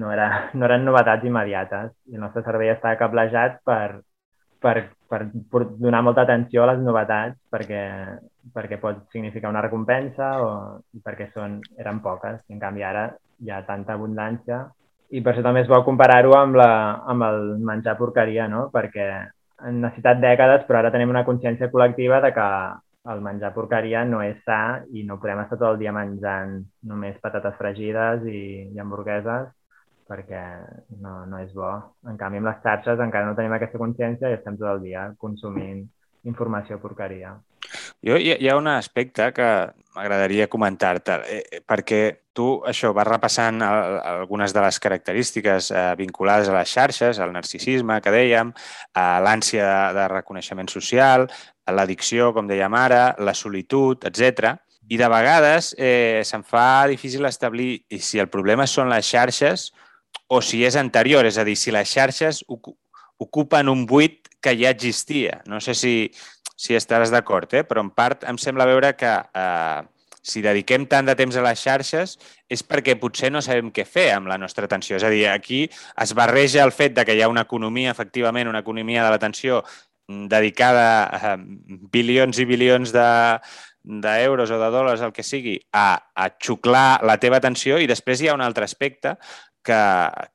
no, 0.00 0.12
era, 0.12 0.28
no 0.54 0.68
eren 0.68 0.86
novetats 0.86 1.26
immediates, 1.28 1.92
i 2.08 2.16
el 2.16 2.24
nostre 2.24 2.44
cervell 2.46 2.72
estava 2.72 2.98
cablejat 3.00 3.60
per, 3.68 4.00
per, 4.64 4.76
per, 5.10 5.20
per 5.52 5.64
donar 5.76 6.02
molta 6.06 6.24
atenció 6.24 6.64
a 6.64 6.72
les 6.72 6.82
novetats, 6.84 7.36
perquè, 7.52 7.84
perquè 8.54 8.80
pot 8.80 9.04
significar 9.12 9.52
una 9.52 9.64
recompensa 9.66 10.34
o 10.44 10.50
perquè 11.04 11.30
són, 11.34 11.58
eren 11.78 12.00
poques. 12.04 12.40
I 12.48 12.56
en 12.56 12.62
canvi 12.62 12.86
ara 12.86 13.10
hi 13.40 13.52
ha 13.52 13.64
tanta 13.68 13.96
abundància 13.96 14.64
i 15.10 15.20
per 15.24 15.32
això 15.32 15.42
també 15.42 15.64
és 15.64 15.68
bo 15.68 15.80
comparar-ho 15.82 16.36
amb, 16.38 16.56
la, 16.60 16.70
amb 17.10 17.24
el 17.26 17.40
menjar 17.66 17.96
porqueria, 17.98 18.46
no? 18.48 18.68
Perquè 18.70 19.08
han 19.62 19.80
necessitat 19.84 20.20
dècades, 20.22 20.64
però 20.68 20.80
ara 20.80 20.92
tenim 20.94 21.12
una 21.12 21.24
consciència 21.26 21.70
col·lectiva 21.72 22.20
de 22.24 22.32
que 22.36 22.48
el 23.12 23.22
menjar 23.24 23.52
porqueria 23.54 24.02
no 24.04 24.20
és 24.22 24.40
sa 24.44 24.80
i 24.92 25.04
no 25.08 25.18
podem 25.20 25.40
estar 25.42 25.56
tot 25.58 25.70
el 25.70 25.80
dia 25.80 25.92
menjant 25.96 26.58
només 26.90 27.20
patates 27.24 27.56
fregides 27.60 28.26
i, 28.28 28.42
i 28.74 28.82
hamburgueses 28.82 29.48
perquè 30.10 30.42
no, 31.00 31.14
no 31.30 31.38
és 31.38 31.52
bo. 31.54 31.70
En 32.10 32.18
canvi, 32.20 32.40
amb 32.42 32.50
les 32.50 32.58
xarxes 32.64 33.00
encara 33.00 33.28
no 33.28 33.36
tenim 33.38 33.54
aquesta 33.56 33.78
consciència 33.80 34.30
i 34.30 34.36
estem 34.36 34.58
tot 34.58 34.72
el 34.74 34.82
dia 34.88 35.06
consumint 35.22 35.84
informació 36.28 36.80
porqueria. 36.82 37.36
Jo, 38.02 38.16
hi, 38.16 38.32
hi 38.38 38.48
ha 38.48 38.56
un 38.56 38.68
aspecte 38.70 39.30
que 39.36 39.48
m'agradaria 39.96 40.48
comentar-te, 40.48 41.16
eh, 41.26 41.42
eh, 41.50 41.60
perquè 41.66 42.00
tu 42.32 42.60
això 42.66 42.92
vas 42.96 43.08
repassant 43.08 43.60
el, 43.66 43.98
algunes 44.22 44.54
de 44.54 44.62
les 44.62 44.78
característiques 44.80 45.70
eh, 45.70 45.82
vinculades 45.98 46.48
a 46.48 46.56
les 46.56 46.70
xarxes, 46.70 47.18
al 47.18 47.34
narcisisme 47.34 47.98
que 48.00 48.14
dèiem, 48.14 48.52
a 48.94 49.06
l'ànsia 49.24 49.66
de, 49.66 49.98
de 49.98 50.08
reconeixement 50.14 50.70
social, 50.70 51.26
a 51.66 51.74
l'addicció, 51.74 52.32
com 52.36 52.48
dèiem 52.50 52.74
ara, 52.78 53.02
la 53.18 53.34
solitud, 53.34 54.06
etc. 54.08 54.54
I 54.90 54.98
de 54.98 55.10
vegades 55.10 55.74
eh, 55.78 56.22
se'n 56.26 56.46
fa 56.46 56.86
difícil 56.90 57.26
establir 57.26 57.84
si 57.98 58.22
el 58.22 58.30
problema 58.30 58.66
són 58.66 58.90
les 58.90 59.06
xarxes 59.06 59.70
o 60.30 60.40
si 60.42 60.64
és 60.66 60.78
anterior, 60.78 61.26
és 61.26 61.38
a 61.38 61.44
dir, 61.46 61.56
si 61.58 61.74
les 61.74 61.90
xarxes 61.90 62.42
ocupen 63.20 63.68
un 63.68 63.84
buit 63.86 64.30
que 64.40 64.56
ja 64.56 64.70
existia. 64.70 65.42
No 65.46 65.60
sé 65.60 65.74
si, 65.74 66.10
si 66.60 66.76
estaràs 66.76 67.12
d'acord, 67.12 67.52
eh? 67.56 67.64
però 67.64 67.80
en 67.80 67.88
part 67.96 68.26
em 68.28 68.36
sembla 68.40 68.68
veure 68.68 68.92
que 68.98 69.08
eh, 69.08 69.80
si 70.20 70.42
dediquem 70.44 70.84
tant 70.90 71.08
de 71.08 71.14
temps 71.16 71.36
a 71.36 71.44
les 71.46 71.62
xarxes 71.62 72.18
és 72.52 72.62
perquè 72.66 72.98
potser 73.00 73.30
no 73.32 73.40
sabem 73.40 73.70
què 73.72 73.86
fer 73.88 74.10
amb 74.12 74.28
la 74.28 74.36
nostra 74.40 74.68
atenció. 74.68 74.98
És 74.98 75.06
a 75.06 75.12
dir, 75.12 75.24
aquí 75.32 75.62
es 75.70 76.12
barreja 76.16 76.66
el 76.66 76.74
fet 76.76 76.98
de 76.98 77.06
que 77.08 77.16
hi 77.16 77.24
ha 77.24 77.30
una 77.32 77.46
economia, 77.48 77.94
efectivament, 77.94 78.50
una 78.50 78.60
economia 78.60 79.06
de 79.06 79.14
l'atenció 79.14 79.62
mm, 79.62 80.28
dedicada 80.28 80.86
a 81.08 81.34
bilions 81.40 82.42
i 82.42 82.48
bilions 82.50 82.92
de, 82.92 83.08
d'euros 83.82 84.52
o 84.52 84.58
de 84.60 84.70
dòlars, 84.70 85.00
el 85.00 85.14
que 85.16 85.24
sigui, 85.24 85.56
a, 85.72 85.96
a 85.96 86.28
xuclar 86.36 87.00
la 87.08 87.16
teva 87.22 87.40
atenció 87.40 87.80
i 87.80 87.88
després 87.88 88.20
hi 88.20 88.28
ha 88.28 88.36
un 88.36 88.44
altre 88.44 88.68
aspecte 88.68 89.16
que, 89.64 89.80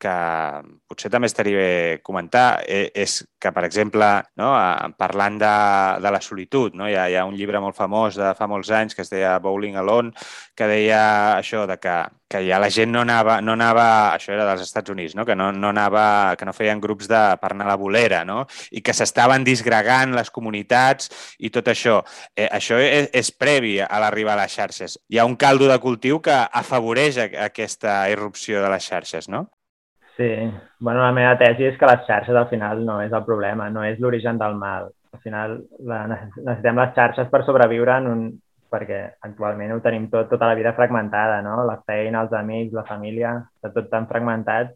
que 0.01 0.15
potser 0.89 1.09
també 1.13 1.29
estaria 1.29 1.57
bé 1.57 2.01
comentar 2.05 2.61
eh, 2.67 2.89
és 2.93 3.17
que, 3.41 3.51
per 3.55 3.65
exemple, 3.67 4.07
no, 4.41 4.51
parlant 4.99 5.39
de, 5.41 5.53
de 6.03 6.11
la 6.13 6.21
solitud, 6.21 6.77
no, 6.77 6.89
hi, 6.89 6.97
ha, 6.97 7.07
hi 7.09 7.17
ha 7.19 7.25
un 7.27 7.35
llibre 7.37 7.61
molt 7.63 7.77
famós 7.77 8.19
de 8.19 8.33
fa 8.37 8.47
molts 8.51 8.71
anys 8.71 8.95
que 8.95 9.03
es 9.05 9.11
deia 9.13 9.37
Bowling 9.41 9.79
Alone, 9.81 10.13
que 10.55 10.69
deia 10.69 11.01
això 11.39 11.65
de 11.69 11.79
que 11.81 11.97
que 12.27 12.41
ja 12.47 12.57
la 12.59 12.71
gent 12.73 12.91
no 12.91 13.03
anava, 13.05 13.37
no 13.41 13.53
anava, 13.53 13.85
això 14.15 14.33
era 14.33 14.47
dels 14.47 14.63
Estats 14.65 14.89
Units, 14.89 15.13
no? 15.15 15.25
que 15.25 15.35
no, 15.37 15.51
no 15.53 15.69
anava, 15.69 16.35
que 16.39 16.45
no 16.47 16.55
feien 16.57 16.81
grups 16.81 17.09
de, 17.11 17.21
per 17.41 17.51
anar 17.53 17.67
a 17.67 17.73
la 17.73 17.77
bolera, 17.77 18.23
no? 18.25 18.43
i 18.71 18.81
que 18.81 18.95
s'estaven 18.97 19.45
disgregant 19.45 20.15
les 20.17 20.31
comunitats 20.33 21.11
i 21.39 21.51
tot 21.53 21.69
això. 21.69 21.99
Eh, 22.33 22.47
això 22.49 22.79
és, 22.81 23.11
és 23.13 23.29
previ 23.31 23.77
a 23.83 24.01
l'arribar 24.01 24.33
a 24.33 24.43
les 24.43 24.57
xarxes. 24.57 24.97
Hi 25.09 25.21
ha 25.21 25.27
un 25.29 25.37
caldo 25.37 25.69
de 25.69 25.77
cultiu 25.83 26.19
que 26.25 26.33
afavoreix 26.33 27.21
aquesta 27.21 27.99
irrupció 28.09 28.63
de 28.63 28.73
les 28.73 28.89
xarxes, 28.89 29.29
no? 29.29 29.45
Sí, 30.15 30.29
bueno, 30.79 31.01
la 31.03 31.11
meva 31.11 31.35
tesi 31.37 31.67
és 31.67 31.77
que 31.77 31.87
les 31.89 32.05
xarxes 32.07 32.37
al 32.39 32.47
final 32.47 32.85
no 32.87 33.01
és 33.03 33.13
el 33.13 33.25
problema, 33.27 33.67
no 33.69 33.83
és 33.83 33.99
l'origen 33.99 34.39
del 34.39 34.55
mal. 34.57 34.89
Al 35.13 35.21
final 35.23 35.57
la, 35.87 36.05
necessitem 36.07 36.79
les 36.79 36.93
xarxes 36.95 37.29
per 37.31 37.43
sobreviure 37.45 37.99
en 37.99 38.07
un, 38.11 38.23
perquè 38.75 39.01
actualment 39.29 39.73
ho 39.73 39.81
tenim 39.83 40.09
tot, 40.11 40.27
tota 40.29 40.51
la 40.51 40.59
vida 40.59 40.75
fragmentada, 40.75 41.39
no? 41.45 41.63
La 41.65 41.79
feina, 41.87 42.25
els 42.25 42.35
amics, 42.35 42.75
la 42.75 42.85
família, 42.91 43.35
està 43.55 43.71
tot 43.73 43.89
tan 43.91 44.07
fragmentat 44.11 44.75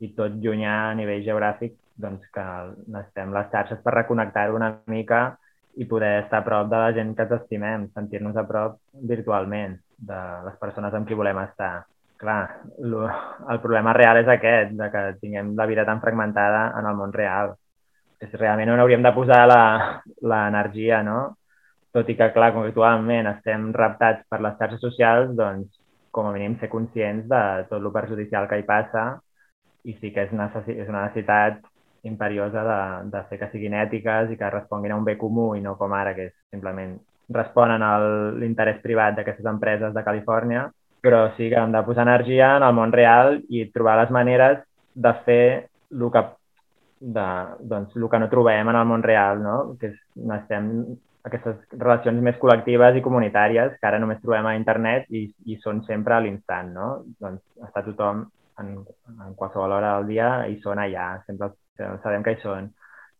i 0.00 0.10
tot 0.16 0.40
llunyà 0.42 0.74
a 0.88 0.98
nivell 0.98 1.24
geogràfic, 1.28 1.76
doncs 2.00 2.26
que 2.34 2.44
necessitem 2.90 3.32
les 3.36 3.50
xarxes 3.52 3.80
per 3.84 3.94
reconnectar-ho 4.00 4.56
una 4.56 4.72
mica 4.90 5.24
i 5.76 5.86
poder 5.90 6.24
estar 6.24 6.40
a 6.40 6.46
prop 6.46 6.68
de 6.70 6.78
la 6.78 6.92
gent 6.94 7.14
que 7.16 7.26
ens 7.26 7.34
estimem, 7.38 7.88
sentir-nos 7.94 8.36
a 8.38 8.46
prop 8.46 8.78
virtualment 9.10 9.76
de 9.98 10.20
les 10.46 10.56
persones 10.60 10.94
amb 10.94 11.06
qui 11.08 11.18
volem 11.18 11.38
estar. 11.42 11.84
Clar, 12.18 12.42
el 12.78 13.60
problema 13.60 13.92
real 13.92 14.20
és 14.22 14.30
aquest, 14.30 14.74
de 14.78 14.90
que 14.90 15.02
tinguem 15.20 15.54
la 15.58 15.66
vida 15.66 15.84
tan 15.84 16.00
fragmentada 16.00 16.68
en 16.78 16.86
el 16.86 16.98
món 16.98 17.12
real. 17.12 17.54
És 18.22 18.32
realment 18.38 18.70
on 18.72 18.80
hauríem 18.80 19.02
de 19.02 19.12
posar 19.12 19.42
l'energia, 19.50 21.02
no? 21.02 21.18
Tot 21.94 22.08
i 22.10 22.16
que, 22.18 22.30
clar, 22.34 22.50
com 22.54 22.66
actualment 22.66 23.28
estem 23.30 23.68
raptats 23.76 24.24
per 24.30 24.40
les 24.42 24.56
xarxes 24.58 24.82
socials, 24.82 25.30
doncs, 25.38 25.68
com 26.14 26.26
a 26.26 26.32
mínim, 26.34 26.56
ser 26.58 26.70
conscients 26.72 27.28
de 27.30 27.42
tot 27.70 27.78
el 27.80 27.92
perjudicial 27.94 28.48
que 28.50 28.58
hi 28.58 28.66
passa 28.66 29.04
i 29.84 29.94
sí 30.00 30.10
que 30.14 30.24
és, 30.26 30.32
necessi 30.34 30.74
és 30.74 30.90
una 30.90 31.04
necessitat 31.06 31.60
imperiosa 32.08 32.62
de, 32.66 32.78
de 33.12 33.22
fer 33.28 33.38
que 33.40 33.50
siguin 33.52 33.76
ètiques 33.80 34.32
i 34.32 34.38
que 34.40 34.52
responguin 34.52 34.94
a 34.94 34.98
un 35.00 35.06
bé 35.06 35.16
comú 35.20 35.52
i 35.56 35.62
no 35.64 35.76
com 35.80 35.92
ara, 35.96 36.14
que 36.16 36.28
és 36.30 36.34
simplement 36.52 36.96
responen 37.34 37.82
a 37.82 37.92
l'interès 38.40 38.82
privat 38.82 39.16
d'aquestes 39.16 39.46
empreses 39.48 39.94
de 39.94 40.04
Califòrnia, 40.04 40.66
però 41.04 41.28
sí 41.36 41.48
que 41.52 41.60
hem 41.60 41.72
de 41.72 41.82
posar 41.86 42.04
energia 42.08 42.56
en 42.58 42.66
el 42.66 42.74
món 42.76 42.92
real 42.92 43.38
i 43.48 43.66
trobar 43.72 43.96
les 44.02 44.12
maneres 44.12 44.60
de 44.94 45.12
fer 45.24 45.46
el 45.92 46.04
que, 46.12 46.22
de, 47.00 47.26
doncs, 47.60 47.96
el 47.96 48.08
que 48.10 48.20
no 48.20 48.30
trobem 48.32 48.70
en 48.72 48.78
el 48.80 48.86
món 48.88 49.02
real, 49.02 49.42
no? 49.42 49.56
que 49.80 49.92
és, 49.92 49.98
necessitem 50.16 50.70
aquestes 51.24 51.56
relacions 51.72 52.20
més 52.22 52.36
col·lectives 52.40 52.98
i 52.98 53.02
comunitàries 53.04 53.76
que 53.80 53.88
ara 53.88 53.98
només 54.00 54.20
trobem 54.20 54.46
a 54.50 54.56
internet 54.58 55.08
i, 55.08 55.24
i 55.48 55.56
són 55.62 55.80
sempre 55.88 56.16
a 56.16 56.20
l'instant, 56.20 56.72
no? 56.76 56.88
Doncs 57.20 57.40
està 57.64 57.82
tothom 57.86 58.26
en, 58.60 58.72
en 59.26 59.36
qualsevol 59.38 59.78
hora 59.78 59.96
del 59.96 60.10
dia 60.12 60.30
i 60.52 60.58
són 60.62 60.82
allà, 60.82 61.14
sempre 61.26 61.54
sabem 62.02 62.24
que 62.24 62.36
hi 62.36 62.42
són. 62.42 62.72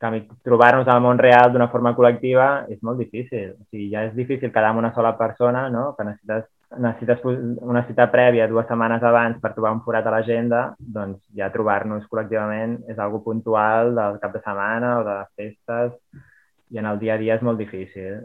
canvi, 0.04 0.20
trobar-nos 0.44 0.88
al 0.90 1.00
món 1.00 1.18
real 1.18 1.52
d'una 1.52 1.70
forma 1.72 1.94
col·lectiva 1.96 2.66
és 2.68 2.82
molt 2.84 2.98
difícil. 3.00 3.54
O 3.56 3.64
sigui, 3.70 3.86
ja 3.94 4.02
és 4.04 4.12
difícil 4.12 4.52
quedar 4.52 4.74
amb 4.74 4.82
una 4.82 4.92
sola 4.92 5.14
persona, 5.16 5.70
no? 5.72 5.94
que 5.96 6.04
necessites, 6.04 6.44
necessites 6.76 7.24
una 7.64 7.86
cita 7.88 8.10
prèvia 8.12 8.50
dues 8.50 8.68
setmanes 8.68 9.06
abans 9.06 9.40
per 9.40 9.54
trobar 9.54 9.72
un 9.78 9.80
forat 9.86 10.04
a 10.04 10.12
l'agenda, 10.12 10.62
doncs 10.98 11.22
ja 11.38 11.48
trobar-nos 11.54 12.04
col·lectivament 12.10 12.82
és 12.92 13.00
algo 13.00 13.22
puntual 13.24 13.94
del 13.96 14.20
cap 14.20 14.36
de 14.36 14.44
setmana 14.44 14.98
o 15.00 15.08
de 15.08 15.18
festes 15.40 15.96
i 16.74 16.78
en 16.82 16.88
el 16.90 16.98
dia 16.98 17.14
a 17.14 17.20
dia 17.22 17.38
és 17.38 17.44
molt 17.46 17.60
difícil. 17.62 18.24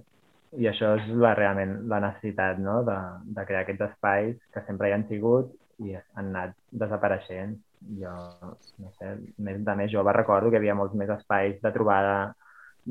I 0.58 0.66
això 0.72 0.96
és 0.98 1.10
la, 1.14 1.36
realment 1.38 1.76
la 1.92 2.00
necessitat 2.02 2.58
no? 2.58 2.80
de, 2.88 2.98
de 3.38 3.46
crear 3.46 3.62
aquests 3.64 3.86
espais 3.92 4.38
que 4.54 4.64
sempre 4.66 4.90
hi 4.90 4.96
han 4.96 5.06
sigut 5.12 5.52
i 5.86 5.94
han 5.96 6.32
anat 6.32 6.56
desapareixent. 6.84 7.54
Jo, 8.00 8.12
no 8.82 8.90
sé, 8.98 9.14
més 9.46 9.62
de 9.64 9.76
més 9.80 9.92
jove 9.94 10.14
recordo 10.18 10.50
que 10.50 10.58
hi 10.58 10.64
havia 10.64 10.76
molts 10.76 10.98
més 10.98 11.12
espais 11.14 11.62
de 11.62 11.74
trobada 11.76 12.16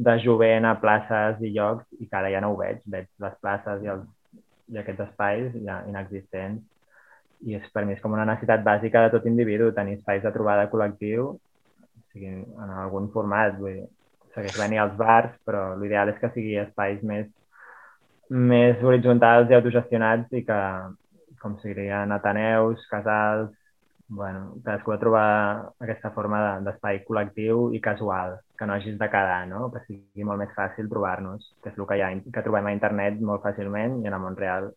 de 0.08 0.14
jovent 0.22 0.68
a 0.68 0.76
places 0.80 1.42
i 1.42 1.50
llocs 1.56 1.84
i 1.98 2.06
que 2.06 2.16
ara 2.20 2.30
ja 2.32 2.40
no 2.44 2.54
ho 2.54 2.60
veig. 2.62 2.80
Veig 2.86 3.10
les 3.26 3.36
places 3.42 3.82
i, 3.82 3.90
els, 3.96 4.06
i 4.70 4.78
aquests 4.78 5.08
espais 5.08 5.58
ja 5.66 5.82
inexistents 5.90 6.62
i 7.46 7.58
és, 7.58 7.66
per 7.74 7.84
mi 7.86 7.94
és 7.94 8.00
com 8.02 8.14
una 8.14 8.26
necessitat 8.26 8.64
bàsica 8.66 9.04
de 9.04 9.12
tot 9.14 9.26
individu, 9.30 9.70
tenir 9.74 9.98
espais 9.98 10.24
de 10.24 10.32
trobada 10.34 10.66
col·lectiu, 10.72 11.28
o 11.34 12.00
sigui, 12.12 12.32
en 12.42 12.72
algun 12.84 13.10
format. 13.14 13.54
Vull 13.58 13.76
dir, 13.76 13.86
segueix 14.38 14.56
venir 14.62 14.80
als 14.82 14.96
bars, 14.96 15.34
però 15.46 15.74
l'ideal 15.76 16.14
és 16.14 16.22
que 16.22 16.30
sigui 16.34 16.56
espais 16.62 17.02
més, 17.02 17.28
més 18.30 18.82
horitzontals 18.82 19.50
i 19.50 19.58
autogestionats 19.58 20.32
i 20.38 20.44
que, 20.46 20.58
com 21.42 21.58
serien 21.62 22.12
ateneus, 22.14 22.84
casals, 22.90 23.54
bueno, 24.08 24.54
cadascú 24.64 24.94
ha 24.94 24.98
trobar 25.00 25.28
aquesta 25.84 26.10
forma 26.14 26.40
d'espai 26.64 27.02
col·lectiu 27.04 27.68
i 27.76 27.80
casual, 27.84 28.38
que 28.56 28.66
no 28.66 28.74
hagis 28.74 28.96
de 28.98 29.08
quedar, 29.12 29.42
no? 29.50 29.68
que 29.74 29.82
sigui 29.84 30.24
molt 30.24 30.40
més 30.40 30.54
fàcil 30.56 30.88
trobar-nos, 30.88 31.50
que 31.62 31.72
és 31.72 31.76
el 31.76 31.86
que, 31.86 31.98
hi 31.98 32.04
ha, 32.04 32.12
que 32.32 32.44
trobem 32.44 32.70
a 32.70 32.76
internet 32.76 33.20
molt 33.20 33.44
fàcilment 33.44 34.00
i 34.02 34.08
en 34.08 34.16
el 34.16 34.22
món 34.22 34.38
real. 34.38 34.70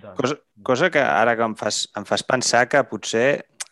Doncs... 0.00 0.18
Cosa, 0.20 0.36
cosa 0.62 0.90
que 0.92 1.00
ara 1.00 1.36
que 1.36 1.46
em 1.46 1.56
fas, 1.56 1.86
em 1.96 2.06
fas 2.08 2.24
pensar 2.26 2.66
que 2.68 2.84
potser 2.90 3.26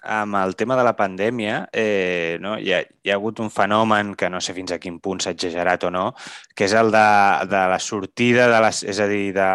amb 0.09 0.38
el 0.40 0.54
tema 0.56 0.76
de 0.78 0.84
la 0.86 0.94
pandèmia 0.96 1.59
eh, 1.72 2.38
no? 2.40 2.56
hi, 2.59 2.72
ha, 2.72 2.80
hi 2.80 3.12
ha 3.12 3.18
hagut 3.18 3.42
un 3.44 3.50
fenomen 3.52 4.14
que 4.18 4.30
no 4.32 4.40
sé 4.40 4.54
fins 4.56 4.72
a 4.72 4.80
quin 4.80 4.96
punt 5.04 5.20
s'ha 5.20 5.34
exagerat 5.36 5.84
o 5.84 5.92
no, 5.92 6.06
que 6.56 6.64
és 6.66 6.74
el 6.78 6.90
de, 6.94 7.09
de 7.50 7.66
la 7.74 7.78
sortida, 7.82 8.48
de 8.48 8.62
les, 8.64 8.82
és 8.88 9.02
a 9.04 9.09
dir, 9.11 9.26
de, 9.36 9.50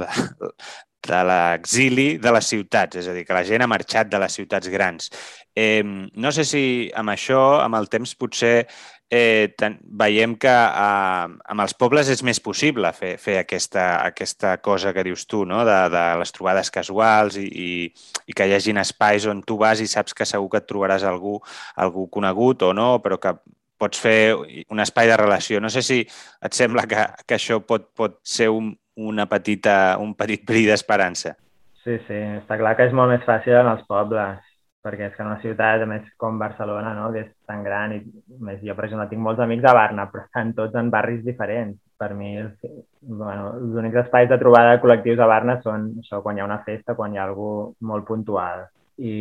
de, 0.00 0.56
de 1.08 1.20
l'exili 1.26 2.08
de 2.22 2.32
les 2.32 2.48
ciutats, 2.54 3.00
és 3.02 3.08
a 3.10 3.14
dir, 3.16 3.26
que 3.26 3.36
la 3.36 3.44
gent 3.46 3.64
ha 3.64 3.70
marxat 3.70 4.10
de 4.10 4.20
les 4.22 4.40
ciutats 4.40 4.70
grans. 4.72 5.10
Eh, 5.54 5.82
no 5.84 6.32
sé 6.32 6.46
si 6.48 6.64
amb 6.96 7.12
això, 7.12 7.42
amb 7.60 7.76
el 7.80 7.90
temps, 7.92 8.14
potser 8.16 8.54
eh, 9.12 9.52
veiem 9.82 10.34
que 10.40 10.48
eh, 10.48 11.32
amb 11.52 11.64
els 11.64 11.74
pobles 11.76 12.08
és 12.08 12.22
més 12.24 12.40
possible 12.40 12.88
fer, 12.96 13.12
fer 13.20 13.36
aquesta, 13.42 13.84
aquesta 14.06 14.54
cosa 14.64 14.94
que 14.96 15.04
dius 15.04 15.26
tu, 15.28 15.44
no? 15.44 15.60
de, 15.68 15.78
de 15.92 16.04
les 16.22 16.32
trobades 16.32 16.72
casuals 16.72 17.36
i, 17.36 17.44
i, 17.44 17.72
i 18.26 18.36
que 18.36 18.46
hi 18.48 18.54
hagin 18.56 18.80
espais 18.80 19.26
on 19.28 19.42
tu 19.44 19.58
vas 19.60 19.82
i 19.84 19.88
saps 19.90 20.16
que 20.16 20.28
segur 20.28 20.48
que 20.54 20.62
et 20.62 20.68
trobaràs 20.70 21.04
algú, 21.04 21.36
algú 21.76 22.06
conegut 22.14 22.64
o 22.64 22.72
no, 22.72 22.94
però 23.04 23.20
que 23.20 23.34
pots 23.82 24.00
fer 24.00 24.32
un 24.70 24.80
espai 24.80 25.10
de 25.10 25.18
relació. 25.20 25.60
No 25.60 25.68
sé 25.68 25.82
si 25.84 26.00
et 26.06 26.56
sembla 26.56 26.86
que, 26.88 27.04
que 27.26 27.36
això 27.36 27.60
pot, 27.66 27.90
pot 27.98 28.16
ser 28.24 28.48
un, 28.54 28.72
una 28.96 29.26
petita, 29.28 29.98
un 30.00 30.14
petit 30.16 30.46
bri 30.48 30.64
d'esperança. 30.70 31.34
Sí, 31.82 31.98
sí, 32.06 32.22
està 32.38 32.56
clar 32.60 32.76
que 32.78 32.86
és 32.86 32.96
molt 32.96 33.10
més 33.12 33.26
fàcil 33.26 33.58
en 33.58 33.68
els 33.74 33.84
pobles 33.90 34.40
perquè 34.82 35.06
és 35.06 35.14
que 35.14 35.22
en 35.22 35.30
una 35.30 35.40
ciutat, 35.42 35.84
a 35.84 35.86
més 35.86 36.06
com 36.18 36.40
Barcelona, 36.40 36.92
no? 36.98 37.10
que 37.14 37.22
és 37.22 37.30
tan 37.46 37.62
gran, 37.62 37.94
i 37.94 38.00
més 38.42 38.60
jo, 38.66 38.74
per 38.74 38.88
exemple, 38.88 39.06
tinc 39.12 39.22
molts 39.22 39.42
amics 39.44 39.68
a 39.70 39.74
Barna, 39.78 40.08
però 40.10 40.24
estan 40.26 40.52
tots 40.58 40.78
en 40.78 40.90
barris 40.90 41.22
diferents. 41.24 41.78
Per 42.02 42.10
mi, 42.18 42.34
bueno, 43.06 43.52
els 43.60 43.78
únics 43.78 44.00
espais 44.02 44.28
de 44.30 44.38
trobada 44.40 44.80
col·lectius 44.82 45.22
a 45.22 45.30
Barna 45.30 45.60
són 45.62 45.92
això, 46.02 46.18
quan 46.24 46.36
hi 46.36 46.42
ha 46.42 46.48
una 46.48 46.62
festa, 46.66 46.96
quan 46.98 47.14
hi 47.14 47.20
ha 47.20 47.28
algú 47.28 47.52
molt 47.92 48.08
puntual. 48.08 48.66
I, 48.98 49.14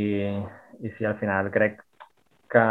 i 0.81 0.93
sí, 0.97 1.05
al 1.05 1.19
final 1.21 1.51
crec 1.53 1.77
que 2.51 2.65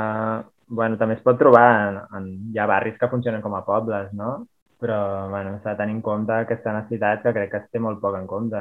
bueno, 0.70 0.96
també 0.96 1.16
es 1.18 1.22
pot 1.26 1.38
trobar 1.38 1.68
en, 1.88 1.96
en, 2.16 2.26
hi 2.54 2.58
ha 2.60 2.66
barris 2.70 2.98
que 2.98 3.08
funcionen 3.10 3.42
com 3.42 3.56
a 3.58 3.64
pobles, 3.66 4.12
no? 4.14 4.36
Però 4.80 5.28
bueno, 5.28 5.58
s'ha 5.62 5.74
de 5.74 5.80
tenir 5.82 5.96
en 5.98 6.04
compte 6.04 6.32
aquesta 6.36 6.72
necessitat 6.76 7.24
que 7.24 7.32
crec 7.36 7.50
que 7.52 7.60
es 7.64 7.72
té 7.72 7.82
molt 7.82 8.00
poc 8.02 8.16
en 8.16 8.28
compte. 8.30 8.60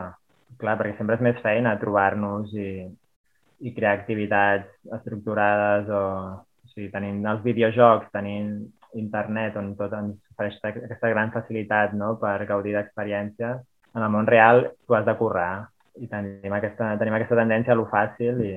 Clar, 0.60 0.76
perquè 0.80 0.98
sempre 0.98 1.16
és 1.20 1.24
més 1.24 1.38
feina 1.44 1.78
trobar-nos 1.80 2.52
i, 2.58 2.72
i 3.60 3.74
crear 3.76 3.98
activitats 3.98 4.70
estructurades 5.00 5.90
o, 5.92 6.04
o 6.40 6.72
sigui, 6.74 6.90
tenint 6.94 7.24
els 7.28 7.42
videojocs, 7.44 8.12
tenint 8.16 8.54
internet 8.98 9.58
on 9.60 9.74
tot 9.80 9.94
ens 9.98 10.16
ofereix 10.34 10.58
aquesta 10.64 11.12
gran 11.12 11.34
facilitat 11.34 11.94
no? 11.98 12.16
per 12.22 12.38
gaudir 12.50 12.74
d'experiències, 12.78 13.60
en 13.96 14.06
el 14.06 14.14
món 14.14 14.30
real 14.30 14.66
tu 14.88 14.96
has 14.96 15.06
de 15.06 15.16
currar 15.20 15.68
i 16.00 16.08
tenim 16.08 16.56
aquesta, 16.56 16.94
tenim 17.02 17.18
aquesta 17.18 17.38
tendència 17.40 17.76
a 17.76 17.78
lo 17.78 17.88
fàcil 17.92 18.40
i, 18.46 18.54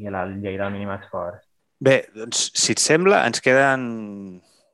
i 0.00 0.08
a 0.08 0.14
la 0.14 0.24
llei 0.30 0.58
del 0.60 0.72
mínim 0.74 0.92
esforç. 0.94 1.40
Bé, 1.84 2.04
doncs, 2.14 2.50
si 2.56 2.74
et 2.74 2.82
sembla, 2.82 3.24
ens 3.28 3.42
queden 3.44 3.86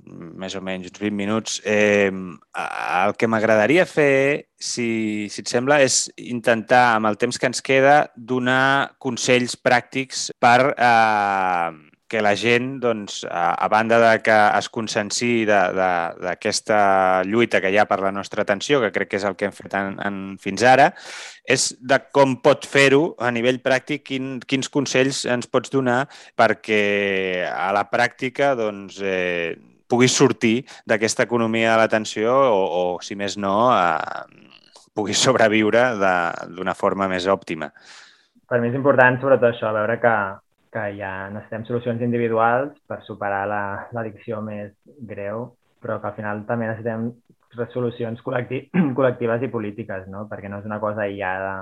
més 0.07 0.55
o 0.57 0.63
menys 0.65 0.91
uns 0.91 1.01
20 1.03 1.17
minuts. 1.17 1.61
Eh, 1.65 2.11
el 2.11 3.15
que 3.19 3.29
m'agradaria 3.31 3.87
fer, 3.89 4.49
si, 4.57 5.29
si 5.33 5.45
et 5.45 5.53
sembla, 5.53 5.81
és 5.85 6.07
intentar, 6.21 6.97
amb 6.97 7.11
el 7.11 7.21
temps 7.21 7.39
que 7.39 7.51
ens 7.51 7.63
queda, 7.65 8.01
donar 8.17 8.97
consells 9.03 9.57
pràctics 9.61 10.29
per 10.41 10.73
eh, 10.77 11.91
que 12.11 12.21
la 12.21 12.35
gent, 12.35 12.81
doncs, 12.83 13.23
a, 13.31 13.55
a 13.55 13.69
banda 13.71 14.01
de 14.03 14.11
que 14.27 14.35
es 14.59 14.69
conscienciï 14.75 15.45
d'aquesta 15.47 16.81
lluita 17.29 17.61
que 17.63 17.71
hi 17.71 17.79
ha 17.79 17.87
per 17.87 18.01
la 18.03 18.11
nostra 18.11 18.43
atenció, 18.43 18.83
que 18.83 18.91
crec 18.91 19.13
que 19.13 19.21
és 19.21 19.27
el 19.29 19.39
que 19.39 19.47
hem 19.47 19.55
fet 19.55 19.77
en, 19.79 19.95
en, 20.03 20.19
fins 20.43 20.67
ara, 20.67 20.91
és 21.47 21.71
de 21.79 22.01
com 22.11 22.35
pot 22.43 22.67
fer-ho 22.67 23.15
a 23.23 23.31
nivell 23.31 23.63
pràctic, 23.63 24.03
quin, 24.11 24.33
quins 24.43 24.69
consells 24.75 25.23
ens 25.31 25.47
pots 25.47 25.71
donar 25.71 26.03
perquè 26.35 27.47
a 27.47 27.71
la 27.79 27.87
pràctica 27.95 28.57
doncs, 28.59 28.99
eh, 28.99 29.55
puguis 29.91 30.15
sortir 30.15 30.63
d'aquesta 30.89 31.27
economia 31.27 31.75
de 31.75 31.81
l'atenció 31.83 32.31
o, 32.31 32.61
o, 32.81 32.85
si 33.03 33.17
més 33.19 33.37
no, 33.39 33.57
eh, 33.75 34.51
puguis 34.95 35.19
sobreviure 35.19 35.83
d'una 36.55 36.77
forma 36.79 37.09
més 37.11 37.27
òptima. 37.31 37.71
Per 38.51 38.59
mi 38.61 38.71
és 38.71 38.77
important, 38.79 39.19
sobretot 39.23 39.53
això, 39.53 39.71
veure 39.75 39.99
que, 40.03 40.15
que 40.75 40.87
ja 40.99 41.13
necessitem 41.35 41.67
solucions 41.69 42.03
individuals 42.07 42.73
per 42.91 43.01
superar 43.07 43.45
l'addicció 43.51 44.41
més 44.43 44.73
greu, 45.11 45.51
però 45.83 46.01
que 46.01 46.11
al 46.11 46.17
final 46.19 46.47
també 46.49 46.71
necessitem 46.71 47.11
solucions 47.75 48.23
col·lecti 48.27 48.65
col·lectives 48.99 49.47
i 49.47 49.53
polítiques, 49.53 50.09
no? 50.11 50.27
perquè 50.31 50.51
no 50.51 50.63
és 50.63 50.67
una 50.71 50.81
cosa 50.83 51.07
aïllada, 51.07 51.55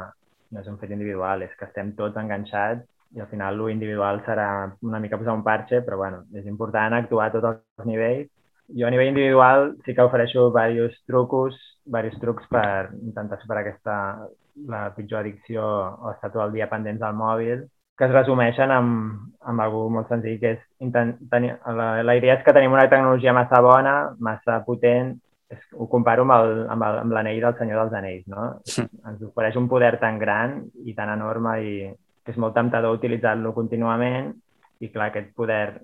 no 0.53 0.63
és 0.65 0.69
un 0.69 0.79
fet 0.81 0.93
individual, 0.97 1.45
és 1.45 1.53
que 1.57 1.69
estem 1.69 1.93
tots 1.97 2.17
enganxats 2.21 2.85
i 3.15 3.21
al 3.21 3.29
final 3.29 3.57
lo 3.57 3.69
individual 3.69 4.21
serà 4.27 4.49
una 4.83 4.99
mica 4.99 5.19
posar 5.19 5.35
un 5.35 5.43
parche, 5.43 5.81
però 5.83 5.97
bueno, 5.97 6.25
és 6.35 6.47
important 6.47 6.95
actuar 6.95 7.29
a 7.29 7.33
tots 7.37 7.51
els 7.53 7.87
nivells. 7.89 8.29
Jo 8.77 8.87
a 8.87 8.91
nivell 8.93 9.15
individual 9.15 9.71
sí 9.85 9.95
que 9.95 10.05
ofereixo 10.05 10.51
diversos 10.51 10.99
trucos, 11.09 11.57
diversos 11.85 12.21
trucs 12.21 12.49
per 12.53 12.91
intentar 13.01 13.41
superar 13.41 13.63
aquesta, 13.65 13.95
la 14.69 14.89
pitjor 14.95 15.23
addicció 15.23 15.65
o 15.65 16.13
estar 16.13 16.31
tot 16.33 16.45
el 16.45 16.53
dia 16.53 16.69
pendents 16.69 17.01
del 17.01 17.17
mòbil, 17.17 17.65
que 17.99 18.07
es 18.07 18.13
resumeixen 18.13 18.71
amb, 18.71 19.23
amb 19.41 19.63
algú 19.65 19.87
molt 19.91 20.13
senzill, 20.13 20.37
que 20.43 20.53
és 20.57 20.61
intent, 20.85 21.17
tenir, 21.33 21.55
la, 21.65 21.89
la 22.05 22.17
idea 22.19 22.37
és 22.37 22.45
que 22.45 22.55
tenim 22.55 22.77
una 22.77 22.87
tecnologia 22.93 23.35
massa 23.35 23.63
bona, 23.65 23.95
massa 24.21 24.61
potent, 24.67 25.17
és, 25.49 25.65
ho 25.73 25.89
comparo 25.91 26.27
amb 26.27 26.35
l'anell 26.37 26.69
amb, 26.75 26.85
el, 26.85 27.01
amb 27.07 27.17
del 27.17 27.57
Senyor 27.59 27.81
dels 27.81 27.97
Anells, 27.99 28.29
no? 28.29 28.45
Sí. 28.69 28.85
Ens 29.09 29.25
ofereix 29.31 29.57
un 29.57 29.67
poder 29.73 29.97
tan 29.99 30.21
gran 30.21 30.61
i 30.85 30.95
tan 30.95 31.11
enorme 31.17 31.57
i, 31.65 31.73
que 32.29 32.35
és 32.35 32.41
molt 32.43 32.53
temptador 32.53 32.99
utilitzar-lo 32.99 33.55
contínuament 33.57 34.35
i 34.85 34.91
clar, 34.93 35.07
aquest 35.09 35.31
poder 35.33 35.81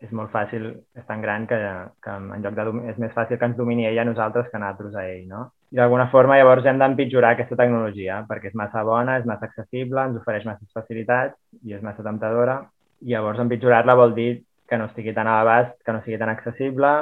és 0.00 0.12
molt 0.16 0.32
fàcil, 0.32 0.64
és 0.96 1.04
tan 1.04 1.20
gran 1.20 1.44
que, 1.48 1.58
que 2.00 2.14
en 2.14 2.40
lloc 2.40 2.56
de 2.56 2.64
és 2.88 3.00
més 3.02 3.12
fàcil 3.12 3.36
que 3.36 3.48
ens 3.50 3.58
domini 3.58 3.84
ell 3.90 4.00
a 4.00 4.06
nosaltres 4.08 4.48
que 4.48 4.60
nosaltres 4.60 4.96
a 4.96 5.04
ell, 5.10 5.26
no? 5.28 5.42
I 5.76 5.80
d'alguna 5.82 6.08
forma 6.08 6.38
llavors 6.40 6.64
hem 6.64 6.80
d'empitjorar 6.80 7.34
aquesta 7.34 7.58
tecnologia 7.60 8.22
perquè 8.28 8.48
és 8.48 8.56
massa 8.56 8.80
bona, 8.88 9.18
és 9.20 9.28
massa 9.28 9.44
accessible, 9.50 10.06
ens 10.08 10.16
ofereix 10.22 10.46
massa 10.48 10.64
facilitats 10.72 11.36
i 11.68 11.76
és 11.76 11.84
massa 11.84 12.04
temptadora. 12.06 12.62
I 13.04 13.12
llavors 13.12 13.44
empitjorar-la 13.44 13.96
vol 14.00 14.16
dir 14.16 14.30
que 14.68 14.80
no 14.80 14.88
estigui 14.88 15.12
tan 15.12 15.28
a 15.28 15.36
l'abast, 15.36 15.76
que 15.84 15.92
no 15.92 16.00
sigui 16.04 16.16
tan 16.20 16.32
accessible 16.32 16.94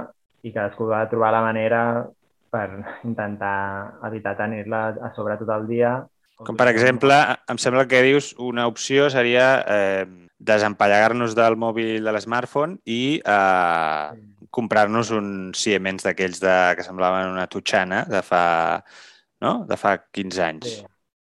i 0.42 0.50
cadascú 0.50 0.90
ha 0.90 1.04
de 1.04 1.12
trobar 1.14 1.30
la 1.36 1.44
manera 1.46 1.82
per 2.50 2.66
intentar 3.06 3.58
evitar 4.10 4.34
tenir-la 4.36 4.88
a 5.06 5.12
sobre 5.14 5.38
tot 5.38 5.54
el 5.54 5.70
dia 5.70 6.00
com 6.46 6.58
per 6.58 6.68
exemple, 6.70 7.16
em 7.50 7.58
sembla 7.60 7.86
que 7.90 8.02
dius 8.04 8.32
una 8.42 8.66
opció 8.70 9.08
seria 9.12 9.46
eh, 9.66 10.04
desempallegar-nos 10.42 11.36
del 11.38 11.56
mòbil 11.60 12.02
de 12.02 12.14
l'smartphone 12.14 12.78
i 12.84 13.20
eh, 13.22 14.06
comprar-nos 14.52 15.10
uns 15.16 15.62
Siemens 15.64 16.04
d'aquells 16.06 16.40
de, 16.42 16.56
que 16.76 16.86
semblaven 16.86 17.30
una 17.32 17.48
tutxana 17.50 18.02
de 18.10 18.22
fa, 18.26 18.44
no? 19.40 19.62
de 19.68 19.78
fa 19.80 19.96
15 20.04 20.42
anys. 20.48 20.72
Sí. 20.78 20.88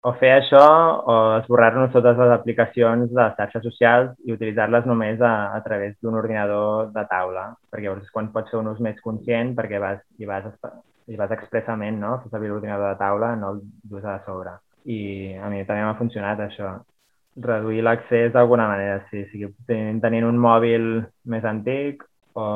o 0.07 0.13
fer 0.15 0.29
això 0.37 0.63
o 1.11 1.15
esborrar-nos 1.41 1.91
totes 1.91 2.19
les 2.21 2.33
aplicacions 2.35 3.09
de 3.11 3.17
les 3.19 3.33
xarxes 3.39 3.65
socials 3.67 4.13
i 4.23 4.35
utilitzar-les 4.37 4.85
només 4.87 5.19
a, 5.19 5.33
a 5.57 5.59
través 5.65 5.97
d'un 5.99 6.15
ordinador 6.21 6.93
de 6.95 7.03
taula, 7.11 7.49
perquè 7.73 7.89
llavors 7.89 8.05
és 8.07 8.13
quan 8.15 8.29
pots 8.35 8.53
fer 8.53 8.61
un 8.61 8.71
ús 8.71 8.83
més 8.87 9.01
conscient 9.03 9.51
perquè 9.59 9.81
vas, 9.83 9.99
hi, 10.21 10.29
vas, 10.31 10.47
hi 11.11 11.19
vas 11.19 11.35
expressament, 11.35 11.99
no? 11.99 12.21
Fer 12.23 12.37
servir 12.37 12.53
l'ordinador 12.53 12.93
de 12.93 13.01
taula, 13.03 13.33
no 13.41 13.57
el 13.57 13.65
d'ús 13.83 14.07
de 14.07 14.15
sobre. 14.29 14.55
I 14.87 15.35
a 15.43 15.51
mi 15.51 15.65
també 15.67 15.83
m'ha 15.83 15.99
funcionat 15.99 16.41
això. 16.45 16.77
Reduir 17.43 17.83
l'accés 17.85 18.33
d'alguna 18.33 18.69
manera, 18.71 19.01
sí, 19.11 19.27
sigui 19.33 19.51
tenint 19.69 20.25
un 20.25 20.39
mòbil 20.41 21.05
més 21.29 21.45
antic 21.45 22.05
o 22.39 22.47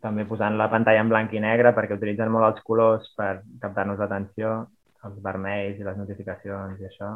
també 0.00 0.24
posant 0.24 0.56
la 0.56 0.68
pantalla 0.70 1.02
en 1.02 1.10
blanc 1.10 1.32
i 1.34 1.42
negre 1.42 1.74
perquè 1.76 1.98
utilitzen 1.98 2.30
molt 2.32 2.46
els 2.52 2.64
colors 2.64 3.08
per 3.18 3.40
captar-nos 3.60 3.98
l'atenció 3.98 4.54
els 5.06 5.18
vermells 5.22 5.78
i 5.78 5.86
les 5.86 5.98
notificacions 5.98 6.80
i 6.80 6.88
això. 6.88 7.10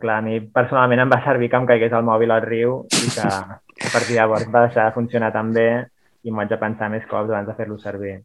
Clar, 0.00 0.18
a 0.18 0.24
mi 0.24 0.38
personalment 0.54 1.04
em 1.04 1.10
va 1.12 1.20
servir 1.24 1.50
que 1.52 1.58
em 1.60 1.66
caigués 1.68 1.92
el 1.92 2.06
mòbil 2.06 2.32
al 2.32 2.44
riu 2.46 2.78
i 2.96 3.10
que 3.12 3.26
a 3.26 3.90
partir 3.92 4.14
de 4.14 4.20
llavors 4.20 4.48
va 4.54 4.66
deixar 4.66 4.88
de 4.88 4.94
funcionar 4.96 5.32
tan 5.34 5.52
bé 5.52 5.68
i 6.24 6.32
m'ho 6.32 6.40
haig 6.40 6.54
de 6.54 6.60
pensar 6.62 6.88
més 6.90 7.04
cops 7.10 7.28
abans 7.28 7.50
de 7.50 7.56
fer-lo 7.58 7.76
servir. 7.82 8.16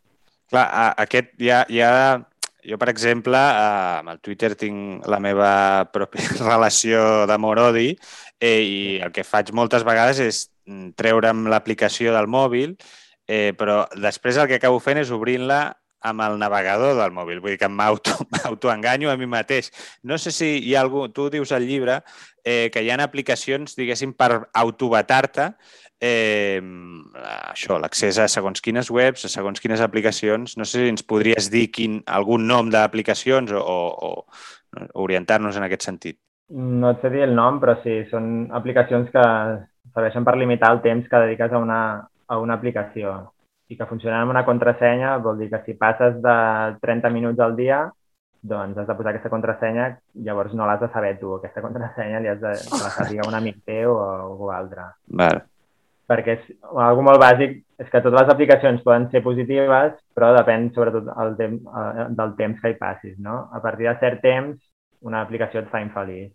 Clar, 0.50 0.66
aquest 1.04 1.34
ja, 1.44 1.66
ja 1.70 1.90
jo, 2.66 2.78
per 2.78 2.90
exemple, 2.92 3.40
amb 3.40 4.12
el 4.14 4.22
Twitter 4.24 4.54
tinc 4.60 5.08
la 5.08 5.20
meva 5.24 5.52
pròpia 5.94 6.38
relació 6.52 7.26
d'amor-odi 7.30 7.92
eh, 8.40 8.62
i 8.62 8.80
el 9.04 9.14
que 9.16 9.28
faig 9.28 9.54
moltes 9.56 9.86
vegades 9.88 10.22
és 10.24 10.46
treure'm 11.00 11.48
l'aplicació 11.50 12.14
del 12.14 12.30
mòbil, 12.30 12.76
eh, 13.28 13.54
però 13.58 13.84
després 13.98 14.38
el 14.38 14.50
que 14.50 14.60
acabo 14.60 14.82
fent 14.84 15.02
és 15.02 15.14
obrint-la 15.16 15.62
amb 16.02 16.24
el 16.24 16.38
navegador 16.40 16.96
del 16.96 17.12
mòbil. 17.12 17.42
Vull 17.44 17.56
dir 17.56 17.60
que 17.62 17.70
m'autoenganyo 17.80 19.12
a 19.12 19.18
mi 19.20 19.28
mateix. 19.28 19.72
No 20.04 20.18
sé 20.18 20.32
si 20.32 20.58
hi 20.64 20.76
ha 20.76 20.84
algú... 20.86 21.08
Tu 21.12 21.30
dius 21.34 21.52
al 21.52 21.68
llibre 21.68 22.00
eh, 22.44 22.70
que 22.74 22.84
hi 22.84 22.92
ha 22.92 23.00
aplicacions, 23.04 23.76
diguéssim, 23.76 24.14
per 24.16 24.50
autobatar-te 24.54 25.52
eh, 26.02 26.62
això, 27.52 27.78
l'accés 27.80 28.20
a 28.20 28.28
segons 28.32 28.62
quines 28.62 28.90
webs, 28.92 29.26
a 29.26 29.32
segons 29.32 29.60
quines 29.60 29.82
aplicacions. 29.82 30.58
No 30.58 30.66
sé 30.66 30.84
si 30.84 30.94
ens 30.94 31.06
podries 31.06 31.50
dir 31.52 31.68
quin, 31.76 32.00
algun 32.08 32.48
nom 32.48 32.72
d'aplicacions 32.74 33.52
o, 33.52 33.62
o, 33.62 33.90
o 34.10 34.88
orientar-nos 35.04 35.58
en 35.58 35.68
aquest 35.68 35.88
sentit. 35.90 36.20
No 36.50 36.96
et 36.96 37.04
sé 37.04 37.12
dir 37.14 37.26
el 37.28 37.36
nom, 37.38 37.60
però 37.62 37.76
sí, 37.84 38.00
són 38.10 38.48
aplicacions 38.58 39.12
que 39.14 39.26
serveixen 39.94 40.26
per 40.26 40.38
limitar 40.38 40.72
el 40.74 40.82
temps 40.86 41.10
que 41.10 41.22
dediques 41.26 41.54
a 41.54 41.62
una, 41.62 41.82
a 42.28 42.40
una 42.42 42.58
aplicació 42.58 43.20
i 43.70 43.78
que 43.78 43.86
funcionen 43.86 44.24
amb 44.24 44.34
una 44.34 44.46
contrasenya 44.48 45.18
vol 45.22 45.38
dir 45.38 45.50
que 45.52 45.62
si 45.66 45.76
passes 45.78 46.18
de 46.24 46.36
30 46.82 47.12
minuts 47.14 47.42
al 47.46 47.54
dia, 47.58 47.84
doncs 48.42 48.80
has 48.80 48.88
de 48.88 48.96
posar 48.96 49.12
aquesta 49.12 49.30
contrasenya, 49.30 49.92
llavors 50.26 50.56
no 50.58 50.66
l'has 50.66 50.82
de 50.82 50.90
saber 50.94 51.18
tu. 51.20 51.36
Aquesta 51.38 51.62
contrasenya 51.62 52.22
li 52.24 52.32
has 52.32 52.42
de 52.42 52.56
la 52.56 52.92
saber 52.96 53.22
un 53.28 53.38
amic 53.38 53.62
teu 53.68 53.94
o 53.94 54.04
algú 54.16 54.50
altre. 54.56 54.90
Val. 55.22 55.44
Perquè 56.10 56.36
és, 56.40 56.48
algo 56.74 57.04
molt 57.06 57.22
bàsic 57.22 57.60
és 57.80 57.90
que 57.92 58.02
totes 58.02 58.18
les 58.18 58.32
aplicacions 58.34 58.82
poden 58.86 59.06
ser 59.12 59.22
positives, 59.22 59.94
però 60.18 60.32
depèn 60.36 60.72
sobretot 60.74 61.12
el 61.22 61.36
tem 61.38 61.60
del 62.18 62.36
temps 62.40 62.60
que 62.64 62.74
hi 62.74 62.80
passis. 62.82 63.16
No? 63.22 63.44
A 63.54 63.62
partir 63.62 63.88
de 63.88 63.96
cert 64.02 64.24
temps, 64.26 64.58
una 65.06 65.22
aplicació 65.22 65.62
et 65.62 65.70
fa 65.72 65.84
infeliç 65.86 66.34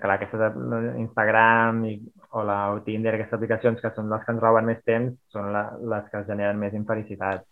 clar, 0.00 0.16
aquestes 0.16 0.56
Instagram 0.98 1.84
i, 1.84 1.96
o, 2.30 2.42
la, 2.42 2.72
o 2.72 2.80
Tinder, 2.84 3.14
aquestes 3.14 3.36
aplicacions 3.36 3.80
que 3.82 3.92
són 3.94 4.08
les 4.12 4.24
que 4.24 4.32
ens 4.32 4.42
roben 4.42 4.68
més 4.68 4.80
temps, 4.88 5.12
són 5.32 5.52
la, 5.52 5.66
les 5.92 6.08
que 6.12 6.24
generen 6.28 6.58
més 6.60 6.74
infelicitat. 6.74 7.44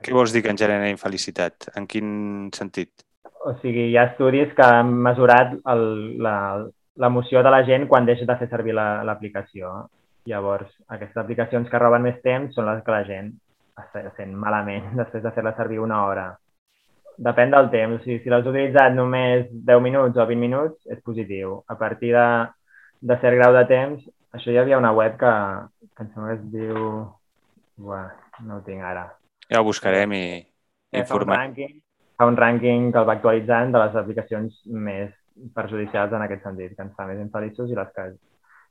Què 0.00 0.14
vols 0.14 0.32
dir 0.32 0.44
que 0.44 0.52
en 0.52 0.60
genera 0.60 0.88
infelicitat? 0.88 1.68
En 1.76 1.88
quin 1.90 2.48
sentit? 2.56 3.04
O 3.44 3.52
sigui, 3.60 3.90
hi 3.90 3.98
ha 4.00 4.08
estudis 4.12 4.54
que 4.56 4.64
han 4.64 4.94
mesurat 5.04 5.52
l'emoció 5.66 7.42
de 7.44 7.52
la 7.52 7.60
gent 7.66 7.84
quan 7.90 8.06
deixa 8.08 8.24
de 8.28 8.38
fer 8.40 8.48
servir 8.48 8.76
l'aplicació. 8.78 9.74
La, 9.74 10.03
Llavors, 10.30 10.70
aquestes 10.88 11.20
aplicacions 11.20 11.68
que 11.68 11.80
roben 11.82 12.06
més 12.06 12.22
temps 12.24 12.54
són 12.56 12.70
les 12.70 12.80
que 12.84 12.94
la 12.94 13.04
gent 13.08 13.34
es 13.82 14.16
sent 14.16 14.32
malament 14.38 14.92
després 15.00 15.22
de 15.24 15.34
fer-la 15.36 15.56
servir 15.58 15.82
una 15.82 16.04
hora 16.06 16.30
depèn 17.18 17.50
del 17.50 17.70
temps. 17.70 18.00
O 18.00 18.04
sigui, 18.04 18.20
si 18.22 18.32
l'has 18.32 18.46
utilitzat 18.46 18.94
només 18.94 19.46
10 19.50 19.82
minuts 19.82 20.18
o 20.18 20.26
20 20.26 20.40
minuts, 20.40 20.78
és 20.90 21.00
positiu. 21.06 21.60
A 21.68 21.76
partir 21.78 22.12
de, 22.14 22.26
de 23.00 23.18
cert 23.22 23.38
grau 23.38 23.54
de 23.54 23.64
temps, 23.70 24.02
això 24.34 24.50
hi 24.50 24.58
havia 24.58 24.80
una 24.80 24.92
web 24.96 25.18
que, 25.20 25.34
que 25.94 26.06
em 26.06 26.10
sembla 26.12 26.32
que 26.32 26.40
es 26.40 26.48
diu... 26.54 26.88
Uah, 27.84 28.06
no 28.46 28.60
ho 28.60 28.62
tinc 28.66 28.84
ara. 28.86 29.08
Ja 29.50 29.60
ho 29.60 29.66
buscarem 29.66 30.12
i 30.14 30.24
informem. 30.94 31.56
Fa 32.14 32.28
un 32.30 32.36
rànquing 32.38 32.92
que 32.94 33.00
el 33.00 33.08
va 33.08 33.16
actualitzant 33.18 33.72
de 33.74 33.80
les 33.82 33.96
aplicacions 33.98 34.60
més 34.70 35.10
perjudicials 35.56 36.14
en 36.14 36.22
aquest 36.22 36.46
sentit, 36.46 36.76
que 36.76 36.84
ens 36.86 36.94
fa 36.94 37.08
més 37.08 37.18
infeliços 37.18 37.72
i 37.72 37.78
les 37.78 37.90
que, 37.96 38.04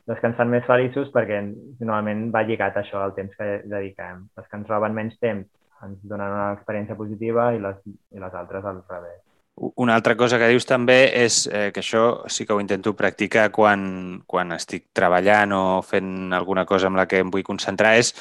les 0.10 0.20
que 0.20 0.45
més 0.51 0.66
feliços 0.68 1.12
perquè 1.14 1.39
normalment 1.80 2.30
va 2.34 2.43
lligat 2.43 2.78
això 2.78 3.01
al 3.01 3.14
temps 3.16 3.36
que 3.38 3.62
dediquem. 3.64 4.26
Les 4.38 4.47
que 4.49 4.60
ens 4.60 4.72
roben 4.72 4.95
menys 4.95 5.20
temps 5.22 5.47
ens 5.84 5.99
donen 6.08 6.32
una 6.32 6.51
experiència 6.56 6.95
positiva 6.95 7.51
i 7.56 7.62
les, 7.64 7.80
i 7.88 8.20
les 8.20 8.36
altres 8.36 8.66
al 8.66 8.84
revés. 8.89 9.22
Una 9.56 9.93
altra 9.93 10.16
cosa 10.18 10.39
que 10.41 10.49
dius 10.49 10.66
també 10.66 11.12
és 11.14 11.43
eh, 11.45 11.68
que 11.74 11.84
això 11.84 12.24
sí 12.26 12.45
que 12.45 12.56
ho 12.56 12.62
intento 12.62 12.95
practicar 12.97 13.51
quan, 13.54 14.24
quan 14.26 14.56
estic 14.56 14.88
treballant 14.97 15.54
o 15.54 15.66
fent 15.86 16.34
alguna 16.34 16.66
cosa 16.66 16.89
amb 16.89 16.97
la 16.97 17.06
que 17.06 17.22
em 17.22 17.30
vull 17.30 17.45
concentrar 17.45 17.93
és 17.99 18.16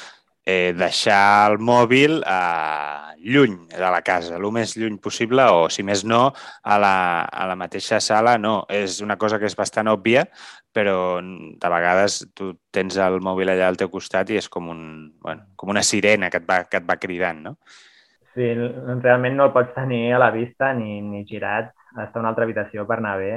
eh, 0.45 0.75
deixar 0.77 1.49
el 1.49 1.57
mòbil 1.57 2.19
eh, 2.21 3.15
lluny 3.23 3.55
de 3.71 3.89
la 3.89 4.03
casa, 4.05 4.35
el 4.37 4.45
més 4.53 4.75
lluny 4.77 4.99
possible 5.01 5.47
o, 5.49 5.69
si 5.73 5.83
més 5.83 6.03
no, 6.05 6.27
a 6.61 6.77
la, 6.77 6.95
a 7.25 7.47
la 7.49 7.57
mateixa 7.57 7.99
sala. 8.03 8.37
No, 8.37 8.59
és 8.69 8.99
una 9.01 9.17
cosa 9.17 9.39
que 9.39 9.49
és 9.49 9.57
bastant 9.57 9.89
òbvia, 9.89 10.27
però 10.73 11.21
de 11.21 11.69
vegades 11.69 12.19
tu 12.33 12.51
tens 12.73 12.97
el 12.97 13.19
mòbil 13.21 13.53
allà 13.53 13.69
al 13.69 13.79
teu 13.79 13.91
costat 13.93 14.33
i 14.33 14.39
és 14.41 14.49
com, 14.49 14.69
un, 14.73 14.83
bueno, 15.21 15.45
com 15.55 15.69
una 15.69 15.83
sirena 15.85 16.29
que 16.33 16.41
et, 16.41 16.47
va, 16.49 16.63
que 16.69 16.81
et 16.81 16.87
va 16.89 16.99
cridant, 17.01 17.43
no? 17.47 17.55
Sí, 18.33 18.47
realment 18.55 19.37
no 19.37 19.45
el 19.47 19.53
pots 19.53 19.75
tenir 19.75 20.07
a 20.13 20.21
la 20.21 20.31
vista 20.33 20.71
ni, 20.73 21.01
ni 21.05 21.21
girat. 21.29 21.69
Has 21.93 22.15
una 22.17 22.31
altra 22.31 22.47
habitació 22.47 22.87
per 22.89 22.97
anar 22.97 23.19
bé 23.21 23.35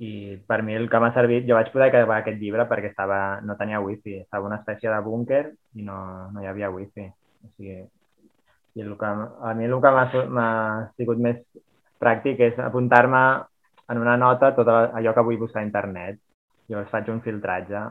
i 0.00 0.38
per 0.48 0.62
mi 0.62 0.76
el 0.78 0.86
que 0.88 1.00
m'ha 1.02 1.10
servit, 1.12 1.44
jo 1.44 1.56
vaig 1.58 1.68
poder 1.74 1.88
acabar 1.90 2.20
aquest 2.22 2.38
llibre 2.40 2.64
perquè 2.70 2.92
estava, 2.92 3.40
no 3.44 3.58
tenia 3.58 3.82
wifi, 3.82 4.20
estava 4.22 4.46
una 4.46 4.60
espècie 4.62 4.88
de 4.88 5.00
búnquer 5.04 5.42
i 5.74 5.84
no, 5.84 5.98
no 6.32 6.42
hi 6.42 6.48
havia 6.48 6.70
wifi. 6.72 7.04
O 7.44 7.50
sigui, 7.56 7.82
i 8.78 8.84
el 8.84 8.94
que, 8.96 9.10
a 9.10 9.54
mi 9.58 9.66
el 9.66 9.76
que 9.82 9.92
m'ha 9.92 10.48
sigut 10.96 11.20
més 11.20 11.42
pràctic 12.00 12.40
és 12.46 12.60
apuntar-me 12.62 13.22
en 13.90 14.00
una 14.00 14.16
nota 14.20 14.52
tot 14.56 14.70
allò 14.70 15.14
que 15.14 15.24
vull 15.26 15.40
buscar 15.40 15.64
a 15.64 15.66
internet. 15.66 16.20
Llavors 16.68 16.92
faig 16.92 17.08
un 17.12 17.22
filtratge. 17.24 17.86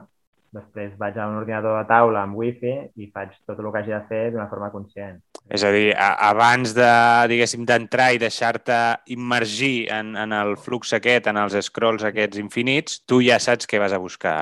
Després 0.55 0.93
vaig 0.97 1.17
a 1.19 1.25
un 1.27 1.41
ordinador 1.41 1.75
de 1.75 1.87
taula 1.89 2.21
amb 2.23 2.37
wifi 2.39 2.71
i 2.95 3.09
faig 3.13 3.33
tot 3.49 3.57
el 3.59 3.67
que 3.67 3.81
hagi 3.81 3.93
de 3.93 4.03
fer 4.09 4.21
d'una 4.31 4.47
forma 4.49 4.69
conscient. 4.71 5.19
És 5.51 5.63
a 5.63 5.71
dir, 5.75 5.89
a, 5.91 6.07
abans 6.29 6.73
de, 6.75 6.87
diguéssim, 7.31 7.65
d'entrar 7.67 8.13
i 8.15 8.21
deixar-te 8.21 8.77
immergir 9.15 9.89
en, 9.93 10.15
en 10.19 10.35
el 10.35 10.55
flux 10.59 10.95
aquest, 10.95 11.27
en 11.31 11.39
els 11.43 11.57
scrolls 11.67 12.07
aquests 12.07 12.39
infinits, 12.41 13.01
tu 13.07 13.19
ja 13.25 13.39
saps 13.43 13.67
què 13.67 13.79
vas 13.83 13.95
a 13.95 14.01
buscar 14.01 14.37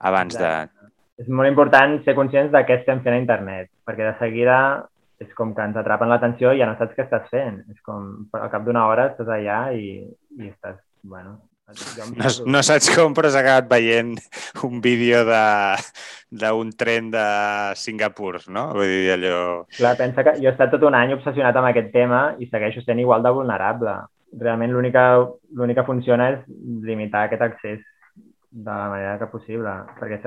abans 0.00 0.36
Exacte. 0.36 0.80
de... 0.80 0.90
És 1.24 1.30
molt 1.30 1.48
important 1.48 2.00
ser 2.04 2.16
conscients 2.18 2.50
de 2.52 2.64
què 2.66 2.80
estem 2.80 3.04
fent 3.04 3.14
a 3.14 3.22
internet, 3.22 3.70
perquè 3.86 4.08
de 4.08 4.16
seguida 4.18 4.58
és 5.22 5.30
com 5.38 5.52
que 5.54 5.64
ens 5.64 5.76
atrapen 5.78 6.10
l'atenció 6.10 6.52
i 6.52 6.60
ja 6.60 6.66
no 6.68 6.76
saps 6.78 6.96
què 6.96 7.04
estàs 7.06 7.28
fent. 7.30 7.62
És 7.70 7.80
com, 7.86 8.08
al 8.34 8.50
cap 8.52 8.64
d'una 8.66 8.88
hora 8.90 9.10
estàs 9.12 9.30
allà 9.30 9.60
i, 9.76 10.00
i 10.40 10.50
estàs, 10.50 10.80
bueno, 11.06 11.38
no, 12.14 12.30
no 12.54 12.62
saps 12.66 12.90
com, 12.94 13.14
però 13.16 13.30
has 13.30 13.38
acabat 13.38 13.68
veient 13.70 14.14
un 14.66 14.80
vídeo 14.84 15.22
d'un 15.24 16.72
tren 16.76 17.10
de 17.14 17.24
Singapur, 17.80 18.42
no? 18.48 18.66
Vull 18.76 18.90
dir, 18.90 19.14
allò... 19.14 19.38
Clar, 19.76 19.94
pensa 20.00 20.26
que 20.26 20.36
jo 20.40 20.50
he 20.50 20.52
estat 20.52 20.74
tot 20.74 20.84
un 20.88 20.98
any 20.98 21.14
obsessionat 21.16 21.56
amb 21.56 21.70
aquest 21.70 21.92
tema 21.94 22.26
i 22.38 22.50
segueixo 22.50 22.84
sent 22.84 23.00
igual 23.02 23.24
de 23.24 23.32
vulnerable. 23.32 23.96
Realment 24.40 24.74
l'única 24.74 25.06
que 25.50 25.86
funciona 25.86 26.32
és 26.34 26.44
limitar 26.84 27.26
aquest 27.28 27.44
accés 27.46 27.80
de 28.50 28.70
la 28.70 28.90
manera 28.90 29.18
que 29.18 29.30
possible, 29.32 29.72
perquè 29.98 30.20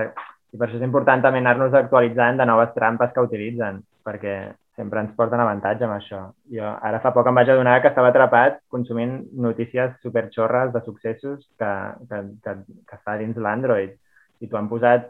i 0.54 0.58
per 0.58 0.68
això 0.68 0.78
és 0.80 0.86
important 0.86 1.22
també 1.24 1.42
anar-nos 1.44 1.76
actualitzant 1.76 2.40
de 2.40 2.46
noves 2.48 2.72
trampes 2.76 3.12
que 3.14 3.24
utilitzen, 3.24 3.82
perquè 4.08 4.36
sempre 4.78 5.02
ens 5.02 5.14
porten 5.18 5.42
avantatge 5.42 5.86
amb 5.88 5.96
això. 5.96 6.22
Jo 6.54 6.70
ara 6.90 7.02
fa 7.04 7.12
poc 7.16 7.28
em 7.30 7.40
vaig 7.40 7.50
adonar 7.52 7.80
que 7.82 7.90
estava 7.92 8.12
atrapat 8.14 8.60
consumint 8.74 9.18
notícies 9.48 9.96
superxorres 10.06 10.72
de 10.76 10.84
successos 10.86 11.42
que, 11.60 11.72
que, 12.10 12.22
que, 12.46 12.56
que 12.88 13.00
està 13.00 13.18
dins 13.22 13.42
l'Android 13.42 13.98
i 14.42 14.50
t'ho 14.50 14.60
han 14.62 14.70
posat 14.70 15.10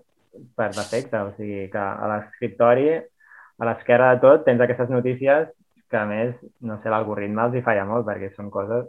per 0.55 0.71
defecte. 0.71 1.19
O 1.19 1.33
sigui 1.37 1.67
que 1.73 1.83
a 1.83 2.11
l'escriptori, 2.13 2.89
a 2.95 3.69
l'esquerra 3.69 4.13
de 4.15 4.23
tot, 4.23 4.45
tens 4.47 4.63
aquestes 4.63 4.93
notícies 4.93 5.51
que, 5.91 5.99
a 5.99 6.05
més, 6.07 6.35
no 6.61 6.79
sé, 6.81 6.91
l'algoritme 6.91 7.47
els 7.47 7.59
hi 7.59 7.65
falla 7.65 7.87
molt 7.89 8.07
perquè 8.07 8.31
són 8.35 8.51
coses 8.53 8.87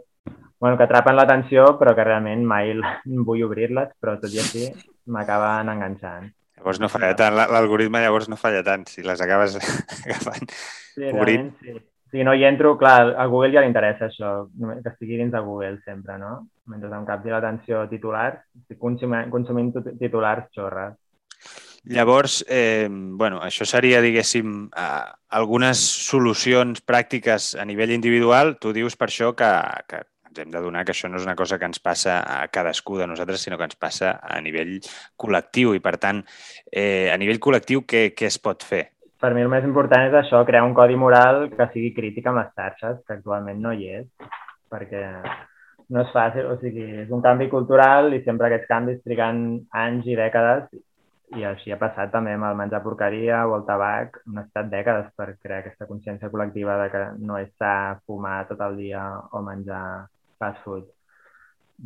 bueno, 0.59 0.75
que 0.77 0.83
atrapen 0.83 1.15
l'atenció 1.15 1.77
però 1.79 1.95
que 1.95 2.03
realment 2.03 2.43
mai 2.47 2.73
vull 3.27 3.45
obrir-les, 3.47 3.95
però 3.99 4.17
tot 4.19 4.33
i 4.35 4.41
així 4.43 4.67
m'acaben 5.07 5.71
enganxant. 5.75 6.29
Llavors 6.59 6.79
no 6.83 6.89
falla 6.91 7.13
tant, 7.15 7.37
l'algoritme 7.39 8.01
llavors 8.03 8.27
no 8.29 8.37
falla 8.39 8.61
tant 8.67 8.85
si 8.91 9.03
les 9.05 9.21
acabes 9.23 9.55
agafant. 10.05 10.51
Sí, 10.95 11.07
obrint. 11.13 11.53
sí. 11.63 11.79
Si 12.09 12.23
no 12.25 12.33
hi 12.33 12.43
entro, 12.43 12.73
clar, 12.77 13.13
a 13.21 13.25
Google 13.29 13.53
ja 13.53 13.61
li 13.61 13.69
interessa 13.69 14.07
això, 14.07 14.47
que 14.49 14.89
estigui 14.89 15.19
dins 15.19 15.31
de 15.31 15.41
Google 15.45 15.77
sempre, 15.85 16.17
no? 16.17 16.47
mentre 16.69 16.89
em 16.93 17.05
capti 17.05 17.33
l'atenció 17.33 17.83
titulars, 17.89 18.41
estic 18.61 18.79
consumint, 18.81 19.29
consumint 19.33 19.71
titulars 19.99 20.49
xorres. 20.55 20.97
Llavors, 21.89 22.43
eh, 22.49 22.87
bueno, 22.89 23.39
això 23.41 23.65
seria, 23.65 24.01
diguéssim, 24.01 24.67
eh, 24.75 25.05
algunes 25.39 25.79
solucions 25.79 26.81
pràctiques 26.85 27.55
a 27.57 27.65
nivell 27.65 27.93
individual. 27.95 28.57
Tu 28.61 28.73
dius 28.75 28.97
per 28.99 29.07
això 29.07 29.31
que, 29.37 29.49
que 29.87 30.03
ens 30.29 30.39
hem 30.39 30.51
de 30.53 30.61
donar 30.61 30.85
que 30.85 30.93
això 30.93 31.09
no 31.09 31.17
és 31.17 31.25
una 31.25 31.35
cosa 31.35 31.57
que 31.57 31.65
ens 31.65 31.81
passa 31.81 32.19
a 32.21 32.47
cadascú 32.53 32.97
de 32.97 33.07
nosaltres, 33.07 33.41
sinó 33.41 33.57
que 33.57 33.67
ens 33.67 33.75
passa 33.75 34.19
a 34.21 34.39
nivell 34.41 34.77
col·lectiu. 35.17 35.73
I, 35.75 35.81
per 35.83 35.97
tant, 35.97 36.23
eh, 36.71 37.09
a 37.11 37.17
nivell 37.17 37.41
col·lectiu, 37.41 37.83
què, 37.85 38.09
què 38.13 38.29
es 38.29 38.39
pot 38.39 38.63
fer? 38.63 38.85
Per 39.19 39.33
mi 39.35 39.43
el 39.43 39.51
més 39.51 39.65
important 39.67 40.05
és 40.07 40.15
això, 40.15 40.45
crear 40.47 40.63
un 40.63 40.75
codi 40.77 40.95
moral 40.95 41.49
que 41.51 41.67
sigui 41.73 41.93
crític 41.95 42.29
amb 42.29 42.39
les 42.39 42.51
xarxes, 42.55 43.01
que 43.05 43.17
actualment 43.17 43.59
no 43.59 43.73
hi 43.73 43.89
és, 43.99 44.05
perquè 44.71 45.01
no 45.89 46.05
és 46.05 46.13
fàcil, 46.13 46.45
o 46.47 46.59
sigui, 46.61 46.85
és 47.03 47.09
un 47.11 47.23
canvi 47.25 47.49
cultural 47.51 48.13
i 48.13 48.21
sempre 48.23 48.47
aquests 48.47 48.69
canvis 48.69 49.01
triguen 49.03 49.41
anys 49.75 50.07
i 50.07 50.15
dècades 50.15 50.69
i 51.37 51.43
així 51.45 51.73
ha 51.73 51.77
passat 51.81 52.09
també 52.13 52.31
amb 52.33 52.47
el 52.47 52.55
menjar 52.57 52.79
porqueria 52.81 53.43
o 53.45 53.57
el 53.57 53.65
tabac. 53.67 54.21
Han 54.29 54.39
estat 54.41 54.69
dècades 54.71 55.11
per 55.17 55.27
crear 55.37 55.59
aquesta 55.61 55.85
consciència 55.89 56.29
col·lectiva 56.31 56.77
de 56.81 56.87
que 56.93 57.03
no 57.19 57.37
és 57.37 57.51
sa 57.59 57.73
fumar 58.07 58.47
tot 58.49 58.63
el 58.65 58.79
dia 58.79 59.03
o 59.29 59.43
menjar 59.45 60.07
fast 60.39 60.63
food. 60.63 60.87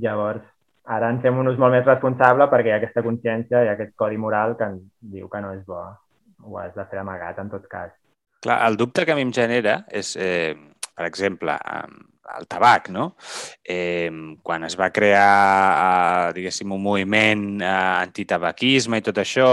Llavors, 0.02 0.46
ara 0.86 1.10
en 1.14 1.20
fem 1.24 1.38
un 1.40 1.52
ús 1.52 1.60
molt 1.62 1.76
més 1.76 1.86
responsable 1.88 2.48
perquè 2.52 2.72
hi 2.72 2.76
ha 2.76 2.80
aquesta 2.82 3.04
consciència 3.06 3.64
i 3.66 3.74
aquest 3.74 3.94
codi 4.00 4.20
moral 4.22 4.56
que 4.60 4.70
ens 4.72 4.86
diu 5.16 5.30
que 5.32 5.42
no 5.44 5.54
és 5.58 5.66
bo. 5.68 5.82
Ho 6.44 6.58
has 6.60 6.74
de 6.76 6.86
fer 6.92 7.02
amagat, 7.02 7.40
en 7.40 7.52
tot 7.52 7.68
cas. 7.72 7.92
Clar, 8.44 8.60
el 8.68 8.76
dubte 8.80 9.06
que 9.06 9.14
a 9.14 9.16
mi 9.16 9.24
em 9.24 9.32
genera 9.32 9.84
és, 9.88 10.16
eh, 10.20 10.56
per 10.94 11.06
exemple, 11.08 11.56
el 12.38 12.48
tabac, 12.48 12.90
no? 12.90 13.16
Eh, 13.64 14.12
quan 14.44 14.64
es 14.64 14.76
va 14.80 14.90
crear, 14.92 16.30
eh, 16.30 16.34
diguéssim, 16.36 16.72
un 16.72 16.82
moviment 16.84 17.62
eh, 17.62 17.68
antitabaquisme 18.04 19.00
i 19.00 19.06
tot 19.06 19.20
això, 19.24 19.50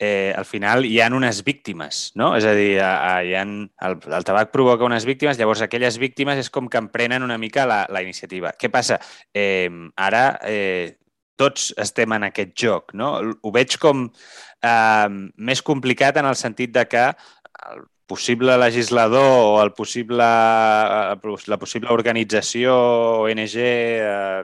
eh, 0.00 0.32
al 0.34 0.46
final 0.48 0.86
hi 0.88 0.98
han 1.04 1.12
unes 1.12 1.42
víctimes, 1.44 2.00
no? 2.16 2.32
És 2.38 2.46
a 2.48 2.54
dir, 2.56 2.72
hi 2.80 3.34
han, 3.36 3.52
el, 3.84 3.98
el 4.00 4.24
tabac 4.24 4.48
provoca 4.50 4.88
unes 4.88 5.04
víctimes, 5.04 5.36
llavors 5.38 5.60
aquelles 5.60 6.00
víctimes 6.00 6.40
és 6.40 6.48
com 6.50 6.70
que 6.72 6.80
emprenen 6.80 7.26
una 7.26 7.36
mica 7.38 7.66
la, 7.68 7.82
la 7.92 8.00
iniciativa. 8.00 8.54
Què 8.56 8.72
passa? 8.72 8.96
Eh, 9.36 9.68
ara 10.00 10.24
eh, 10.48 10.96
tots 11.36 11.70
estem 11.80 12.16
en 12.16 12.30
aquest 12.30 12.56
joc, 12.56 12.96
no? 12.96 13.12
Ho 13.44 13.52
veig 13.52 13.76
com 13.82 14.06
eh, 14.08 15.08
més 15.36 15.62
complicat 15.62 16.16
en 16.16 16.32
el 16.32 16.40
sentit 16.40 16.72
de 16.72 16.88
que 16.88 17.04
el 17.10 17.84
possible 18.10 18.56
legislador 18.58 19.30
o 19.46 19.62
el 19.62 19.70
possible, 19.72 20.26
eh, 20.26 21.36
la 21.46 21.58
possible 21.62 21.94
organització, 21.94 22.74
ONG, 23.22 23.56
eh, 23.62 24.42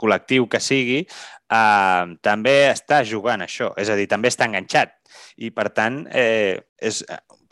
col·lectiu 0.00 0.48
que 0.48 0.60
sigui, 0.64 1.02
eh, 1.04 2.04
també 2.24 2.56
està 2.72 3.02
jugant 3.04 3.44
això, 3.44 3.74
és 3.76 3.92
a 3.92 3.98
dir, 4.00 4.08
també 4.08 4.32
està 4.32 4.48
enganxat. 4.48 4.96
I, 5.36 5.52
per 5.52 5.68
tant, 5.76 6.06
eh, 6.08 6.56
és, 6.80 7.02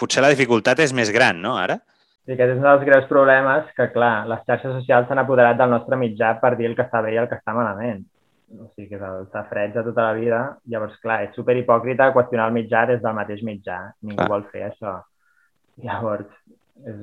potser 0.01 0.25
la 0.25 0.33
dificultat 0.33 0.81
és 0.81 0.97
més 0.97 1.13
gran, 1.13 1.43
no, 1.45 1.59
ara? 1.61 1.79
Sí, 2.25 2.33
aquest 2.33 2.55
és 2.55 2.57
un 2.57 2.65
dels 2.65 2.89
greus 2.89 3.07
problemes 3.13 3.69
que, 3.77 3.91
clar, 3.93 4.25
les 4.31 4.43
xarxes 4.49 4.79
socials 4.81 5.09
s'han 5.09 5.21
apoderat 5.21 5.61
del 5.61 5.77
nostre 5.77 6.01
mitjà 6.01 6.39
per 6.41 6.55
dir 6.57 6.73
el 6.73 6.77
que 6.79 6.89
està 6.89 7.05
bé 7.05 7.13
i 7.13 7.21
el 7.21 7.29
que 7.29 7.37
està 7.37 7.53
malament. 7.53 8.01
O 8.55 8.69
sigui, 8.71 8.89
que 8.89 8.97
és 8.97 9.05
el 9.05 9.27
safreig 9.35 9.75
de 9.75 9.83
tota 9.85 10.07
la 10.09 10.15
vida. 10.17 10.39
Llavors, 10.73 10.97
clar, 11.05 11.21
és 11.27 11.37
super 11.37 11.57
hipòcrita 11.61 12.13
qüestionar 12.17 12.49
el 12.49 12.57
mitjà 12.57 12.87
des 12.89 13.03
del 13.05 13.17
mateix 13.19 13.43
mitjà. 13.45 13.81
Ningú 14.01 14.25
ah. 14.25 14.31
vol 14.33 14.47
fer 14.53 14.71
això. 14.71 15.03
Llavors, 15.83 16.29
és, 16.87 17.01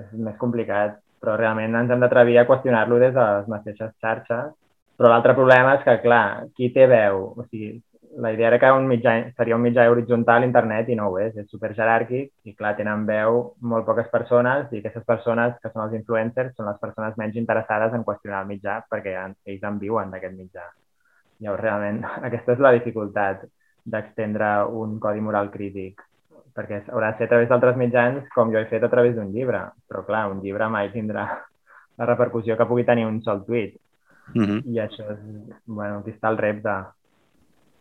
és 0.00 0.16
més 0.18 0.38
complicat, 0.40 0.98
però 1.20 1.36
realment 1.36 1.76
ens 1.82 1.92
hem 1.92 2.02
d'atrevir 2.02 2.40
a 2.40 2.46
qüestionar-lo 2.48 2.98
des 3.02 3.14
de 3.14 3.26
les 3.36 3.52
mateixes 3.52 3.92
xarxes. 4.02 4.50
Però 5.00 5.08
l'altre 5.08 5.36
problema 5.36 5.76
és 5.78 5.84
que, 5.86 5.94
clar, 6.02 6.24
qui 6.56 6.68
té 6.74 6.86
veu? 6.90 7.22
O 7.38 7.44
sigui, 7.46 7.70
la 8.20 8.32
idea 8.34 8.48
era 8.48 8.58
que 8.58 8.70
un 8.74 8.88
mitjà, 8.90 9.14
seria 9.38 9.56
un 9.56 9.62
mitjà 9.62 9.86
horitzontal 9.88 10.44
internet 10.44 10.90
i 10.90 10.96
no 10.98 11.06
ho 11.08 11.18
és, 11.22 11.36
és 11.38 11.48
super 11.48 11.70
jeràrquic 11.76 12.50
i 12.50 12.54
clar, 12.58 12.74
tenen 12.76 13.06
veu 13.08 13.40
molt 13.72 13.86
poques 13.86 14.10
persones 14.12 14.72
i 14.74 14.80
aquestes 14.80 15.06
persones 15.06 15.54
que 15.62 15.70
són 15.70 15.86
els 15.86 15.94
influencers 16.00 16.52
són 16.56 16.68
les 16.68 16.82
persones 16.82 17.16
menys 17.22 17.38
interessades 17.40 17.94
en 17.94 18.04
qüestionar 18.04 18.42
el 18.42 18.50
mitjà 18.50 18.80
perquè 18.90 19.14
ells 19.22 19.64
en 19.70 19.78
viuen 19.78 20.10
d'aquest 20.10 20.36
mitjà. 20.36 20.66
Llavors, 21.40 21.62
realment, 21.62 22.02
aquesta 22.28 22.58
és 22.58 22.66
la 22.66 22.74
dificultat 22.76 23.46
d'extendre 23.86 24.52
un 24.82 24.98
codi 25.00 25.22
moral 25.24 25.54
crític 25.54 26.02
perquè 26.60 26.82
haurà 26.92 27.12
de 27.12 27.18
ser 27.18 27.28
a 27.28 27.32
través 27.32 27.48
d'altres 27.48 27.78
mitjans 27.80 28.26
com 28.34 28.52
jo 28.52 28.60
he 28.60 28.68
fet 28.68 28.84
a 28.84 28.92
través 28.92 29.16
d'un 29.16 29.32
llibre. 29.32 29.62
Però 29.88 30.04
clar, 30.04 30.26
un 30.32 30.42
llibre 30.44 30.68
mai 30.68 30.92
tindrà 30.92 31.26
la 31.98 32.08
repercussió 32.12 32.56
que 32.56 32.68
pugui 32.68 32.84
tenir 32.84 33.06
un 33.08 33.22
sol 33.24 33.44
tuit. 33.46 33.76
Mm 34.34 34.44
-hmm. 34.44 34.60
I 34.74 34.78
això 34.78 35.04
és, 35.12 35.20
bueno, 35.66 35.98
aquí 35.98 36.10
està 36.10 36.28
el 36.30 36.38
repte, 36.38 36.74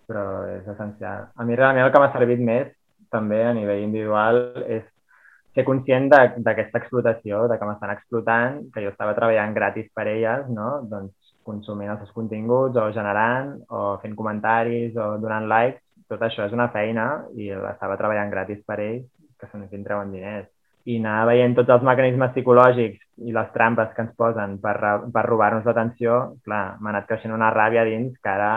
però 0.08 0.26
és 0.58 0.68
essencial. 0.68 1.28
A 1.36 1.44
mi 1.44 1.56
realment 1.56 1.86
el 1.86 1.92
que 1.92 2.00
m'ha 2.00 2.14
servit 2.14 2.40
més, 2.40 2.68
també 3.10 3.44
a 3.44 3.54
nivell 3.54 3.84
individual, 3.84 4.64
és 4.68 4.84
ser 5.54 5.64
conscient 5.66 6.10
d'aquesta 6.10 6.78
explotació, 6.78 7.48
de 7.48 7.58
que 7.58 7.66
m'estan 7.66 7.92
explotant, 7.92 8.72
que 8.74 8.82
jo 8.82 8.90
estava 8.90 9.16
treballant 9.16 9.54
gratis 9.54 9.88
per 9.94 10.08
elles, 10.08 10.48
no? 10.50 10.82
doncs 10.84 11.14
consumint 11.44 11.90
els 11.90 12.00
seus 12.00 12.12
continguts 12.12 12.78
o 12.78 12.92
generant 12.92 13.56
o 13.70 13.98
fent 14.02 14.16
comentaris 14.16 14.96
o 14.96 15.18
donant 15.18 15.48
likes 15.48 15.82
tot 16.10 16.24
això 16.26 16.46
és 16.48 16.56
una 16.56 16.70
feina 16.74 17.10
i 17.38 17.52
l'estava 17.54 17.98
treballant 18.00 18.32
gratis 18.34 18.62
per 18.66 18.80
ells, 18.84 19.06
que 19.40 19.48
se 19.48 19.60
n'hi 19.60 19.84
treuen 19.86 20.12
diners. 20.12 20.48
I 20.90 20.98
anar 20.98 21.28
veient 21.30 21.54
tots 21.58 21.70
els 21.76 21.84
mecanismes 21.86 22.32
psicològics 22.34 23.28
i 23.30 23.36
les 23.36 23.52
trampes 23.54 23.92
que 23.96 24.04
ens 24.06 24.16
posen 24.18 24.58
per, 24.64 24.76
per 25.14 25.26
robar-nos 25.28 25.68
l'atenció, 25.68 26.18
clar, 26.48 26.64
m'ha 26.80 26.94
anat 26.94 27.08
creixent 27.10 27.36
una 27.36 27.52
ràbia 27.54 27.86
dins 27.88 28.16
que 28.24 28.32
ara 28.32 28.52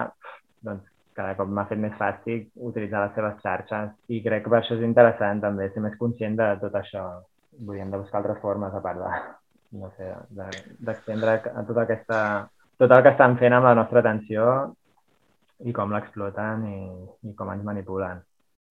doncs, 0.65 0.87
cada 1.17 1.35
cop 1.37 1.51
m'ha 1.51 1.67
fet 1.69 1.81
més 1.83 1.95
fàstic 1.99 2.49
utilitzar 2.71 3.05
les 3.05 3.15
seves 3.19 3.41
xarxes 3.45 3.91
i 4.09 4.23
crec 4.25 4.47
que 4.47 4.53
per 4.53 4.63
això 4.63 4.79
és 4.79 4.87
interessant 4.87 5.43
també 5.43 5.69
ser 5.71 5.83
més 5.85 5.99
conscient 6.01 6.39
de 6.39 6.49
tot 6.63 6.79
això. 6.81 7.05
Hem 7.53 7.91
de 7.93 8.01
buscar 8.01 8.23
altres 8.23 8.41
formes 8.41 8.73
a 8.73 8.81
part 8.81 9.03
de, 9.03 9.11
no 9.83 9.91
sé, 9.99 10.09
d'extendre 10.33 11.37
de, 11.45 11.67
tota 11.69 11.85
aquesta, 11.85 12.21
tot 12.81 12.95
el 12.97 13.03
que 13.05 13.13
estan 13.13 13.37
fent 13.43 13.59
amb 13.59 13.69
la 13.69 13.75
nostra 13.77 14.01
atenció 14.01 14.47
i 15.65 15.73
com 15.77 15.93
l'exploten 15.95 16.67
i, 16.69 16.79
i 17.31 17.35
com 17.39 17.51
ens 17.53 17.65
manipulen. 17.67 18.23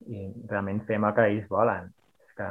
I 0.07 0.27
realment 0.49 0.81
fem 0.87 1.05
el 1.07 1.15
que 1.17 1.27
ells 1.29 1.47
volen. 1.51 1.91
És 2.25 2.35
que, 2.37 2.49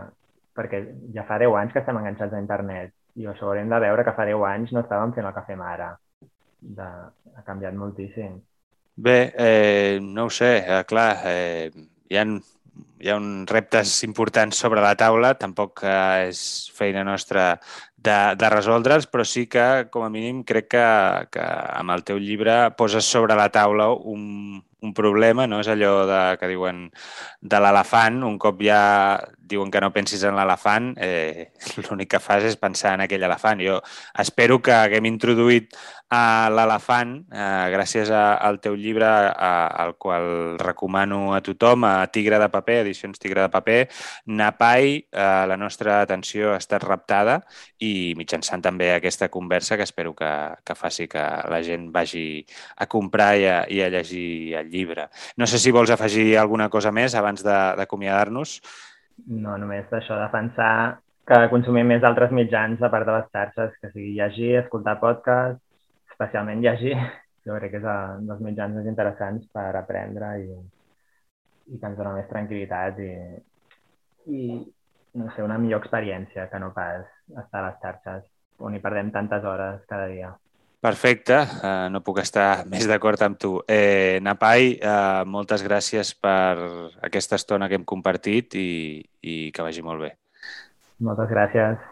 perquè 0.57 0.83
ja 1.15 1.27
fa 1.29 1.39
10 1.43 1.57
anys 1.61 1.75
que 1.75 1.83
estem 1.83 1.99
enganxats 2.01 2.37
a 2.37 2.43
internet 2.43 2.95
i 3.19 3.27
això 3.27 3.49
haurem 3.49 3.71
de 3.71 3.81
veure 3.83 4.05
que 4.07 4.15
fa 4.17 4.27
10 4.29 4.47
anys 4.51 4.73
no 4.75 4.85
estàvem 4.85 5.13
fent 5.17 5.27
el 5.29 5.35
que 5.37 5.47
fem 5.49 5.63
ara. 5.65 5.91
De, 6.61 6.89
ha 7.37 7.45
canviat 7.47 7.77
moltíssim. 7.77 8.37
Bé, 9.01 9.19
eh, 9.33 9.99
no 10.03 10.27
ho 10.29 10.33
sé, 10.35 10.51
eh, 10.61 10.83
clar, 10.89 11.11
eh, 11.25 11.71
hi 12.11 12.19
ha 12.19 12.25
hi 13.01 13.09
ha 13.09 13.17
uns 13.17 13.49
reptes 13.51 13.95
importants 14.05 14.59
sobre 14.61 14.83
la 14.85 14.93
taula, 14.99 15.33
tampoc 15.41 15.85
eh, 15.89 16.29
és 16.29 16.41
feina 16.77 17.05
nostra 17.07 17.55
de, 17.97 18.17
de 18.37 18.51
resoldre'ls, 18.53 19.09
però 19.11 19.25
sí 19.25 19.47
que, 19.51 19.67
com 19.93 20.05
a 20.05 20.11
mínim, 20.13 20.43
crec 20.49 20.71
que, 20.77 20.87
que 21.33 21.47
amb 21.81 21.95
el 21.97 22.05
teu 22.09 22.21
llibre 22.21 22.57
poses 22.77 23.09
sobre 23.09 23.37
la 23.39 23.49
taula 23.53 23.91
un, 23.93 24.61
un 24.85 24.95
problema, 24.97 25.47
no? 25.49 25.61
És 25.65 25.73
allò 25.73 25.95
de, 26.09 26.23
que 26.41 26.51
diuen 26.53 26.87
de 27.41 27.61
l'elefant, 27.65 28.23
un 28.29 28.39
cop 28.41 28.61
ja 28.65 28.83
diuen 29.51 29.71
que 29.71 29.83
no 29.83 29.93
pensis 29.95 30.23
en 30.25 30.37
l'elefant, 30.39 30.93
eh, 31.03 31.51
l'únic 31.85 32.15
que 32.15 32.23
fas 32.23 32.47
és 32.47 32.59
pensar 32.61 32.97
en 32.97 33.07
aquell 33.07 33.27
elefant. 33.27 33.63
Jo 33.65 33.81
espero 34.19 34.61
que 34.63 34.77
haguem 34.77 35.11
introduït 35.11 35.75
a 36.11 36.51
l'elefant, 36.51 37.13
eh, 37.31 37.67
gràcies 37.71 38.11
a, 38.11 38.35
al 38.43 38.59
teu 38.61 38.75
llibre, 38.75 39.07
a, 39.07 39.53
al 39.85 39.95
qual 39.95 40.59
recomano 40.59 41.37
a 41.37 41.41
tothom, 41.41 41.87
a 41.87 42.09
Tigre 42.11 42.41
de 42.43 42.49
paper, 42.51 42.81
edicions 42.83 43.19
Tigre 43.23 43.45
de 43.45 43.49
paper, 43.49 43.79
Napai, 44.27 44.97
eh, 45.07 45.45
la 45.47 45.57
nostra 45.57 46.01
atenció 46.03 46.51
ha 46.53 46.59
estat 46.59 46.83
raptada 46.83 47.39
i 47.79 48.17
mitjançant 48.19 48.63
també 48.63 48.91
aquesta 48.93 49.31
conversa 49.31 49.79
que 49.79 49.87
espero 49.87 50.13
que, 50.19 50.33
que 50.67 50.75
faci 50.75 51.07
que 51.07 51.23
la 51.23 51.63
gent 51.63 51.93
vagi 51.95 52.45
a 52.77 52.91
comprar 52.91 53.31
i 53.39 53.47
a, 53.47 53.57
i 53.71 53.81
a 53.87 53.89
llegir 53.95 54.57
el 54.59 54.71
llibre. 54.71 55.07
No 55.39 55.47
sé 55.47 55.63
si 55.63 55.71
vols 55.71 55.95
afegir 55.95 56.35
alguna 56.39 56.69
cosa 56.69 56.91
més 56.91 57.15
abans 57.15 57.47
d'acomiadar-nos. 57.47 58.59
No, 59.27 59.57
només 59.59 59.91
això, 59.93 60.17
defensar 60.21 61.01
que 61.29 61.39
consumim 61.53 61.87
més 61.93 62.05
altres 62.07 62.33
mitjans 62.35 62.83
a 62.83 62.91
part 62.93 63.07
de 63.07 63.17
les 63.17 63.29
xarxes, 63.35 63.77
que 63.81 63.91
sigui 63.93 64.17
llegir, 64.17 64.51
escoltar 64.61 64.97
podcasts, 65.03 65.63
especialment 66.11 66.63
llegir, 66.65 66.97
jo 67.47 67.57
crec 67.59 67.77
que 67.77 67.81
és 67.83 67.87
un 67.91 68.27
dels 68.31 68.43
mitjans 68.45 68.77
més 68.77 68.89
interessants 68.91 69.47
per 69.55 69.69
aprendre 69.79 70.33
i, 70.43 70.51
i 71.71 71.79
que 71.79 71.91
ens 71.91 71.99
dona 72.01 72.17
més 72.17 72.29
tranquil·litat 72.33 73.01
i, 73.07 73.13
i 74.37 74.43
no 75.21 75.31
sé, 75.35 75.43
una 75.43 75.59
millor 75.59 75.83
experiència 75.83 76.49
que 76.51 76.61
no 76.63 76.73
pas 76.77 77.07
estar 77.31 77.63
a 77.63 77.67
les 77.69 77.81
xarxes 77.85 78.27
on 78.61 78.77
hi 78.77 78.83
perdem 78.85 79.11
tantes 79.15 79.45
hores 79.45 79.85
cada 79.89 80.07
dia. 80.11 80.35
Perfecte, 80.81 81.37
uh, 81.37 81.89
no 81.93 82.01
puc 82.01 82.23
estar 82.23 82.65
més 82.73 82.87
d'acord 82.89 83.21
amb 83.23 83.37
tu. 83.41 83.53
Eh, 83.69 84.19
Napai, 84.25 84.79
uh, 84.81 85.27
moltes 85.29 85.65
gràcies 85.67 86.15
per 86.17 86.57
aquesta 87.05 87.37
estona 87.37 87.69
que 87.69 87.77
hem 87.77 87.85
compartit 87.85 88.57
i, 88.57 88.71
i 89.21 89.37
que 89.53 89.67
vagi 89.67 89.85
molt 89.85 90.07
bé. 90.07 90.15
Moltes 91.05 91.29
gràcies. 91.33 91.85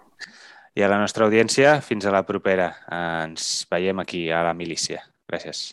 I 0.78 0.84
a 0.84 0.89
la 0.89 1.01
nostra 1.01 1.26
audiència, 1.26 1.78
fins 1.82 2.07
a 2.07 2.14
la 2.14 2.24
propera. 2.28 2.70
Ens 2.93 3.66
veiem 3.72 4.05
aquí, 4.05 4.28
a 4.30 4.45
la 4.47 4.55
milícia. 4.57 5.03
Gràcies. 5.28 5.72